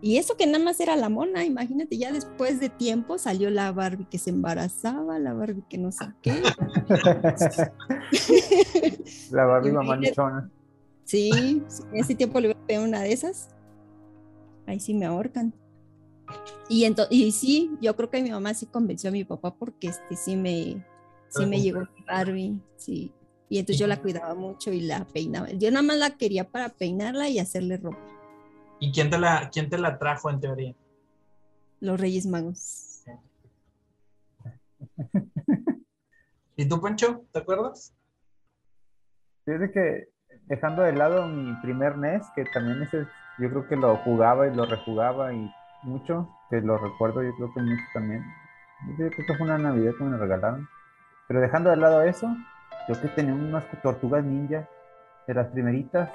y 0.00 0.18
eso 0.18 0.36
que 0.36 0.46
nada 0.46 0.64
más 0.64 0.78
era 0.78 0.94
la 0.94 1.08
mona, 1.08 1.44
imagínate, 1.44 1.98
ya 1.98 2.12
después 2.12 2.60
de 2.60 2.68
tiempo 2.68 3.18
salió 3.18 3.50
la 3.50 3.72
Barbie 3.72 4.06
que 4.08 4.18
se 4.18 4.30
embarazaba, 4.30 5.18
la 5.18 5.32
Barbie 5.32 5.64
que 5.68 5.78
no 5.78 5.90
sé 5.90 6.04
qué. 6.22 6.40
la 9.32 9.44
Barbie 9.44 9.72
mamá 9.72 9.96
luchona. 9.96 10.48
Sí, 11.04 11.62
en 11.90 11.96
ese 11.96 12.14
tiempo 12.14 12.38
le 12.38 12.54
voy 12.54 12.74
a 12.74 12.80
una 12.80 13.00
de 13.00 13.12
esas. 13.12 13.48
Ahí 14.66 14.78
sí 14.78 14.94
me 14.94 15.06
ahorcan. 15.06 15.52
Y, 16.68 16.86
y 17.10 17.32
sí, 17.32 17.72
yo 17.80 17.96
creo 17.96 18.10
que 18.10 18.22
mi 18.22 18.30
mamá 18.30 18.54
sí 18.54 18.66
convenció 18.66 19.08
a 19.08 19.12
mi 19.12 19.24
papá 19.24 19.54
porque 19.54 19.88
este, 19.88 20.14
sí 20.14 20.36
me, 20.36 20.84
sí 21.28 21.46
me 21.46 21.60
llegó 21.60 21.80
mi 21.80 22.04
Barbie, 22.06 22.60
sí. 22.76 23.12
Y 23.48 23.58
entonces 23.58 23.78
yo 23.78 23.86
la 23.86 24.00
cuidaba 24.00 24.34
mucho 24.34 24.72
y 24.72 24.80
la 24.80 25.06
peinaba. 25.06 25.50
Yo 25.52 25.70
nada 25.70 25.82
más 25.82 25.96
la 25.96 26.16
quería 26.16 26.44
para 26.50 26.68
peinarla 26.68 27.28
y 27.28 27.38
hacerle 27.38 27.78
ropa. 27.78 27.98
¿Y 28.80 28.92
quién 28.92 29.10
te 29.10 29.18
la, 29.18 29.48
quién 29.50 29.70
te 29.70 29.78
la 29.78 29.98
trajo 29.98 30.30
en 30.30 30.40
teoría? 30.40 30.74
Los 31.80 31.98
Reyes 32.00 32.26
Magos. 32.26 33.04
¿Y 36.56 36.68
tú, 36.68 36.80
Pancho? 36.80 37.24
¿Te 37.32 37.38
acuerdas? 37.38 37.94
Fíjate 39.44 39.72
que 39.72 40.08
dejando 40.46 40.82
de 40.82 40.92
lado 40.92 41.26
mi 41.26 41.54
primer 41.62 41.96
NES, 41.96 42.26
que 42.34 42.44
también 42.52 42.82
ese 42.82 43.06
yo 43.38 43.48
creo 43.48 43.68
que 43.68 43.76
lo 43.76 43.96
jugaba 43.98 44.48
y 44.48 44.54
lo 44.54 44.66
rejugaba 44.66 45.32
y 45.32 45.50
mucho, 45.84 46.28
que 46.50 46.60
lo 46.60 46.76
recuerdo 46.76 47.22
yo 47.22 47.34
creo 47.36 47.54
que 47.54 47.60
mucho 47.60 47.84
también. 47.94 48.24
Yo 48.88 48.96
creo 48.96 49.10
que 49.10 49.36
fue 49.36 49.46
una 49.46 49.58
Navidad 49.58 49.92
que 49.96 50.04
me 50.04 50.10
lo 50.10 50.18
regalaron. 50.18 50.68
Pero 51.28 51.40
dejando 51.40 51.70
de 51.70 51.76
lado 51.76 52.02
eso, 52.02 52.34
yo 52.88 53.00
que 53.00 53.08
tenía 53.08 53.34
unas 53.34 53.64
tortugas 53.82 54.24
ninja 54.24 54.66
de 55.26 55.34
las 55.34 55.46
primeritas. 55.48 56.10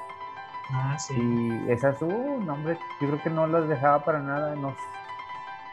Ah, 0.73 0.97
sí. 0.97 1.13
Y 1.15 1.71
esas, 1.71 2.01
uh, 2.01 2.41
no, 2.43 2.53
hombre, 2.53 2.77
yo 2.99 3.07
creo 3.07 3.21
que 3.21 3.29
no 3.29 3.45
las 3.47 3.67
dejaba 3.69 4.03
para 4.03 4.19
nada. 4.19 4.55
No, 4.55 4.73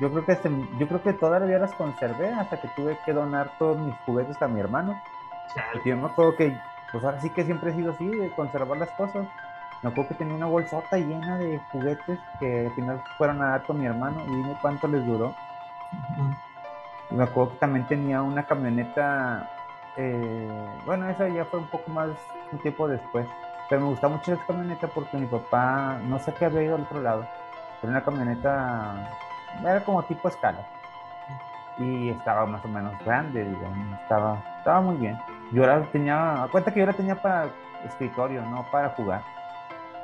yo 0.00 0.10
creo 0.10 0.24
que 0.26 0.38
yo 0.78 0.88
creo 0.88 1.02
que 1.02 1.12
todavía 1.14 1.58
las 1.58 1.72
conservé 1.74 2.32
hasta 2.32 2.60
que 2.60 2.68
tuve 2.76 2.98
que 3.04 3.12
donar 3.12 3.50
todos 3.58 3.78
mis 3.78 3.94
juguetes 4.06 4.40
a 4.42 4.48
mi 4.48 4.60
hermano. 4.60 5.00
Yo 5.84 5.96
me 5.96 6.06
acuerdo 6.06 6.36
que, 6.36 6.56
pues 6.92 7.02
ahora 7.02 7.20
sí 7.20 7.30
que 7.30 7.44
siempre 7.44 7.70
he 7.70 7.74
sido 7.74 7.92
así, 7.92 8.06
de 8.06 8.30
conservar 8.34 8.76
las 8.78 8.90
cosas. 8.90 9.26
Me 9.82 9.90
acuerdo 9.90 10.10
que 10.10 10.14
tenía 10.16 10.34
una 10.34 10.46
bolsota 10.46 10.98
llena 10.98 11.38
de 11.38 11.58
juguetes 11.72 12.18
que 12.38 12.66
al 12.66 12.74
final 12.74 13.02
fueron 13.16 13.40
a 13.40 13.50
dar 13.50 13.62
con 13.64 13.78
mi 13.78 13.86
hermano 13.86 14.22
y 14.26 14.36
dime 14.36 14.56
cuánto 14.60 14.86
les 14.86 15.04
duró. 15.06 15.34
Me 17.10 17.24
acuerdo 17.24 17.52
que 17.52 17.58
también 17.58 17.86
tenía 17.86 18.22
una 18.22 18.44
camioneta, 18.44 19.50
eh, 19.96 20.68
bueno, 20.86 21.08
esa 21.08 21.28
ya 21.28 21.44
fue 21.44 21.58
un 21.58 21.66
poco 21.66 21.90
más, 21.90 22.10
un 22.52 22.58
tiempo 22.60 22.86
después, 22.86 23.26
pero 23.68 23.82
me 23.82 23.88
gustaba 23.88 24.16
mucho 24.16 24.32
esa 24.32 24.46
camioneta 24.46 24.86
porque 24.88 25.16
mi 25.16 25.26
papá, 25.26 25.98
no 26.04 26.18
sé 26.18 26.32
qué 26.34 26.44
había 26.44 26.62
ido 26.62 26.76
al 26.76 26.82
otro 26.82 27.00
lado, 27.00 27.26
era 27.82 27.90
una 27.90 28.04
camioneta, 28.04 29.08
era 29.60 29.84
como 29.84 30.02
tipo 30.04 30.28
escala 30.28 30.64
y 31.78 32.10
estaba 32.10 32.46
más 32.46 32.64
o 32.64 32.68
menos 32.68 32.92
grande, 33.04 33.44
digamos, 33.44 34.00
estaba, 34.02 34.38
estaba 34.58 34.80
muy 34.80 34.96
bien. 34.96 35.18
Yo 35.52 35.66
la 35.66 35.82
tenía, 35.90 36.46
cuenta 36.52 36.72
que 36.72 36.80
yo 36.80 36.86
la 36.86 36.92
tenía 36.92 37.16
para 37.16 37.48
escritorio, 37.84 38.42
no 38.42 38.64
para 38.70 38.90
jugar 38.90 39.22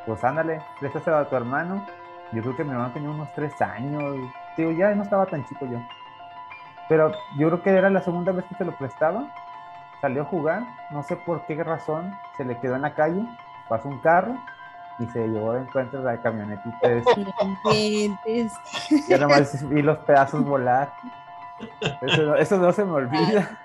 pues 0.07 0.23
ándale, 0.23 0.61
préstaselo 0.79 1.19
a 1.19 1.29
tu 1.29 1.37
hermano. 1.37 1.85
Yo 2.33 2.41
creo 2.41 2.57
que 2.57 2.65
mi 2.65 2.71
hermano 2.71 2.93
tenía 2.93 3.11
unos 3.11 3.33
tres 3.35 3.61
años. 3.61 4.15
Digo, 4.57 4.71
ya 4.73 4.95
no 4.95 5.03
estaba 5.03 5.27
tan 5.27 5.45
chico 5.45 5.67
yo. 5.67 5.79
Pero 6.89 7.13
yo 7.37 7.49
creo 7.49 7.63
que 7.63 7.71
era 7.71 7.91
la 7.91 8.01
segunda 8.01 8.33
vez 8.33 8.45
que 8.47 8.55
se 8.55 8.65
lo 8.65 8.73
prestaba. 8.73 9.27
Salió 10.01 10.23
a 10.23 10.27
jugar, 10.27 10.63
no 10.91 11.03
sé 11.03 11.17
por 11.17 11.45
qué 11.47 11.63
razón, 11.63 12.15
se 12.37 12.45
le 12.45 12.59
quedó 12.61 12.77
en 12.77 12.83
la 12.83 12.95
calle, 12.95 13.25
pasó 13.69 13.89
un 13.89 13.99
carro 14.01 14.37
y 14.99 15.07
se 15.07 15.27
llevó 15.27 15.55
de 15.55 15.61
encuentro 15.61 16.03
la 16.03 16.21
camionetita. 16.21 16.89
ya 19.09 19.19
nomás 19.19 19.69
vi 19.69 19.83
los 19.83 19.99
pedazos 19.99 20.45
volar. 20.45 20.93
Eso, 22.03 22.37
eso 22.37 22.59
no 22.59 22.73
se 22.73 22.85
me 22.85 22.93
olvida. 22.93 23.59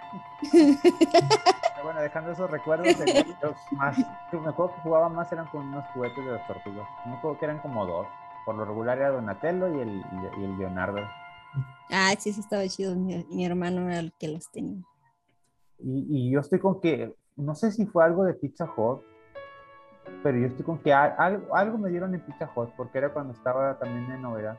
bueno, 1.83 2.01
dejando 2.01 2.31
esos 2.31 2.49
recuerdos, 2.49 2.87
más, 3.71 3.97
me 3.97 4.49
acuerdo 4.49 4.75
que 4.75 4.81
jugaba 4.81 5.09
más 5.09 5.31
eran 5.31 5.45
con 5.47 5.67
unos 5.67 5.85
juguetes 5.93 6.25
de 6.25 6.31
las 6.31 6.47
tortugas. 6.47 6.87
Me 7.05 7.15
acuerdo 7.15 7.37
que 7.37 7.45
eran 7.45 7.59
como 7.59 7.85
dos. 7.85 8.07
Por 8.45 8.55
lo 8.55 8.65
regular 8.65 8.97
era 8.97 9.09
Donatello 9.09 9.67
y 9.67 9.81
el, 9.81 10.05
y 10.37 10.43
el 10.43 10.57
Leonardo. 10.57 11.01
Ah, 11.89 12.13
sí, 12.17 12.31
sí 12.31 12.39
estaba 12.39 12.67
chido. 12.67 12.95
Mi, 12.95 13.45
hermano 13.45 13.89
era 13.89 13.99
el 13.99 14.13
que 14.19 14.27
los 14.27 14.49
tenía. 14.51 14.81
Y, 15.79 16.05
y, 16.09 16.31
yo 16.31 16.39
estoy 16.39 16.59
con 16.59 16.79
que, 16.79 17.13
no 17.35 17.55
sé 17.55 17.71
si 17.71 17.85
fue 17.85 18.03
algo 18.03 18.23
de 18.23 18.33
Pizza 18.33 18.71
Hut, 18.75 19.01
pero 20.23 20.37
yo 20.37 20.47
estoy 20.47 20.65
con 20.65 20.77
que 20.79 20.93
algo, 20.93 21.55
algo 21.55 21.77
me 21.77 21.89
dieron 21.89 22.13
en 22.13 22.21
Pizza 22.21 22.49
Hut, 22.55 22.69
porque 22.77 22.97
era 22.97 23.09
cuando 23.09 23.33
estaba 23.33 23.77
también 23.79 24.09
de 24.09 24.17
novedad. 24.17 24.57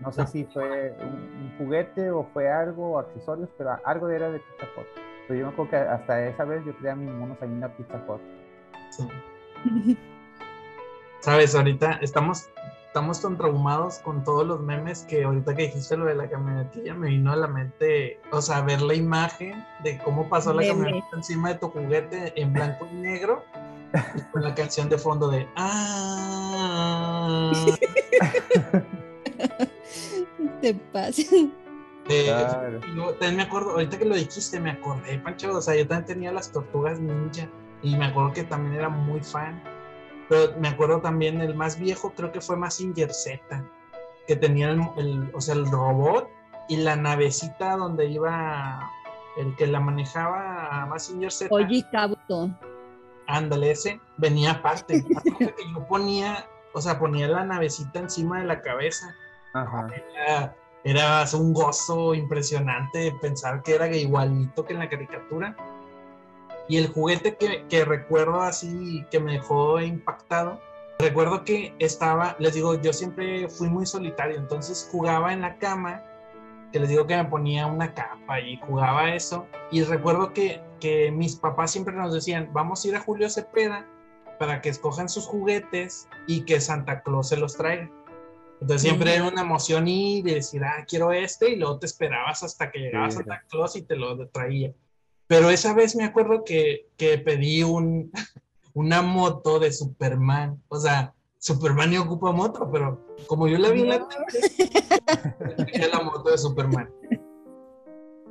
No 0.00 0.12
sé 0.12 0.26
si 0.26 0.44
fue 0.44 0.96
un, 1.00 1.54
juguete 1.58 2.10
o 2.10 2.24
fue 2.32 2.50
algo, 2.50 2.98
accesorios, 2.98 3.48
pero 3.56 3.78
algo 3.84 4.08
era 4.08 4.30
de 4.30 4.38
Pizza 4.38 4.66
Hut. 4.76 4.86
Pero 5.26 5.40
yo 5.40 5.46
me 5.46 5.52
acuerdo 5.52 5.70
que 5.70 5.76
hasta 5.76 6.26
esa 6.26 6.44
vez 6.44 6.64
yo 6.64 6.76
creía 6.76 6.94
mis 6.94 7.12
monos 7.12 7.38
ahí 7.40 7.48
en 7.48 7.60
la 7.60 7.68
Pizza 7.68 8.02
Hut. 8.08 8.20
Sabes, 11.20 11.54
ahorita 11.54 11.92
estamos, 12.02 12.50
estamos 12.94 13.20
tan 13.20 13.36
traumados 13.36 13.98
con 13.98 14.22
todos 14.22 14.46
los 14.46 14.60
memes 14.60 15.02
que 15.02 15.24
ahorita 15.24 15.56
que 15.56 15.64
dijiste 15.64 15.96
lo 15.96 16.04
de 16.04 16.14
la 16.14 16.30
camionetilla 16.30 16.94
me 16.94 17.08
vino 17.08 17.32
a 17.32 17.36
la 17.36 17.48
mente, 17.48 18.20
o 18.30 18.40
sea, 18.40 18.60
ver 18.60 18.80
la 18.82 18.94
imagen 18.94 19.64
de 19.82 19.98
cómo 19.98 20.28
pasó 20.28 20.54
la 20.54 20.64
camioneta 20.64 21.08
encima 21.12 21.48
de 21.48 21.54
tu 21.58 21.70
juguete 21.70 22.40
en 22.40 22.52
blanco 22.52 22.86
y 22.92 22.94
negro 22.94 23.42
con 24.30 24.44
la 24.44 24.54
canción 24.54 24.88
de 24.88 24.96
fondo 24.96 25.28
de 25.28 25.44
ah 25.56 27.50
te 30.60 30.74
pasa. 30.92 31.22
Eh, 32.08 32.32
también 33.18 33.36
me 33.36 33.42
acuerdo, 33.42 33.72
ahorita 33.72 33.98
que 33.98 34.04
lo 34.04 34.14
dijiste, 34.14 34.60
me 34.60 34.70
acordé, 34.70 35.18
Pancho, 35.18 35.52
o 35.52 35.60
sea, 35.60 35.74
yo 35.74 35.84
también 35.88 36.06
tenía 36.06 36.30
las 36.30 36.52
tortugas 36.52 37.00
ninja 37.00 37.48
y 37.82 37.96
me 37.96 38.06
acuerdo 38.06 38.34
que 38.34 38.44
también 38.44 38.76
era 38.76 38.88
muy 38.88 39.18
fan. 39.18 39.73
Pero 40.28 40.54
me 40.58 40.68
acuerdo 40.68 41.00
también 41.00 41.40
el 41.40 41.54
más 41.54 41.78
viejo, 41.78 42.12
creo 42.14 42.32
que 42.32 42.40
fue 42.40 42.56
Massinger 42.56 43.12
Z, 43.12 43.64
que 44.26 44.36
tenía 44.36 44.70
el, 44.70 45.30
o 45.34 45.40
sea, 45.40 45.54
el 45.54 45.70
robot 45.70 46.28
y 46.68 46.78
la 46.78 46.96
navecita 46.96 47.76
donde 47.76 48.06
iba 48.06 48.90
el 49.36 49.54
que 49.56 49.66
la 49.66 49.80
manejaba 49.80 50.86
Massinger 50.88 51.30
Z. 51.30 51.54
Oye, 51.54 51.84
Cabuto. 51.92 52.50
Ándale, 53.26 53.70
ese 53.70 54.00
venía 54.16 54.52
aparte. 54.52 55.04
yo 55.74 55.86
ponía, 55.88 56.46
o 56.72 56.80
sea, 56.80 56.98
ponía 56.98 57.28
la 57.28 57.44
navecita 57.44 57.98
encima 57.98 58.40
de 58.40 58.46
la 58.46 58.60
cabeza 58.60 59.14
era, 60.84 61.24
un 61.34 61.52
gozo 61.52 62.14
impresionante 62.14 63.12
pensar 63.20 63.62
que 63.62 63.74
era 63.74 63.86
igualito 63.88 64.64
que 64.64 64.72
en 64.72 64.80
la 64.80 64.88
caricatura. 64.88 65.56
Y 66.68 66.78
el 66.78 66.88
juguete 66.88 67.36
que, 67.36 67.84
recuerdo 67.84 68.40
así, 68.40 69.04
que 69.10 69.20
me 69.20 69.32
dejó 69.32 69.80
impactado, 69.80 70.60
recuerdo 70.98 71.44
que 71.44 71.74
estaba, 71.78 72.36
les 72.38 72.54
digo, 72.54 72.80
yo 72.80 72.92
siempre 72.92 73.48
fui 73.48 73.68
muy 73.68 73.84
solitario, 73.84 74.36
entonces 74.36 74.88
jugaba 74.90 75.32
en 75.32 75.42
la 75.42 75.58
cama, 75.58 76.02
que 76.72 76.80
les 76.80 76.88
digo 76.88 77.06
que 77.06 77.16
me 77.16 77.24
ponía 77.26 77.66
una 77.66 77.92
capa 77.94 78.40
y 78.40 78.56
jugaba 78.56 79.14
eso. 79.14 79.46
Y 79.70 79.82
recuerdo 79.82 80.32
que, 80.32 80.62
que 80.80 81.10
mis 81.10 81.36
papás 81.36 81.70
siempre 81.70 81.94
nos 81.94 82.12
decían, 82.12 82.48
vamos 82.52 82.84
a 82.84 82.88
ir 82.88 82.96
a 82.96 83.00
Julio 83.00 83.28
Cepeda 83.28 83.86
para 84.38 84.60
que 84.60 84.70
escojan 84.70 85.08
sus 85.08 85.26
juguetes 85.26 86.08
y 86.26 86.42
que 86.42 86.60
Santa 86.60 87.02
Claus 87.02 87.28
se 87.28 87.36
los 87.36 87.56
traiga. 87.56 87.90
Entonces 88.60 88.82
siempre 88.82 89.14
era 89.14 89.28
una 89.28 89.42
emoción 89.42 89.86
ir 89.86 90.26
y 90.26 90.34
decir, 90.34 90.64
ah, 90.64 90.84
quiero 90.88 91.12
este, 91.12 91.50
y 91.50 91.56
luego 91.56 91.78
te 91.78 91.86
esperabas 91.86 92.42
hasta 92.42 92.70
que 92.70 92.78
llegaba 92.78 93.10
Santa 93.10 93.42
Claus 93.48 93.76
y 93.76 93.82
te 93.82 93.94
lo 93.94 94.26
traía. 94.28 94.72
Pero 95.26 95.50
esa 95.50 95.74
vez 95.74 95.96
me 95.96 96.04
acuerdo 96.04 96.44
que, 96.44 96.88
que 96.96 97.18
pedí 97.18 97.62
un, 97.62 98.10
una 98.74 99.02
moto 99.02 99.58
de 99.58 99.72
Superman. 99.72 100.62
O 100.68 100.78
sea, 100.78 101.14
Superman 101.38 101.92
y 101.92 101.98
ocupa 101.98 102.32
moto, 102.32 102.70
pero 102.70 103.00
como 103.26 103.48
yo 103.48 103.58
la 103.58 103.70
vi 103.70 103.82
en 103.82 103.88
la 103.90 104.08
tele, 104.08 105.88
la 105.92 106.00
moto 106.00 106.30
de 106.30 106.38
Superman. 106.38 106.90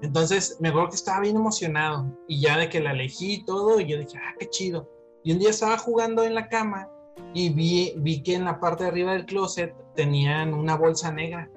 Entonces 0.01 0.57
me 0.59 0.69
acuerdo 0.69 0.89
que 0.89 0.95
estaba 0.95 1.21
bien 1.21 1.35
emocionado 1.35 2.07
y 2.27 2.41
ya 2.41 2.57
de 2.57 2.69
que 2.69 2.81
la 2.81 2.91
elegí 2.91 3.35
y 3.35 3.45
todo, 3.45 3.79
y 3.79 3.87
yo 3.87 3.97
dije, 3.99 4.17
ah, 4.17 4.33
qué 4.39 4.49
chido. 4.49 4.89
Y 5.23 5.31
un 5.31 5.39
día 5.39 5.51
estaba 5.51 5.77
jugando 5.77 6.23
en 6.23 6.33
la 6.33 6.49
cama 6.49 6.89
y 7.33 7.49
vi, 7.49 7.93
vi 7.97 8.21
que 8.23 8.35
en 8.35 8.45
la 8.45 8.59
parte 8.59 8.83
de 8.83 8.89
arriba 8.89 9.13
del 9.13 9.25
closet 9.25 9.73
tenían 9.95 10.53
una 10.53 10.75
bolsa 10.75 11.11
negra. 11.11 11.49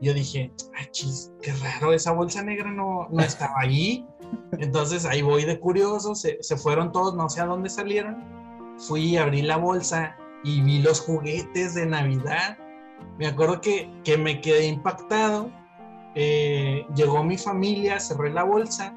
Yo 0.00 0.12
dije, 0.12 0.50
ay, 0.74 0.86
chis, 0.90 1.32
qué 1.40 1.52
raro, 1.52 1.92
esa 1.92 2.12
bolsa 2.12 2.42
negra 2.42 2.70
no, 2.70 3.08
no 3.10 3.22
estaba 3.22 3.60
ahí. 3.60 4.06
Entonces 4.58 5.04
ahí 5.04 5.22
voy 5.22 5.44
de 5.44 5.58
curioso, 5.58 6.14
se, 6.14 6.38
se, 6.40 6.56
fueron 6.56 6.92
todos, 6.92 7.14
no 7.14 7.28
sé 7.28 7.40
a 7.40 7.46
dónde 7.46 7.68
salieron. 7.68 8.24
Fui, 8.78 9.16
abrí 9.16 9.42
la 9.42 9.56
bolsa 9.56 10.16
y 10.44 10.60
vi 10.60 10.80
los 10.80 11.00
juguetes 11.00 11.74
de 11.74 11.86
Navidad. 11.86 12.58
Me 13.18 13.26
acuerdo 13.26 13.60
que, 13.60 13.90
que 14.04 14.16
me 14.16 14.40
quedé 14.40 14.66
impactado. 14.66 15.50
Eh, 16.14 16.86
llegó 16.94 17.22
mi 17.22 17.36
familia, 17.36 18.00
cerré 18.00 18.30
la 18.32 18.44
bolsa 18.44 18.94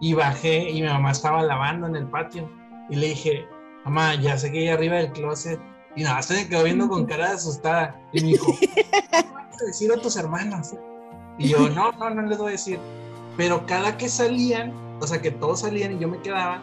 y 0.00 0.14
bajé 0.14 0.70
y 0.70 0.82
mi 0.82 0.88
mamá 0.88 1.12
estaba 1.12 1.42
lavando 1.42 1.86
en 1.86 1.96
el 1.96 2.06
patio. 2.06 2.50
Y 2.90 2.96
le 2.96 3.08
dije, 3.08 3.46
mamá, 3.84 4.14
ya 4.16 4.36
sé 4.36 4.50
que 4.50 4.58
ahí 4.58 4.68
arriba 4.68 4.96
del 4.96 5.12
closet. 5.12 5.60
Y 5.96 6.02
nada, 6.02 6.22
se 6.22 6.34
me 6.34 6.48
quedó 6.48 6.64
viendo 6.64 6.88
con 6.88 7.06
cara 7.06 7.28
de 7.28 7.34
asustada. 7.34 8.00
Y 8.12 8.20
me 8.20 8.28
dijo, 8.28 8.52
¿qué 8.60 8.84
vas 9.10 9.62
a 9.62 9.64
decir 9.66 9.92
a 9.92 9.96
tus 9.96 10.16
hermanos? 10.16 10.74
Y 11.38 11.48
yo, 11.48 11.68
no, 11.70 11.92
no, 11.92 12.10
no 12.10 12.22
les 12.22 12.38
voy 12.38 12.48
a 12.48 12.52
decir. 12.52 12.78
Pero 13.38 13.64
cada 13.66 13.96
que 13.96 14.08
salían, 14.08 14.74
o 15.00 15.06
sea, 15.06 15.22
que 15.22 15.30
todos 15.30 15.60
salían 15.60 15.92
y 15.92 16.00
yo 16.00 16.08
me 16.08 16.18
quedaba, 16.20 16.60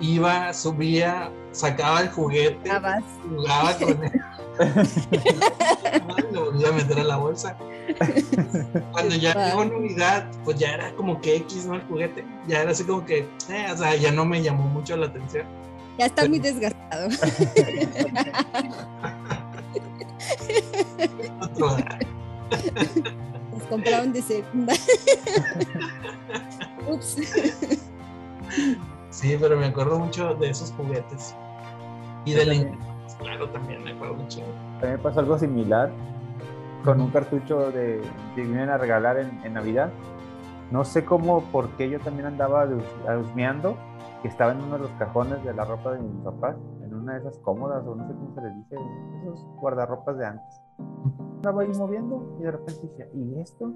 iba, 0.00 0.52
subía, 0.52 1.30
sacaba 1.52 2.00
el 2.00 2.08
juguete, 2.10 2.68
jugaba 2.68 3.78
con 3.78 4.04
él. 4.04 4.12
lo 6.32 6.46
volvía 6.46 6.68
a 6.68 6.72
meter 6.72 6.98
a 6.98 7.04
la 7.04 7.16
bolsa. 7.16 7.56
Cuando 8.90 9.14
ya 9.14 9.34
llegó 9.34 9.62
en 9.62 9.72
unidad, 9.72 10.26
pues 10.44 10.58
ya 10.58 10.72
era 10.72 10.92
como 10.96 11.20
que 11.20 11.36
X, 11.36 11.66
¿no? 11.66 11.74
El 11.74 11.82
juguete. 11.82 12.24
Ya 12.48 12.62
era 12.62 12.72
así 12.72 12.82
como 12.82 13.06
que, 13.06 13.28
eh, 13.48 13.66
o 13.72 13.76
sea, 13.76 13.94
ya 13.94 14.10
no 14.10 14.24
me 14.24 14.42
llamó 14.42 14.64
mucho 14.64 14.96
la 14.96 15.06
atención. 15.06 15.46
Ya 15.96 16.06
está 16.06 16.26
muy 16.28 16.40
desgastado. 16.40 17.08
Nos 21.56 21.76
compraron 23.68 24.12
de 24.12 24.22
segunda. 24.22 24.72
Ups. 26.88 27.16
Sí, 29.10 29.36
pero 29.40 29.56
me 29.56 29.66
acuerdo 29.66 29.98
mucho 29.98 30.34
de 30.34 30.50
esos 30.50 30.72
juguetes. 30.72 31.34
Y 32.24 32.34
de 32.34 32.44
la 32.44 32.54
claro, 33.18 33.48
también 33.50 33.82
me 33.82 33.92
acuerdo 33.92 34.14
mucho. 34.14 34.40
También 34.80 35.00
pasó 35.00 35.20
algo 35.20 35.38
similar 35.38 35.90
con 36.84 37.00
un 37.00 37.10
cartucho 37.10 37.70
de 37.70 38.00
que 38.34 38.42
vienen 38.42 38.68
a 38.68 38.78
regalar 38.78 39.18
en, 39.18 39.54
Navidad. 39.54 39.90
No 40.70 40.84
sé 40.84 41.04
cómo, 41.04 41.42
por 41.44 41.68
qué 41.70 41.88
yo 41.88 42.00
también 42.00 42.26
andaba 42.26 42.68
husmeando 43.20 43.76
que 44.22 44.28
estaba 44.28 44.52
en 44.52 44.60
uno 44.60 44.74
de 44.74 44.82
los 44.82 44.90
cajones 44.92 45.42
de 45.44 45.54
la 45.54 45.64
ropa 45.64 45.92
de 45.92 46.00
mis 46.00 46.24
papás, 46.24 46.56
una 47.06 47.14
de 47.14 47.20
esas 47.20 47.38
cómodas, 47.38 47.86
o 47.86 47.94
no 47.94 48.06
sé 48.06 48.14
cómo 48.14 48.34
se 48.34 48.40
le 48.40 48.52
dice, 48.54 48.76
esos 49.22 49.46
guardarropas 49.60 50.18
de 50.18 50.26
antes. 50.26 50.60
Estaba 51.36 51.62
ahí 51.62 51.70
moviendo 51.78 52.36
y 52.40 52.42
de 52.42 52.50
repente 52.50 52.80
decía, 52.82 53.06
¿y 53.14 53.40
esto? 53.40 53.72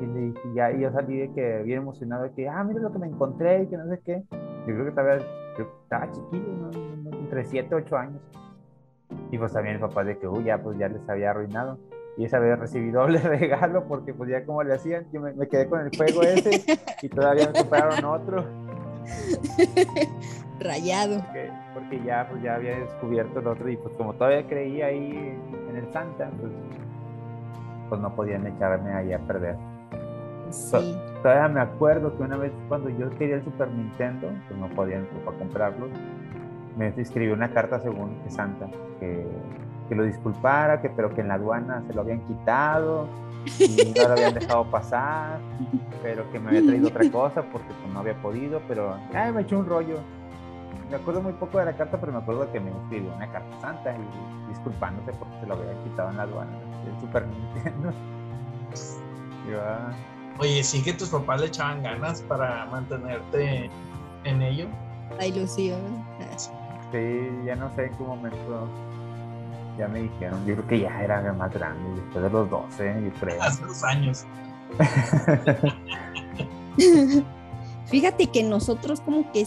Y 0.00 0.06
le 0.06 0.20
dije, 0.20 0.40
ya, 0.54 0.72
y 0.72 0.80
yo 0.80 0.90
salí 0.90 1.18
de 1.18 1.32
que 1.32 1.62
bien 1.62 1.78
emocionado, 1.78 2.24
de 2.24 2.32
que, 2.32 2.48
ah, 2.48 2.64
mira 2.64 2.80
lo 2.80 2.92
que 2.92 2.98
me 2.98 3.06
encontré, 3.06 3.62
y 3.62 3.66
que 3.68 3.76
no 3.76 3.88
sé 3.88 4.00
qué. 4.04 4.24
Yo 4.32 4.74
creo 4.74 4.82
que 4.82 4.88
estaba, 4.88 5.14
estaba 5.14 6.10
chiquillo, 6.10 6.70
entre 7.12 7.44
7, 7.44 7.74
8 7.74 7.96
años. 7.96 8.20
Y 9.30 9.38
pues 9.38 9.52
también 9.52 9.76
el 9.76 9.80
papá 9.80 10.02
de 10.02 10.18
que, 10.18 10.26
uy, 10.26 10.44
ya, 10.44 10.60
pues 10.60 10.76
ya 10.78 10.88
les 10.88 11.08
había 11.08 11.30
arruinado 11.30 11.78
y 12.16 12.24
esa 12.24 12.40
vez 12.40 12.58
recibí 12.58 12.90
doble 12.90 13.18
regalo 13.22 13.84
porque 13.86 14.12
pues 14.12 14.28
ya 14.28 14.44
como 14.44 14.64
le 14.64 14.74
hacían, 14.74 15.06
yo 15.12 15.20
me, 15.20 15.48
quedé 15.48 15.68
con 15.68 15.80
el 15.86 15.96
juego 15.96 16.22
ese 16.22 16.64
y 17.00 17.08
todavía 17.08 17.46
me 17.46 17.60
compraron 17.60 18.04
otro. 18.04 18.44
Rayado. 20.58 21.22
Porque, 21.78 22.02
ya, 22.02 22.26
pues, 22.28 22.42
ya 22.42 22.56
había 22.56 22.78
descubierto 22.78 23.40
el 23.40 23.46
otro 23.46 23.68
y 23.68 23.76
pues 23.76 23.94
como 23.94 24.14
todavía 24.14 24.46
creía 24.46 24.86
ahí 24.86 25.38
en 25.70 25.76
el 25.76 25.92
Santa, 25.92 26.30
pues, 26.40 26.52
pues 27.88 28.00
no 28.00 28.14
podían 28.14 28.46
echarme 28.46 28.92
ahí 28.92 29.12
a 29.12 29.18
perder. 29.18 29.56
Sí. 30.50 30.96
Todavía 31.22 31.48
me 31.48 31.60
acuerdo 31.60 32.16
que 32.16 32.22
una 32.22 32.36
vez 32.36 32.52
cuando 32.68 32.88
yo 32.90 33.10
quería 33.10 33.36
el 33.36 33.44
Super 33.44 33.70
Nintendo, 33.70 34.28
pues 34.48 34.58
no 34.58 34.68
podían 34.68 35.06
para 35.24 35.38
comprarlo, 35.38 35.88
me 36.76 36.88
escribió 36.96 37.34
una 37.34 37.50
carta 37.50 37.80
según 37.80 38.16
que 38.22 38.30
Santa, 38.30 38.68
que 39.00 39.26
que 39.88 39.94
lo 39.94 40.04
disculpara, 40.04 40.80
que, 40.80 40.90
pero 40.90 41.14
que 41.14 41.22
en 41.22 41.28
la 41.28 41.34
aduana 41.34 41.82
se 41.86 41.94
lo 41.94 42.02
habían 42.02 42.20
quitado 42.26 43.08
y 43.58 43.92
no 43.96 44.08
lo 44.08 44.12
habían 44.12 44.34
dejado 44.38 44.70
pasar, 44.70 45.38
pero 46.02 46.30
que 46.30 46.38
me 46.38 46.48
había 46.48 46.62
traído 46.62 46.88
otra 46.88 47.10
cosa 47.10 47.42
porque 47.42 47.68
pues, 47.68 47.92
no 47.92 48.00
había 48.00 48.14
podido, 48.14 48.60
pero 48.68 48.96
ay, 49.14 49.32
me 49.32 49.42
echó 49.42 49.58
un 49.58 49.66
rollo. 49.66 49.96
Me 50.90 50.96
acuerdo 50.96 51.20
muy 51.20 51.34
poco 51.34 51.58
de 51.58 51.66
la 51.66 51.76
carta, 51.76 51.98
pero 52.00 52.12
me 52.12 52.18
acuerdo 52.18 52.50
que 52.50 52.60
me 52.60 52.70
escribió 52.70 53.14
una 53.14 53.30
carta 53.30 53.60
santa 53.60 53.94
y 53.94 54.48
disculpándose 54.48 55.12
porque 55.12 55.40
se 55.40 55.46
lo 55.46 55.54
habían 55.54 55.84
quitado 55.84 56.10
en 56.10 56.16
la 56.16 56.22
aduana 56.22 56.58
del 56.84 57.00
Super 57.00 57.26
Nintendo. 57.26 57.92
Ah". 59.50 59.92
Oye, 60.40 60.62
sí 60.62 60.82
que 60.82 60.92
tus 60.92 61.08
papás 61.08 61.40
le 61.40 61.46
echaban 61.46 61.82
ganas 61.82 62.20
para 62.20 62.66
mantenerte 62.66 63.70
en 64.24 64.42
ello. 64.42 64.66
La 65.16 65.26
ilusión. 65.26 65.80
Sí, 66.92 67.30
ya 67.46 67.56
no 67.56 67.74
sé 67.74 67.86
en 67.86 67.96
qué 67.96 68.04
momento 68.04 68.68
ya 69.78 69.88
me 69.88 70.02
dijeron, 70.02 70.44
yo 70.44 70.54
creo 70.56 70.66
que 70.66 70.80
ya 70.80 71.02
era 71.02 71.32
más 71.32 71.54
grande, 71.54 72.00
después 72.00 72.24
de 72.24 72.30
los 72.30 72.50
12, 72.50 73.02
yo 73.04 73.10
creo. 73.20 73.42
Hace 73.42 73.64
dos 73.64 73.82
años. 73.84 74.26
Fíjate 77.86 78.26
que 78.26 78.42
nosotros 78.42 79.00
como 79.00 79.32
que 79.32 79.40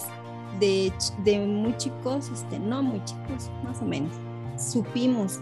de, 0.59 0.91
de 1.23 1.39
muy 1.39 1.75
chicos, 1.77 2.29
este, 2.29 2.59
no 2.59 2.83
muy 2.83 3.03
chicos, 3.05 3.49
más 3.63 3.81
o 3.81 3.85
menos, 3.85 4.11
supimos, 4.57 5.39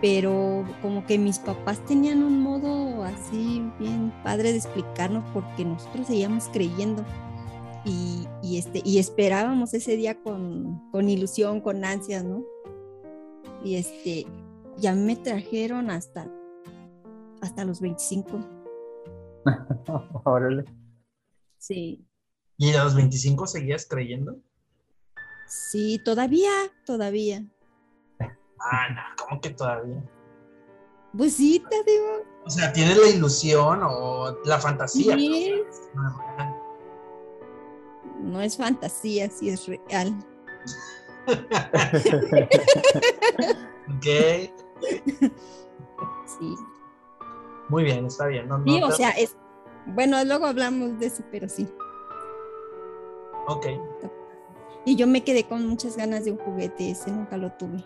pero 0.00 0.64
como 0.82 1.06
que 1.06 1.18
mis 1.18 1.38
papás 1.38 1.84
tenían 1.84 2.22
un 2.22 2.40
modo 2.40 3.04
así 3.04 3.62
bien 3.78 4.12
padre 4.24 4.50
de 4.50 4.58
explicarnos 4.58 5.24
porque 5.32 5.64
nosotros 5.64 6.08
seguíamos 6.08 6.48
creyendo. 6.48 7.04
Y, 7.84 8.28
y, 8.42 8.58
este, 8.58 8.80
y 8.84 8.98
esperábamos 8.98 9.74
ese 9.74 9.96
día 9.96 10.20
con, 10.22 10.88
con 10.90 11.08
ilusión, 11.08 11.60
con 11.60 11.84
ansias, 11.84 12.24
¿no? 12.24 12.44
Y 13.64 13.74
este, 13.74 14.26
ya 14.76 14.94
me 14.94 15.16
trajeron 15.16 15.90
hasta, 15.90 16.28
hasta 17.40 17.64
los 17.64 17.80
25. 17.80 18.40
Órale. 20.24 20.64
Sí. 21.58 22.04
¿Y 22.58 22.72
a 22.74 22.84
los 22.84 22.94
25 22.94 23.46
seguías 23.46 23.86
creyendo? 23.88 24.36
Sí, 25.46 26.00
todavía, 26.04 26.50
todavía. 26.86 27.44
Ah, 28.20 28.88
no, 28.94 29.02
¿cómo 29.18 29.40
que 29.40 29.50
todavía? 29.50 30.02
Pues 31.16 31.34
sí, 31.34 31.62
te 31.68 31.82
digo. 31.84 32.22
O 32.44 32.50
sea, 32.50 32.72
¿tienes 32.72 32.96
la 32.96 33.08
ilusión 33.08 33.80
o 33.82 34.38
la 34.44 34.58
fantasía? 34.58 35.14
Sí. 35.14 35.62
No 38.20 38.40
es 38.40 38.56
fantasía, 38.56 39.28
sí 39.28 39.50
es 39.50 39.66
real. 39.66 40.14
ok. 43.96 44.06
Sí. 46.38 46.54
Muy 47.68 47.84
bien, 47.84 48.06
está 48.06 48.26
bien. 48.26 48.48
sí, 48.64 48.82
o 48.82 48.90
sea, 48.90 49.10
es. 49.10 49.36
Bueno, 49.86 50.24
luego 50.24 50.46
hablamos 50.46 50.98
de 50.98 51.06
eso, 51.06 51.22
pero 51.30 51.48
sí. 51.48 51.68
Ok. 53.46 53.66
Y 54.84 54.96
yo 54.96 55.06
me 55.06 55.22
quedé 55.22 55.44
con 55.44 55.66
muchas 55.66 55.96
ganas 55.96 56.24
de 56.24 56.32
un 56.32 56.38
juguete, 56.38 56.90
ese 56.90 57.10
nunca 57.10 57.36
lo 57.36 57.52
tuve. 57.52 57.84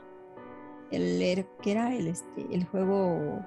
El 0.90 1.46
que 1.62 1.70
era 1.72 1.94
el 1.94 2.06
este, 2.06 2.46
el 2.50 2.64
juego. 2.66 3.40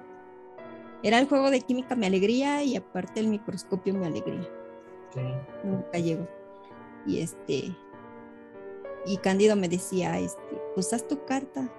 Era 1.02 1.18
el 1.18 1.28
juego 1.28 1.50
de 1.50 1.62
química 1.62 1.96
mi 1.96 2.06
alegría 2.06 2.62
y 2.62 2.76
aparte 2.76 3.20
el 3.20 3.28
microscopio 3.28 3.94
mi 3.94 4.06
alegría. 4.06 4.48
Nunca 5.64 5.98
llegó. 5.98 6.28
Y 7.06 7.20
este, 7.20 7.74
y 9.06 9.16
Cándido 9.16 9.56
me 9.56 9.68
decía, 9.68 10.18
este, 10.18 10.60
pues 10.74 10.92
haz 10.92 11.08
tu 11.08 11.24
carta, 11.24 11.72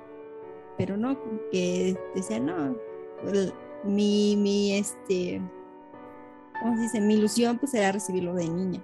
pero 0.77 0.97
no, 0.97 1.17
que 1.51 1.95
decía, 2.15 2.39
no, 2.39 2.75
mi, 3.83 4.35
mi, 4.35 4.75
este, 4.75 5.41
¿cómo 6.59 6.75
se 6.75 6.81
dice? 6.81 7.01
Mi 7.01 7.15
ilusión 7.15 7.59
pues 7.59 7.73
era 7.75 7.91
recibirlo 7.91 8.33
de 8.33 8.49
niña. 8.49 8.83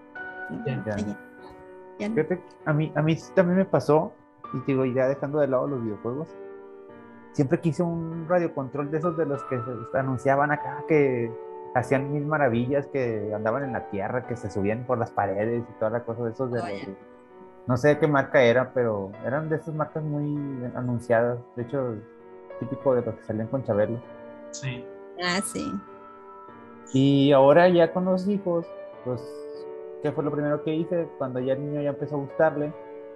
A 2.65 2.73
mí, 2.73 2.91
a 2.95 3.01
mí 3.01 3.17
también 3.35 3.57
me 3.57 3.65
pasó, 3.65 4.13
y 4.53 4.59
digo, 4.65 4.85
ya 4.85 5.07
dejando 5.07 5.39
de 5.39 5.47
lado 5.47 5.67
los 5.67 5.83
videojuegos, 5.83 6.27
siempre 7.33 7.59
quise 7.59 7.83
un 7.83 8.25
radiocontrol 8.27 8.89
de 8.91 8.97
esos 8.97 9.17
de 9.17 9.25
los 9.25 9.43
que 9.43 9.59
se 9.91 9.97
anunciaban 9.97 10.51
acá, 10.51 10.83
que 10.87 11.31
hacían 11.75 12.11
mil 12.11 12.25
maravillas, 12.25 12.87
que 12.87 13.31
andaban 13.33 13.63
en 13.63 13.73
la 13.73 13.89
tierra, 13.89 14.25
que 14.27 14.35
se 14.35 14.49
subían 14.49 14.85
por 14.85 14.97
las 14.97 15.11
paredes 15.11 15.63
y 15.69 15.73
toda 15.79 15.91
la 15.91 16.03
cosa 16.03 16.23
de 16.23 16.31
esos 16.31 16.51
de 16.51 16.95
no 17.67 17.75
sé 17.75 17.99
qué 17.99 18.07
marca 18.07 18.41
era, 18.41 18.71
pero 18.73 19.11
eran 19.25 19.49
de 19.49 19.57
esas 19.57 19.75
marcas 19.75 20.01
muy 20.01 20.65
anunciadas. 20.73 21.39
De 21.57 21.63
hecho, 21.63 21.95
típico 22.59 22.95
de 22.95 23.01
los 23.01 23.15
que 23.15 23.23
salían 23.23 23.47
con 23.47 23.63
Chabelo. 23.63 24.01
Sí. 24.51 24.85
Ah, 25.21 25.41
sí. 25.43 25.69
Y 26.93 27.33
ahora 27.33 27.67
ya 27.67 27.91
con 27.91 28.05
los 28.05 28.25
hijos, 28.27 28.65
pues, 29.03 29.21
¿qué 30.01 30.11
fue 30.11 30.23
lo 30.23 30.31
primero 30.31 30.63
que 30.63 30.73
hice? 30.73 31.07
Cuando 31.17 31.39
ya 31.39 31.53
el 31.53 31.65
niño 31.65 31.81
ya 31.81 31.89
empezó 31.89 32.15
a 32.15 32.19
gustarle, 32.19 32.73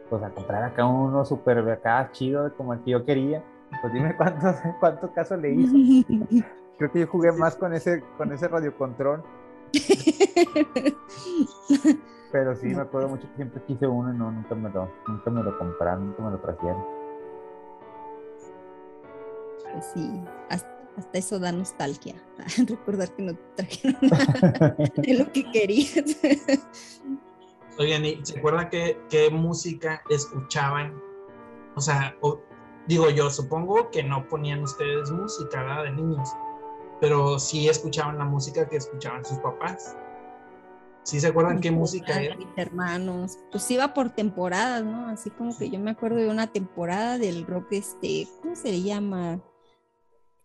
pues 0.10 0.22
a 0.24 0.30
comprar 0.30 0.64
acá 0.64 0.86
uno 0.86 1.24
súper 1.26 1.60
acá 1.70 2.10
chido, 2.12 2.54
como 2.56 2.74
el 2.74 2.82
que 2.82 2.92
yo 2.92 3.06
quería. 3.06 3.44
Pues 3.82 3.94
dime 3.94 4.14
cuánto, 4.18 4.54
cuánto 4.80 5.12
caso 5.14 5.38
le 5.38 5.52
hizo. 5.52 5.74
Creo 6.78 6.92
que 6.92 7.02
yo 7.02 7.08
jugué 7.08 7.32
más 7.32 7.56
con 7.56 7.74
ese, 7.74 8.04
con 8.18 8.32
ese 8.32 8.48
radiocontrol. 8.48 9.24
Pero 12.32 12.56
sí, 12.56 12.68
me 12.68 12.82
acuerdo 12.82 13.10
mucho 13.10 13.28
que 13.30 13.36
siempre 13.36 13.62
quise 13.68 13.86
uno 13.86 14.14
y 14.14 14.18
no, 14.18 14.32
nunca 14.32 14.56
me 14.56 14.70
lo, 14.70 14.90
nunca 15.08 15.30
me 15.30 15.44
lo 15.44 15.58
compraron, 15.58 16.08
nunca 16.08 16.24
me 16.24 16.32
lo 16.32 16.40
trajeron. 16.40 16.84
Pues 19.74 19.86
sí, 19.94 20.24
hasta, 20.50 20.81
eso 21.14 21.40
da 21.40 21.52
nostalgia. 21.52 22.16
Recordar 22.68 23.14
que 23.16 23.24
no 23.24 23.34
te 23.34 23.64
trajeron 23.64 23.98
nada 24.02 24.76
de 24.96 25.14
lo 25.14 25.32
que 25.32 25.50
querías. 25.52 26.18
Oigan, 27.78 28.06
¿y 28.06 28.20
se 28.24 28.38
acuerdan 28.38 28.70
qué, 28.70 29.00
qué 29.10 29.30
música 29.30 30.02
escuchaban? 30.10 31.02
O 31.76 31.82
sea, 31.82 32.16
digo 32.88 33.10
yo, 33.10 33.30
supongo 33.30 33.90
que 33.92 34.04
no 34.04 34.28
ponían 34.28 34.64
ustedes 34.64 35.10
música, 35.12 35.64
¿verdad? 35.64 35.84
De 35.84 35.92
niños, 35.92 36.30
pero 37.00 37.40
sí 37.40 37.70
escuchaban 37.70 38.18
la 38.18 38.26
música 38.26 38.68
que 38.68 38.78
escuchaban 38.78 39.24
sus 39.26 39.38
papás. 39.40 39.96
¿Sí 41.04 41.20
se 41.20 41.28
acuerdan 41.28 41.60
qué 41.60 41.72
música 41.72 42.22
era? 42.22 42.36
Mis 42.36 42.48
hermanos, 42.58 43.40
pues 43.52 43.70
iba 43.72 43.94
por 43.94 44.12
temporadas, 44.12 44.84
¿no? 44.84 45.08
Así 45.08 45.32
como 45.32 45.58
que 45.58 45.70
yo 45.70 45.80
me 45.80 45.92
acuerdo 45.92 46.18
de 46.18 46.30
una 46.30 46.48
temporada 46.48 47.18
del 47.18 47.48
rock, 47.48 47.72
este, 47.72 48.28
¿cómo 48.42 48.56
se 48.56 48.72
le 48.72 48.84
llama? 48.84 49.42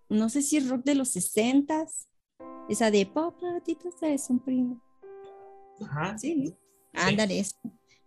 No 0.09 0.29
sé 0.29 0.43
si 0.43 0.57
es 0.57 0.69
rock 0.69 0.85
de 0.85 0.95
los 0.95 1.11
sesentas, 1.11 2.09
esa 2.69 2.91
de 2.91 3.07
pop, 3.07 3.35
es 4.03 4.31
un 4.31 4.41
primo. 4.41 4.81
Ajá. 5.83 6.17
Sí, 6.19 6.55
Ándale, 6.95 7.45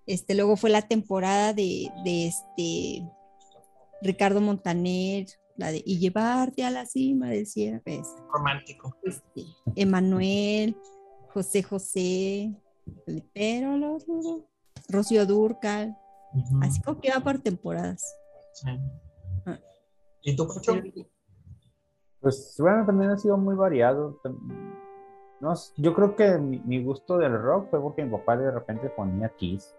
este, 0.05 0.35
luego 0.35 0.57
fue 0.57 0.69
la 0.69 0.81
temporada 0.81 1.53
de, 1.53 1.91
de 2.03 2.27
este 2.27 3.07
Ricardo 4.01 4.41
Montaner, 4.41 5.27
la 5.57 5.71
de 5.71 5.83
y 5.85 5.99
llevarte 5.99 6.63
a 6.63 6.71
la 6.71 6.85
cima, 6.85 7.27
decía, 7.27 7.81
pues. 7.83 8.07
Romántico. 8.31 8.97
Este, 9.03 9.45
Emanuel. 9.75 10.75
José 11.33 11.63
José, 11.63 12.53
pero 13.33 13.77
los, 13.77 14.05
Rocío 14.87 15.25
Durcal, 15.25 15.95
así 16.61 16.81
como 16.81 16.99
que 16.99 17.11
va 17.11 17.19
por 17.19 17.39
temporadas. 17.39 18.03
Sí. 18.53 18.69
Ah. 19.45 19.59
¿Y 20.23 20.35
tú, 20.35 20.47
Pacho? 20.47 20.81
Pues 22.21 22.55
bueno, 22.59 22.85
también 22.85 23.11
ha 23.11 23.17
sido 23.17 23.37
muy 23.37 23.55
variado. 23.55 24.19
No, 25.39 25.53
yo 25.77 25.93
creo 25.93 26.15
que 26.15 26.37
mi, 26.37 26.83
gusto 26.83 27.17
del 27.17 27.41
rock 27.41 27.69
fue 27.69 27.81
porque 27.81 28.03
mi 28.03 28.11
papá 28.11 28.35
de 28.35 28.51
repente 28.51 28.89
ponía 28.89 29.29
Kiss 29.29 29.75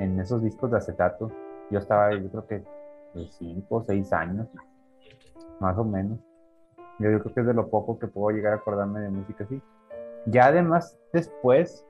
en 0.00 0.18
esos 0.18 0.42
discos 0.42 0.72
de 0.72 0.78
acetato. 0.78 1.30
Yo 1.70 1.78
estaba, 1.78 2.12
yo 2.12 2.28
creo 2.30 2.46
que 2.46 2.64
de 3.14 3.26
5 3.28 3.74
o 3.74 3.82
6 3.84 4.12
años, 4.12 4.48
más 5.60 5.78
o 5.78 5.84
menos. 5.84 6.18
Yo, 6.98 7.10
yo 7.10 7.20
creo 7.20 7.34
que 7.34 7.40
es 7.40 7.46
de 7.46 7.54
lo 7.54 7.68
poco 7.68 7.98
que 7.98 8.08
puedo 8.08 8.36
llegar 8.36 8.54
a 8.54 8.56
acordarme 8.56 9.00
de 9.00 9.10
música 9.10 9.44
así. 9.44 9.62
Ya 10.26 10.46
además, 10.46 10.98
después, 11.12 11.86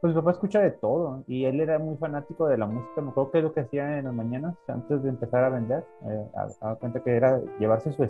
pues 0.00 0.14
mi 0.14 0.20
papá 0.20 0.32
escucha 0.32 0.60
de 0.60 0.70
todo 0.70 1.24
y 1.26 1.44
él 1.44 1.60
era 1.60 1.78
muy 1.78 1.96
fanático 1.98 2.46
de 2.46 2.56
la 2.56 2.66
música. 2.66 3.02
Me 3.02 3.10
acuerdo 3.10 3.30
que 3.30 3.38
es 3.38 3.44
lo 3.44 3.52
que 3.52 3.60
hacía 3.60 3.98
en 3.98 4.06
las 4.06 4.14
mañanas 4.14 4.56
antes 4.66 5.02
de 5.02 5.10
empezar 5.10 5.44
a 5.44 5.50
vender. 5.50 5.84
Eh, 6.06 6.26
daba 6.60 6.76
cuenta 6.76 7.00
que 7.00 7.16
era 7.16 7.40
llevarse 7.58 7.92
su, 7.92 8.02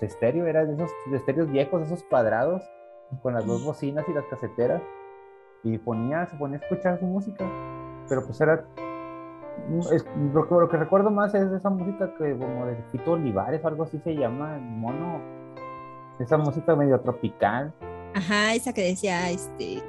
estéreo, 0.00 0.46
era 0.46 0.64
de 0.64 0.74
esos 0.74 0.90
estéreos 1.12 1.50
viejos, 1.50 1.82
esos 1.82 2.02
cuadrados, 2.04 2.62
con 3.22 3.34
las 3.34 3.46
dos 3.46 3.64
bocinas 3.64 4.04
y 4.08 4.12
las 4.12 4.24
caseteras. 4.26 4.82
Y 5.62 5.78
ponía, 5.78 6.26
se 6.26 6.36
ponía 6.36 6.58
a 6.58 6.60
escuchar 6.60 6.98
su 6.98 7.06
música. 7.06 7.44
Pero 8.08 8.24
pues 8.24 8.40
era. 8.40 8.64
lo, 10.32 10.68
que, 10.68 10.76
recuerdo 10.76 11.10
más 11.10 11.34
es 11.34 11.50
esa 11.50 11.70
música 11.70 12.12
que 12.18 12.36
como 12.36 12.66
de 12.66 12.76
Fito 12.92 13.12
Olivares 13.12 13.64
o 13.64 13.68
algo 13.68 13.84
así 13.84 13.98
se 13.98 14.14
llama, 14.14 14.58
mono. 14.58 15.20
Esa 16.18 16.38
música 16.38 16.76
medio 16.76 17.00
tropical. 17.00 17.72
Ajá, 18.14 18.54
esa 18.54 18.72
que 18.72 18.82
decía, 18.82 19.30
este, 19.30 19.82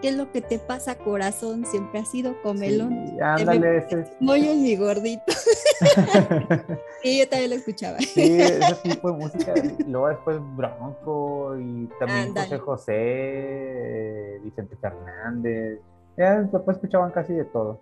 ¿qué 0.00 0.08
es 0.08 0.16
lo 0.16 0.30
que 0.30 0.40
te 0.40 0.58
pasa, 0.58 0.96
corazón? 0.96 1.64
Siempre 1.66 2.00
ha 2.00 2.04
sido 2.04 2.40
comelón. 2.42 3.06
Sí, 3.08 3.20
ándale, 3.20 3.78
ese. 3.78 4.04
Moño 4.20 4.54
mi 4.54 4.76
gordito. 4.76 5.24
sí, 7.02 7.18
yo 7.18 7.28
también 7.28 7.50
lo 7.50 7.56
escuchaba. 7.56 7.98
Sí, 7.98 8.40
ese 8.40 8.74
tipo 8.82 9.12
de 9.12 9.18
música. 9.18 9.54
Luego 9.86 10.08
después 10.08 10.38
Bronco 10.56 11.56
y 11.58 11.88
también 11.98 12.34
José 12.34 12.58
José, 12.58 14.40
Vicente 14.42 14.76
Fernández. 14.76 15.80
Ya 16.16 16.42
después 16.42 16.76
escuchaban 16.76 17.10
casi 17.12 17.32
de 17.32 17.44
todo. 17.44 17.80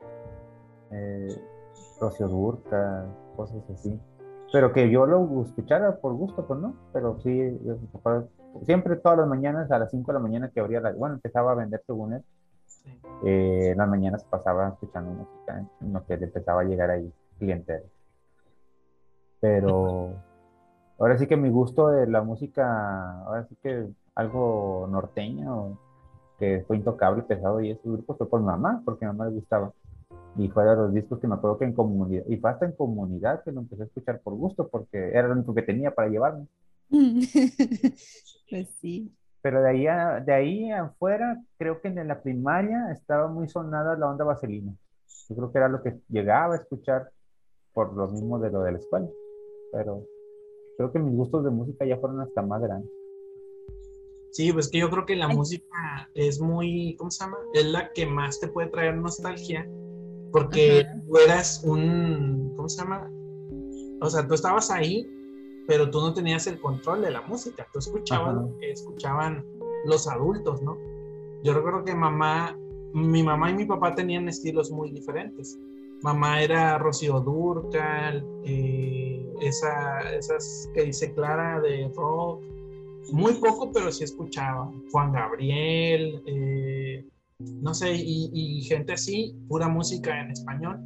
Eh, 0.93 1.29
Rocío 2.01 2.29
Durca, 2.29 3.07
cosas 3.37 3.63
así. 3.71 3.99
Pero 4.53 4.73
que 4.73 4.91
yo 4.91 5.07
lo 5.07 5.43
escuchara 5.43 5.97
por 5.97 6.15
gusto, 6.15 6.47
pues 6.47 6.59
no. 6.61 6.75
Pero 6.93 7.19
sí, 7.21 7.59
yo, 7.65 7.77
siempre 8.65 8.97
todas 8.97 9.19
las 9.19 9.29
mañanas 9.29 9.71
a 9.71 9.79
las 9.79 9.91
5 9.91 10.13
de 10.13 10.19
la 10.19 10.23
mañana 10.23 10.51
que 10.51 10.61
abría 10.61 10.81
la, 10.81 10.93
bueno, 10.93 11.17
empezaba 11.17 11.53
a 11.53 11.55
vender 11.55 11.83
según 11.87 12.15
él. 12.15 12.25
Eh, 13.25 13.71
en 13.73 13.79
las 13.79 13.89
mañanas 13.89 14.25
pasaba 14.25 14.69
escuchando 14.69 15.11
música, 15.11 15.65
en 15.81 15.93
lo 15.93 16.05
que 16.07 16.17
le 16.17 16.27
empezaba 16.27 16.63
a 16.63 16.65
llegar 16.65 16.91
ahí 16.91 17.13
cliente. 17.39 17.83
Pero 19.41 20.15
ahora 20.99 21.19
sí 21.19 21.27
que 21.27 21.37
mi 21.37 21.51
gusto 21.51 21.89
de 21.89 22.07
la 22.07 22.23
música, 22.23 23.23
ahora 23.23 23.47
sí 23.49 23.57
que 23.63 23.89
algo 24.15 24.89
norteño, 24.91 25.79
que 26.39 26.65
fue 26.67 26.77
intocable, 26.77 27.23
pesado 27.23 27.61
y 27.61 27.71
esos 27.71 27.85
grupos 27.85 28.19
fue 28.19 28.29
por 28.29 28.41
mamá, 28.41 28.83
porque 28.85 29.05
a 29.05 29.09
mamá 29.09 29.27
le 29.27 29.33
gustaba. 29.33 29.73
Y 30.37 30.49
fue 30.49 30.65
de 30.65 30.77
los 30.77 30.93
discos 30.93 31.19
que 31.19 31.27
me 31.27 31.35
acuerdo 31.35 31.59
que 31.59 31.65
en 31.65 31.73
comunidad, 31.73 32.25
y 32.29 32.37
fue 32.37 32.51
hasta 32.51 32.67
en 32.67 32.73
comunidad 32.73 33.43
que 33.43 33.53
lo 33.53 33.61
empecé 33.61 33.83
a 33.83 33.87
escuchar 33.87 34.21
por 34.21 34.35
gusto, 34.35 34.69
porque 34.69 35.11
era 35.11 35.29
lo 35.29 35.35
único 35.35 35.55
que 35.55 35.63
tenía 35.63 35.93
para 35.95 36.09
llevarme. 36.09 36.47
pues 38.49 38.69
sí. 38.81 39.13
Pero 39.43 39.63
de 39.63 39.71
ahí, 39.71 39.85
de 40.25 40.33
ahí 40.33 40.71
afuera, 40.73 41.43
creo 41.59 41.81
que 41.81 41.89
en 41.89 42.09
la 42.09 42.21
primaria 42.21 42.91
estaba 42.93 43.29
muy 43.29 43.49
sonada 43.49 43.97
la 43.97 44.11
onda 44.11 44.25
vaselina. 44.25 44.75
Yo 45.29 45.37
creo 45.37 45.53
que 45.53 45.59
era 45.59 45.69
lo 45.69 45.83
que 45.83 46.01
llegaba 46.09 46.55
a 46.55 46.59
escuchar 46.59 47.11
por 47.73 47.95
lo 47.95 48.09
mismo 48.09 48.39
de 48.39 48.51
lo 48.51 48.63
de 48.63 48.73
la 48.73 48.79
escuela. 48.79 49.09
Pero 49.73 50.05
creo 50.77 50.93
que 50.93 50.99
mis 50.99 51.15
gustos 51.15 51.45
de 51.45 51.51
música 51.51 51.85
ya 51.85 51.99
fueron 51.99 52.21
hasta 52.21 52.43
más 52.43 52.61
grandes. 52.61 52.91
Sí, 54.33 54.53
pues 54.53 54.69
que 54.69 54.79
yo 54.79 54.91
creo 54.91 55.07
que 55.07 55.17
la 55.17 55.29
música 55.29 56.09
es 56.15 56.41
muy, 56.41 56.95
¿cómo 56.99 57.11
se 57.11 57.25
llama? 57.25 57.39
Es 57.55 57.65
la 57.65 57.93
que 57.93 58.07
más 58.07 58.39
te 58.41 58.49
puede 58.49 58.69
traer 58.69 58.97
nostalgia, 58.97 59.69
porque 60.33 60.87
tú 61.07 61.17
eras 61.17 61.65
un, 61.65 62.53
¿cómo 62.55 62.69
se 62.69 62.83
llama? 62.83 63.11
O 64.01 64.11
sea, 64.11 64.27
tú 64.27 64.35
estabas 64.35 64.71
ahí 64.71 65.09
pero 65.69 65.91
tú 65.91 66.01
no 66.01 66.15
tenías 66.15 66.47
el 66.47 66.59
control 66.59 67.03
de 67.03 67.11
la 67.11 67.21
música, 67.21 67.69
tú 67.71 67.79
escuchabas 67.79 68.35
lo 68.35 68.59
que 68.59 68.71
escuchaban 68.71 69.45
los 69.85 70.09
adultos, 70.09 70.63
¿no? 70.63 70.79
Yo 71.45 71.53
recuerdo 71.53 71.85
que 71.85 71.95
mamá, 71.95 72.59
mi 72.95 73.23
mamá 73.23 73.51
y 73.51 73.55
mi 73.55 73.67
papá 73.67 73.95
tenían 73.95 74.27
estilos 74.29 74.71
muy 74.71 74.91
diferentes. 74.91 75.59
Mamá 76.03 76.41
era 76.41 76.79
Rocío 76.79 77.21
Durcal, 77.21 78.27
eh, 78.45 79.31
esa, 79.43 80.01
esas 80.17 80.71
que 80.73 80.85
dice 80.85 81.13
Clara 81.13 81.61
de 81.61 81.93
rock, 81.95 82.43
muy 83.13 83.35
poco, 83.35 83.71
pero 83.71 83.93
sí 83.93 84.05
escuchaba. 84.05 84.73
Juan 84.91 85.13
Gabriel, 85.13 86.23
eh, 86.25 87.07
no 87.41 87.75
sé, 87.75 87.95
y, 87.95 88.31
y, 88.33 88.63
gente 88.63 88.95
así, 88.95 89.37
pura 89.49 89.69
música 89.69 90.19
en 90.19 90.31
español 90.31 90.79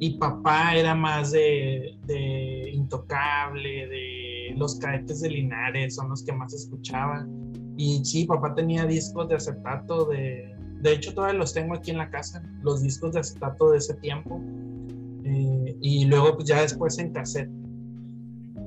y 0.00 0.10
papá 0.18 0.74
era 0.76 0.94
más 0.94 1.32
de, 1.32 1.98
de, 2.04 2.70
Intocable, 2.72 3.88
de 3.88 4.54
los 4.56 4.78
cadetes 4.78 5.20
de 5.22 5.30
Linares, 5.30 5.96
son 5.96 6.10
los 6.10 6.22
que 6.22 6.32
más 6.32 6.52
escuchaban. 6.54 7.52
Y 7.76 8.04
sí, 8.04 8.24
papá 8.24 8.54
tenía 8.54 8.86
discos 8.86 9.28
de 9.28 9.36
acetato, 9.36 10.04
de, 10.06 10.54
de 10.80 10.92
hecho 10.92 11.14
todavía 11.14 11.38
los 11.38 11.52
tengo 11.52 11.74
aquí 11.74 11.90
en 11.90 11.98
la 11.98 12.10
casa, 12.10 12.42
los 12.62 12.82
discos 12.82 13.12
de 13.12 13.20
acetato 13.20 13.70
de 13.70 13.78
ese 13.78 13.94
tiempo. 13.94 14.40
Eh, 15.24 15.76
y 15.80 16.04
luego 16.06 16.36
pues 16.36 16.48
ya 16.48 16.62
después 16.62 16.98
en 16.98 17.12
cassette. 17.12 17.50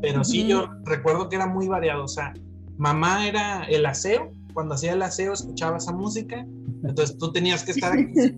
Pero 0.02 0.24
sí, 0.24 0.48
yo 0.48 0.68
recuerdo 0.84 1.30
que 1.30 1.36
era 1.36 1.48
muy 1.48 1.68
variado, 1.68 2.04
o 2.06 2.08
sea, 2.08 2.34
mamá 2.78 3.28
era 3.28 3.64
el 3.66 3.86
aseo, 3.86 4.32
cuando 4.54 4.76
hacía 4.76 4.94
el 4.94 5.02
aseo 5.02 5.34
escuchaba 5.34 5.78
esa 5.78 5.94
música, 5.94 6.46
entonces 6.84 7.18
tú 7.18 7.32
tenías 7.32 7.64
que 7.64 7.72
estar 7.72 7.94
aquí 7.94 8.14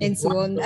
en 0.00 0.16
su 0.16 0.28
onda. 0.28 0.64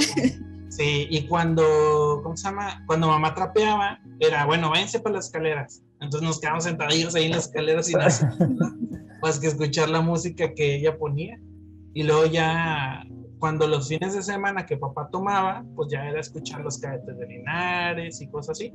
Sí, 0.69 1.07
y 1.11 1.27
cuando, 1.27 2.21
¿cómo 2.23 2.37
se 2.37 2.45
llama? 2.45 2.85
Cuando 2.87 3.09
mamá 3.09 3.35
trapeaba, 3.35 3.99
era, 4.21 4.47
bueno, 4.47 4.71
váyanse 4.71 5.01
para 5.01 5.17
las 5.17 5.27
escaleras. 5.27 5.83
Entonces 6.01 6.27
nos 6.27 6.41
quedamos 6.41 6.65
sentadillos 6.65 7.15
ahí 7.15 7.27
en 7.27 7.33
las 7.33 7.47
escaleras 7.47 7.87
sin 7.87 8.01
hacer 8.01 8.31
más 9.23 9.39
que 9.39 9.47
escuchar 9.47 9.89
la 9.89 10.01
música 10.01 10.53
que 10.53 10.75
ella 10.75 10.99
ponía. 10.99 11.39
Y 11.95 12.03
luego 12.03 12.27
ya, 12.27 13.05
cuando 13.39 13.69
los 13.69 13.89
fines 13.89 14.15
de 14.15 14.23
semana 14.23 14.67
que 14.67 14.77
papá 14.77 15.09
tomaba, 15.11 15.65
pues 15.77 15.93
ya 15.93 16.09
era 16.09 16.21
escuchar 16.21 16.63
los 16.63 16.79
cadetes 16.79 17.17
de 17.19 17.27
Linares 17.27 18.21
y 18.21 18.29
cosas 18.29 18.59
así. 18.59 18.73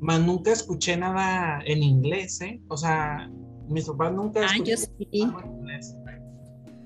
Más 0.00 0.20
nunca 0.20 0.52
escuché 0.52 0.96
nada 0.96 1.60
en 1.66 1.82
inglés, 1.82 2.40
¿eh? 2.40 2.60
O 2.68 2.76
sea, 2.76 3.28
mis 3.68 3.86
papás 3.86 4.12
nunca 4.12 4.40
ah, 4.44 4.56
yo 4.64 4.76
sí. 4.76 4.86
en 5.12 5.32
inglés. 5.32 5.96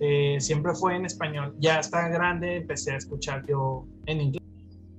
Eh, 0.01 0.37
siempre 0.41 0.75
fue 0.75 0.97
en 0.97 1.07
español. 1.07 1.55
Ya 1.61 1.79
hasta 1.79 2.09
grande 2.09 2.57
empecé 2.57 2.93
a 2.93 2.97
escuchar 2.97 3.45
yo 3.47 3.87
en 4.07 4.21
inglés. 4.21 4.43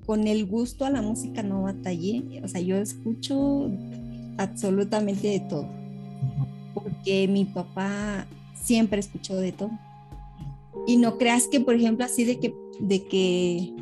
Con 0.05 0.27
el 0.27 0.45
gusto 0.45 0.85
a 0.85 0.89
la 0.89 1.01
música 1.01 1.41
no 1.43 1.63
batallé, 1.63 2.41
o 2.43 2.47
sea, 2.47 2.61
yo 2.61 2.77
escucho 2.77 3.71
absolutamente 4.37 5.27
de 5.27 5.39
todo, 5.39 5.67
porque 6.75 7.27
mi 7.27 7.45
papá 7.45 8.27
siempre 8.53 8.99
escuchó 8.99 9.35
de 9.35 9.51
todo. 9.51 9.71
Y 10.85 10.97
no 10.97 11.17
creas 11.17 11.47
que, 11.47 11.59
por 11.59 11.73
ejemplo, 11.73 12.05
así 12.05 12.23
de 12.23 12.39
que, 12.39 12.53
de 12.79 13.03
que, 13.03 13.73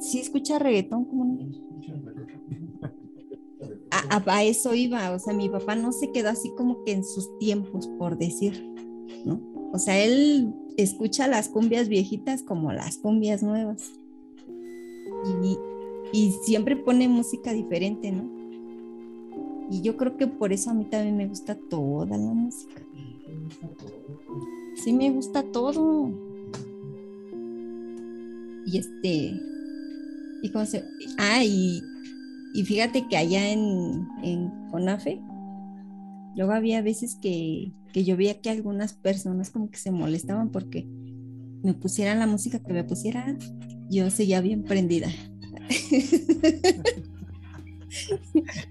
sí 0.00 0.20
escucha 0.20 0.60
reggaetón, 0.60 1.04
como 1.06 1.38
a, 3.90 4.22
a, 4.24 4.44
eso 4.44 4.74
iba, 4.74 5.10
o 5.10 5.18
sea, 5.18 5.34
mi 5.34 5.48
papá 5.48 5.74
no 5.74 5.90
se 5.90 6.12
quedó 6.12 6.30
así 6.30 6.52
como 6.56 6.84
que 6.84 6.92
en 6.92 7.04
sus 7.04 7.36
tiempos, 7.38 7.88
por 7.98 8.16
decir, 8.16 8.64
¿no? 9.24 9.57
O 9.72 9.78
sea, 9.78 10.02
él 10.02 10.54
escucha 10.76 11.26
las 11.26 11.48
cumbias 11.48 11.88
viejitas 11.88 12.42
como 12.42 12.72
las 12.72 12.98
cumbias 12.98 13.42
nuevas. 13.42 13.92
Y, 16.12 16.30
siempre 16.44 16.76
pone 16.76 17.06
música 17.08 17.52
diferente, 17.52 18.10
¿no? 18.12 18.30
Y 19.70 19.82
yo 19.82 19.96
creo 19.98 20.16
que 20.16 20.26
por 20.26 20.52
eso 20.52 20.70
a 20.70 20.74
mí 20.74 20.86
también 20.86 21.16
me 21.16 21.26
gusta 21.26 21.54
toda 21.68 22.16
la 22.16 22.16
música. 22.16 22.80
Sí, 24.76 24.92
me 24.92 25.10
gusta 25.10 25.42
todo. 25.42 26.10
Y 28.64 28.78
este. 28.78 29.38
Y 30.42 30.50
cómo 30.50 30.64
se. 30.64 30.84
Ah, 31.18 31.44
y, 31.44 31.82
fíjate 32.64 33.06
que 33.06 33.16
allá 33.16 33.50
en, 33.50 34.08
en 34.22 34.50
CONAFE, 34.70 35.20
luego 36.36 36.52
había 36.52 36.80
veces 36.80 37.16
que 37.16 37.72
que 37.92 38.04
yo 38.04 38.16
veía 38.16 38.40
que 38.40 38.50
algunas 38.50 38.94
personas 38.94 39.50
como 39.50 39.70
que 39.70 39.78
se 39.78 39.90
molestaban 39.90 40.50
porque 40.50 40.86
me 41.62 41.74
pusieran 41.74 42.18
la 42.18 42.26
música 42.26 42.60
que 42.60 42.72
me 42.72 42.84
pusieran, 42.84 43.38
yo 43.90 44.10
seguía 44.10 44.40
bien 44.40 44.62
prendida. 44.62 45.08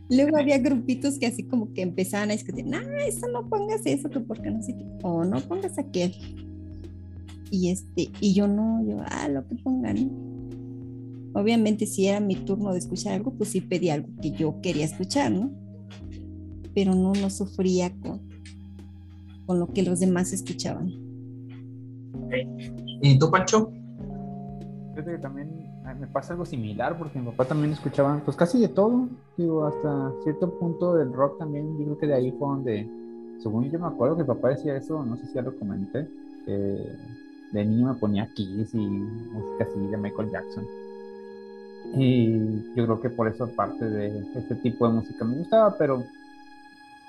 Luego 0.09 0.38
había 0.38 0.57
grupitos 0.59 1.20
que 1.20 1.28
así 1.28 1.43
como 1.43 1.74
que 1.74 1.82
empezaban 1.82 2.30
a 2.30 2.34
discutir, 2.34 2.65
no, 2.65 2.80
eso 3.05 3.28
no 3.28 3.47
pongas 3.49 3.86
eso, 3.86 4.09
que 4.09 4.20
porque 4.20 4.49
no 4.51 4.61
sé 4.61 4.76
qué, 4.76 4.86
o 5.03 5.26
no 5.26 5.41
pongas 5.41 5.78
aquel. 5.78 6.13
Y 7.49 7.70
este, 7.70 8.09
y 8.20 8.34
yo 8.34 8.47
no, 8.47 8.84
yo, 8.86 9.01
ah, 9.05 9.28
lo 9.30 9.47
que 9.47 9.55
pongan. 9.55 10.11
Obviamente 11.34 11.86
si 11.86 12.07
era 12.07 12.20
mi 12.20 12.36
turno 12.36 12.72
de 12.74 12.80
escuchar 12.80 13.13
algo, 13.13 13.32
pues 13.34 13.49
sí 13.49 13.61
pedía 13.61 13.93
algo 13.93 14.09
que 14.22 14.32
yo 14.32 14.59
quería 14.61 14.86
escuchar, 14.86 15.32
¿no? 15.32 15.51
Pero 16.74 16.95
no, 16.95 17.13
no 17.13 17.30
sufría 17.30 17.91
con, 17.99 18.22
con 19.47 19.59
lo 19.59 19.67
que 19.67 19.81
los 19.81 19.99
demás 19.99 20.31
escuchaban. 20.33 20.91
¿Y 23.01 23.17
tú, 23.17 23.31
Pancho? 23.31 23.71
Creo 24.93 25.05
que 25.05 25.17
también 25.17 25.49
me 25.99 26.07
pasa 26.07 26.33
algo 26.33 26.45
similar 26.45 26.97
porque 26.97 27.17
mi 27.17 27.25
papá 27.27 27.45
también 27.45 27.71
escuchaba 27.71 28.21
pues 28.25 28.35
casi 28.35 28.59
de 28.59 28.67
todo, 28.67 29.07
digo, 29.37 29.65
hasta 29.65 30.11
cierto 30.23 30.51
punto 30.59 30.95
del 30.95 31.13
rock 31.13 31.39
también, 31.39 31.77
yo 31.79 31.85
creo 31.85 31.97
que 31.97 32.07
de 32.07 32.13
ahí 32.13 32.31
fue 32.31 32.49
donde, 32.49 32.87
según 33.41 33.71
yo 33.71 33.79
me 33.79 33.87
acuerdo 33.87 34.17
que 34.17 34.23
mi 34.23 34.27
papá 34.27 34.49
decía 34.49 34.75
eso, 34.75 35.03
no 35.05 35.15
sé 35.15 35.27
si 35.27 35.33
ya 35.35 35.41
lo 35.41 35.57
comenté, 35.57 36.07
que 36.45 36.77
de 37.53 37.65
niño 37.65 37.87
me 37.87 37.99
ponía 37.99 38.29
Kiss 38.33 38.73
y 38.73 38.85
música 38.85 39.63
así 39.63 39.79
de 39.87 39.97
Michael 39.97 40.29
Jackson. 40.29 40.65
Y 41.95 42.75
yo 42.75 42.83
creo 42.85 42.99
que 42.99 43.09
por 43.09 43.29
eso 43.29 43.47
parte 43.47 43.85
de 43.85 44.25
este 44.35 44.55
tipo 44.55 44.87
de 44.87 44.95
música 44.95 45.23
me 45.23 45.37
gustaba, 45.37 45.77
pero 45.77 46.03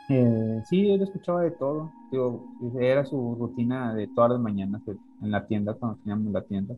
eh, 0.08 0.62
sí, 0.64 0.90
él 0.90 1.02
escuchaba 1.02 1.42
de 1.42 1.50
todo. 1.52 1.92
Digo, 2.10 2.46
era 2.80 3.04
su 3.04 3.36
rutina 3.38 3.94
de 3.94 4.08
todas 4.08 4.32
las 4.32 4.40
mañanas 4.40 4.82
en 4.86 5.30
la 5.30 5.46
tienda, 5.46 5.74
cuando 5.74 5.98
teníamos 5.98 6.32
la 6.32 6.42
tienda 6.42 6.74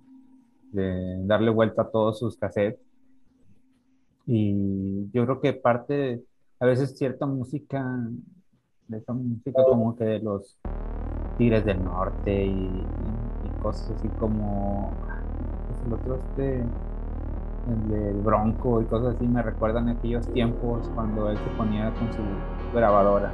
de 0.72 1.26
darle 1.26 1.50
vuelta 1.50 1.82
a 1.82 1.90
todos 1.90 2.18
sus 2.18 2.36
cassettes. 2.36 2.80
Y 4.26 5.10
yo 5.12 5.24
creo 5.24 5.40
que 5.40 5.52
parte, 5.54 6.22
a 6.60 6.66
veces 6.66 6.96
cierta 6.96 7.26
música, 7.26 7.84
de 8.88 8.98
esa 8.98 9.12
música 9.12 9.64
como 9.64 9.96
que 9.96 10.04
de 10.04 10.18
los 10.20 10.56
Tigres 11.36 11.64
del 11.64 11.82
Norte 11.82 12.46
y, 12.46 12.84
cosas 13.62 13.96
así 13.96 14.08
como 14.18 14.90
el 15.86 15.92
otro 15.92 16.16
este 16.16 16.60
el 17.66 17.90
del 17.90 18.16
Bronco 18.22 18.80
y 18.80 18.86
cosas 18.86 19.16
así 19.16 19.26
me 19.26 19.42
recuerdan 19.42 19.88
aquellos 19.88 20.26
tiempos 20.32 20.88
cuando 20.94 21.30
él 21.30 21.36
se 21.36 21.50
ponía 21.56 21.92
con 21.92 22.12
su 22.12 22.22
grabadora 22.72 23.32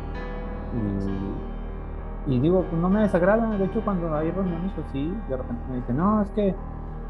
y, 2.26 2.34
y 2.34 2.40
digo 2.40 2.64
no 2.80 2.88
me 2.88 3.02
desagrada 3.02 3.56
de 3.56 3.64
hecho 3.64 3.80
cuando 3.82 4.14
hay 4.14 4.30
reuniones 4.30 4.72
así 4.88 5.12
de 5.28 5.36
repente 5.36 5.62
me 5.70 5.76
dicen 5.76 5.96
no 5.96 6.22
es 6.22 6.30
que 6.30 6.54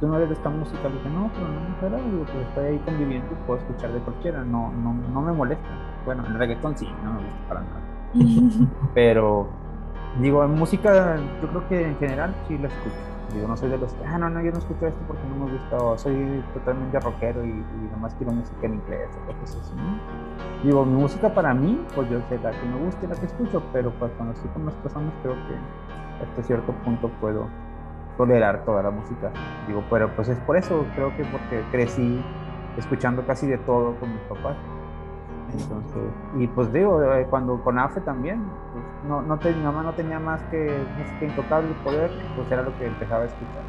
tú 0.01 0.07
no 0.07 0.17
eres 0.17 0.31
esta 0.31 0.51
música, 0.51 0.89
le 0.89 0.95
dije, 0.97 1.09
no, 1.11 1.31
pero 1.35 1.49
no 1.49 1.61
me 1.61 1.77
agrada, 1.77 2.11
digo, 2.11 2.25
pues 2.25 2.47
estoy 2.49 2.67
ahí 2.67 2.79
conviviendo 2.81 3.27
y 3.33 3.47
puedo 3.47 3.61
escuchar 3.61 3.93
de 3.93 4.01
cualquiera, 4.01 4.45
no, 4.45 4.73
no, 4.73 4.95
no 4.95 5.23
me 5.23 5.33
molesta. 5.33 5.65
Bueno, 6.05 6.25
el 6.27 6.35
reggaetón 6.35 6.77
sí, 6.77 6.89
no 7.05 7.15
me 7.15 7.21
gusta 7.21 7.49
para 7.49 7.61
nada. 7.61 7.81
pero, 8.95 9.49
digo, 10.21 10.45
en 10.45 10.55
música, 10.55 11.17
yo 11.41 11.49
creo 11.49 11.69
que 11.69 11.89
en 11.89 11.97
general 11.97 12.35
sí 12.47 12.59
la 12.59 12.69
escucho. 12.69 12.97
Digo, 13.33 13.49
no 13.49 13.57
soy 13.57 13.71
de 13.71 13.79
los 13.79 13.93
que, 13.93 14.05
ah, 14.05 14.19
no, 14.19 14.31
no, 14.31 14.41
yo 14.41 14.53
no 14.53 14.59
escucho 14.59 14.87
esto 14.87 15.01
porque 15.07 15.23
no 15.29 15.45
me 15.45 15.53
gusta, 15.53 15.77
o 15.77 15.99
soy 15.99 16.43
totalmente 16.55 16.99
rockero 17.01 17.45
y, 17.45 17.49
y 17.49 17.89
nomás 17.91 18.15
quiero 18.15 18.33
música 18.33 18.67
en 18.67 18.75
inglés 18.75 19.11
o 19.29 19.41
cosas 19.41 19.61
así. 19.61 19.75
Digo, 20.63 20.85
mi 20.85 21.01
música 21.01 21.35
para 21.35 21.53
mí, 21.53 21.85
pues 21.95 22.09
yo 22.09 22.21
sé 22.29 22.39
la 22.39 22.53
que 22.53 22.67
me 22.67 22.85
gusta 22.85 23.05
y 23.05 23.09
la 23.09 23.17
que 23.17 23.27
escucho, 23.27 23.63
pero 23.73 23.91
pues 23.99 24.13
cuando 24.17 24.35
estoy 24.35 24.51
con 24.51 24.65
las 24.65 24.75
personas 24.77 25.13
creo 25.23 25.35
que 25.35 26.25
hasta 26.25 26.43
cierto 26.43 26.73
punto 26.85 27.11
puedo 27.21 27.49
tolerar 28.17 28.65
toda 28.65 28.83
la 28.83 28.91
música. 28.91 29.31
Digo, 29.67 29.83
pero 29.91 30.09
pues 30.15 30.29
es 30.29 30.39
por 30.41 30.57
eso, 30.57 30.85
creo 30.95 31.15
que 31.17 31.25
porque 31.25 31.63
crecí 31.71 32.23
escuchando 32.77 33.27
casi 33.27 33.47
de 33.47 33.59
todo 33.59 33.95
con 33.97 34.11
mis 34.13 34.23
papás. 34.23 34.57
Entonces, 35.53 36.03
y 36.39 36.47
pues 36.49 36.73
digo, 36.73 37.03
eh, 37.03 37.27
cuando 37.29 37.63
con 37.63 37.79
AFE 37.79 38.01
también, 38.01 38.43
no, 39.09 39.23
no 39.23 39.37
mi 39.37 39.63
mamá 39.63 39.83
no 39.83 39.93
tenía 39.93 40.19
más 40.19 40.41
que 40.51 40.85
música 40.99 41.25
intocable 41.25 41.69
poder, 41.85 42.11
pues 42.37 42.51
era 42.51 42.63
lo 42.63 42.77
que 42.79 42.87
empezaba 42.87 43.23
a 43.23 43.27
escuchar. 43.27 43.63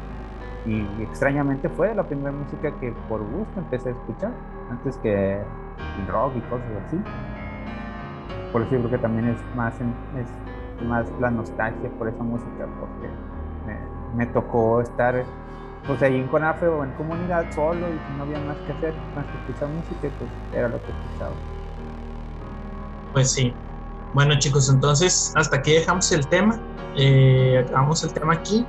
Y 0.66 0.80
extrañamente 1.02 1.68
fue 1.68 1.94
la 1.94 2.02
primera 2.02 2.32
música 2.32 2.72
que 2.78 2.92
por 3.08 3.22
gusto 3.22 3.58
empecé 3.58 3.90
a 3.90 3.92
escuchar, 3.92 4.32
antes 4.70 4.96
que 4.98 5.34
el 5.34 6.06
rock 6.08 6.36
y 6.36 6.40
cosas 6.42 6.66
así. 6.86 7.00
Por 8.52 8.62
eso 8.62 8.72
yo 8.72 8.78
creo 8.78 8.90
que 8.90 8.98
también 8.98 9.28
es 9.28 9.56
más, 9.56 9.74
es 9.74 10.84
más 10.86 11.06
la 11.20 11.30
nostalgia 11.30 11.90
por 11.98 12.08
esa 12.08 12.22
música, 12.22 12.66
porque 12.80 13.08
me 14.14 14.26
tocó 14.26 14.80
estar 14.80 15.22
pues 15.86 16.02
ahí 16.02 16.16
en 16.16 16.28
Conafe 16.28 16.66
o 16.66 16.84
en 16.84 16.90
comunidad 16.92 17.50
solo 17.50 17.86
y 17.88 18.16
no 18.16 18.24
había 18.24 18.40
más 18.40 18.56
que 18.66 18.72
hacer 18.72 18.94
más 19.14 19.24
que 19.26 19.38
escuchar 19.38 19.68
música 19.68 20.08
pues 20.18 20.30
era 20.54 20.68
lo 20.68 20.80
que 20.82 20.90
escuchaba. 20.90 21.32
Pues 23.12 23.30
sí. 23.30 23.54
Bueno 24.14 24.38
chicos, 24.38 24.68
entonces 24.68 25.32
hasta 25.36 25.56
aquí 25.56 25.72
dejamos 25.72 26.10
el 26.12 26.26
tema. 26.28 26.60
Eh, 26.96 27.64
acabamos 27.64 28.02
el 28.02 28.12
tema 28.12 28.34
aquí. 28.34 28.64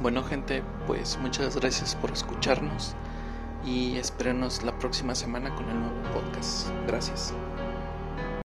Bueno 0.00 0.22
gente, 0.24 0.62
pues 0.86 1.18
muchas 1.20 1.56
gracias 1.56 1.94
por 1.94 2.10
escucharnos 2.10 2.96
y 3.64 3.96
espérenos 3.96 4.62
la 4.62 4.76
próxima 4.78 5.14
semana 5.14 5.54
con 5.54 5.68
el 5.68 5.78
nuevo 5.78 6.02
podcast. 6.12 6.68
Gracias. 6.86 7.34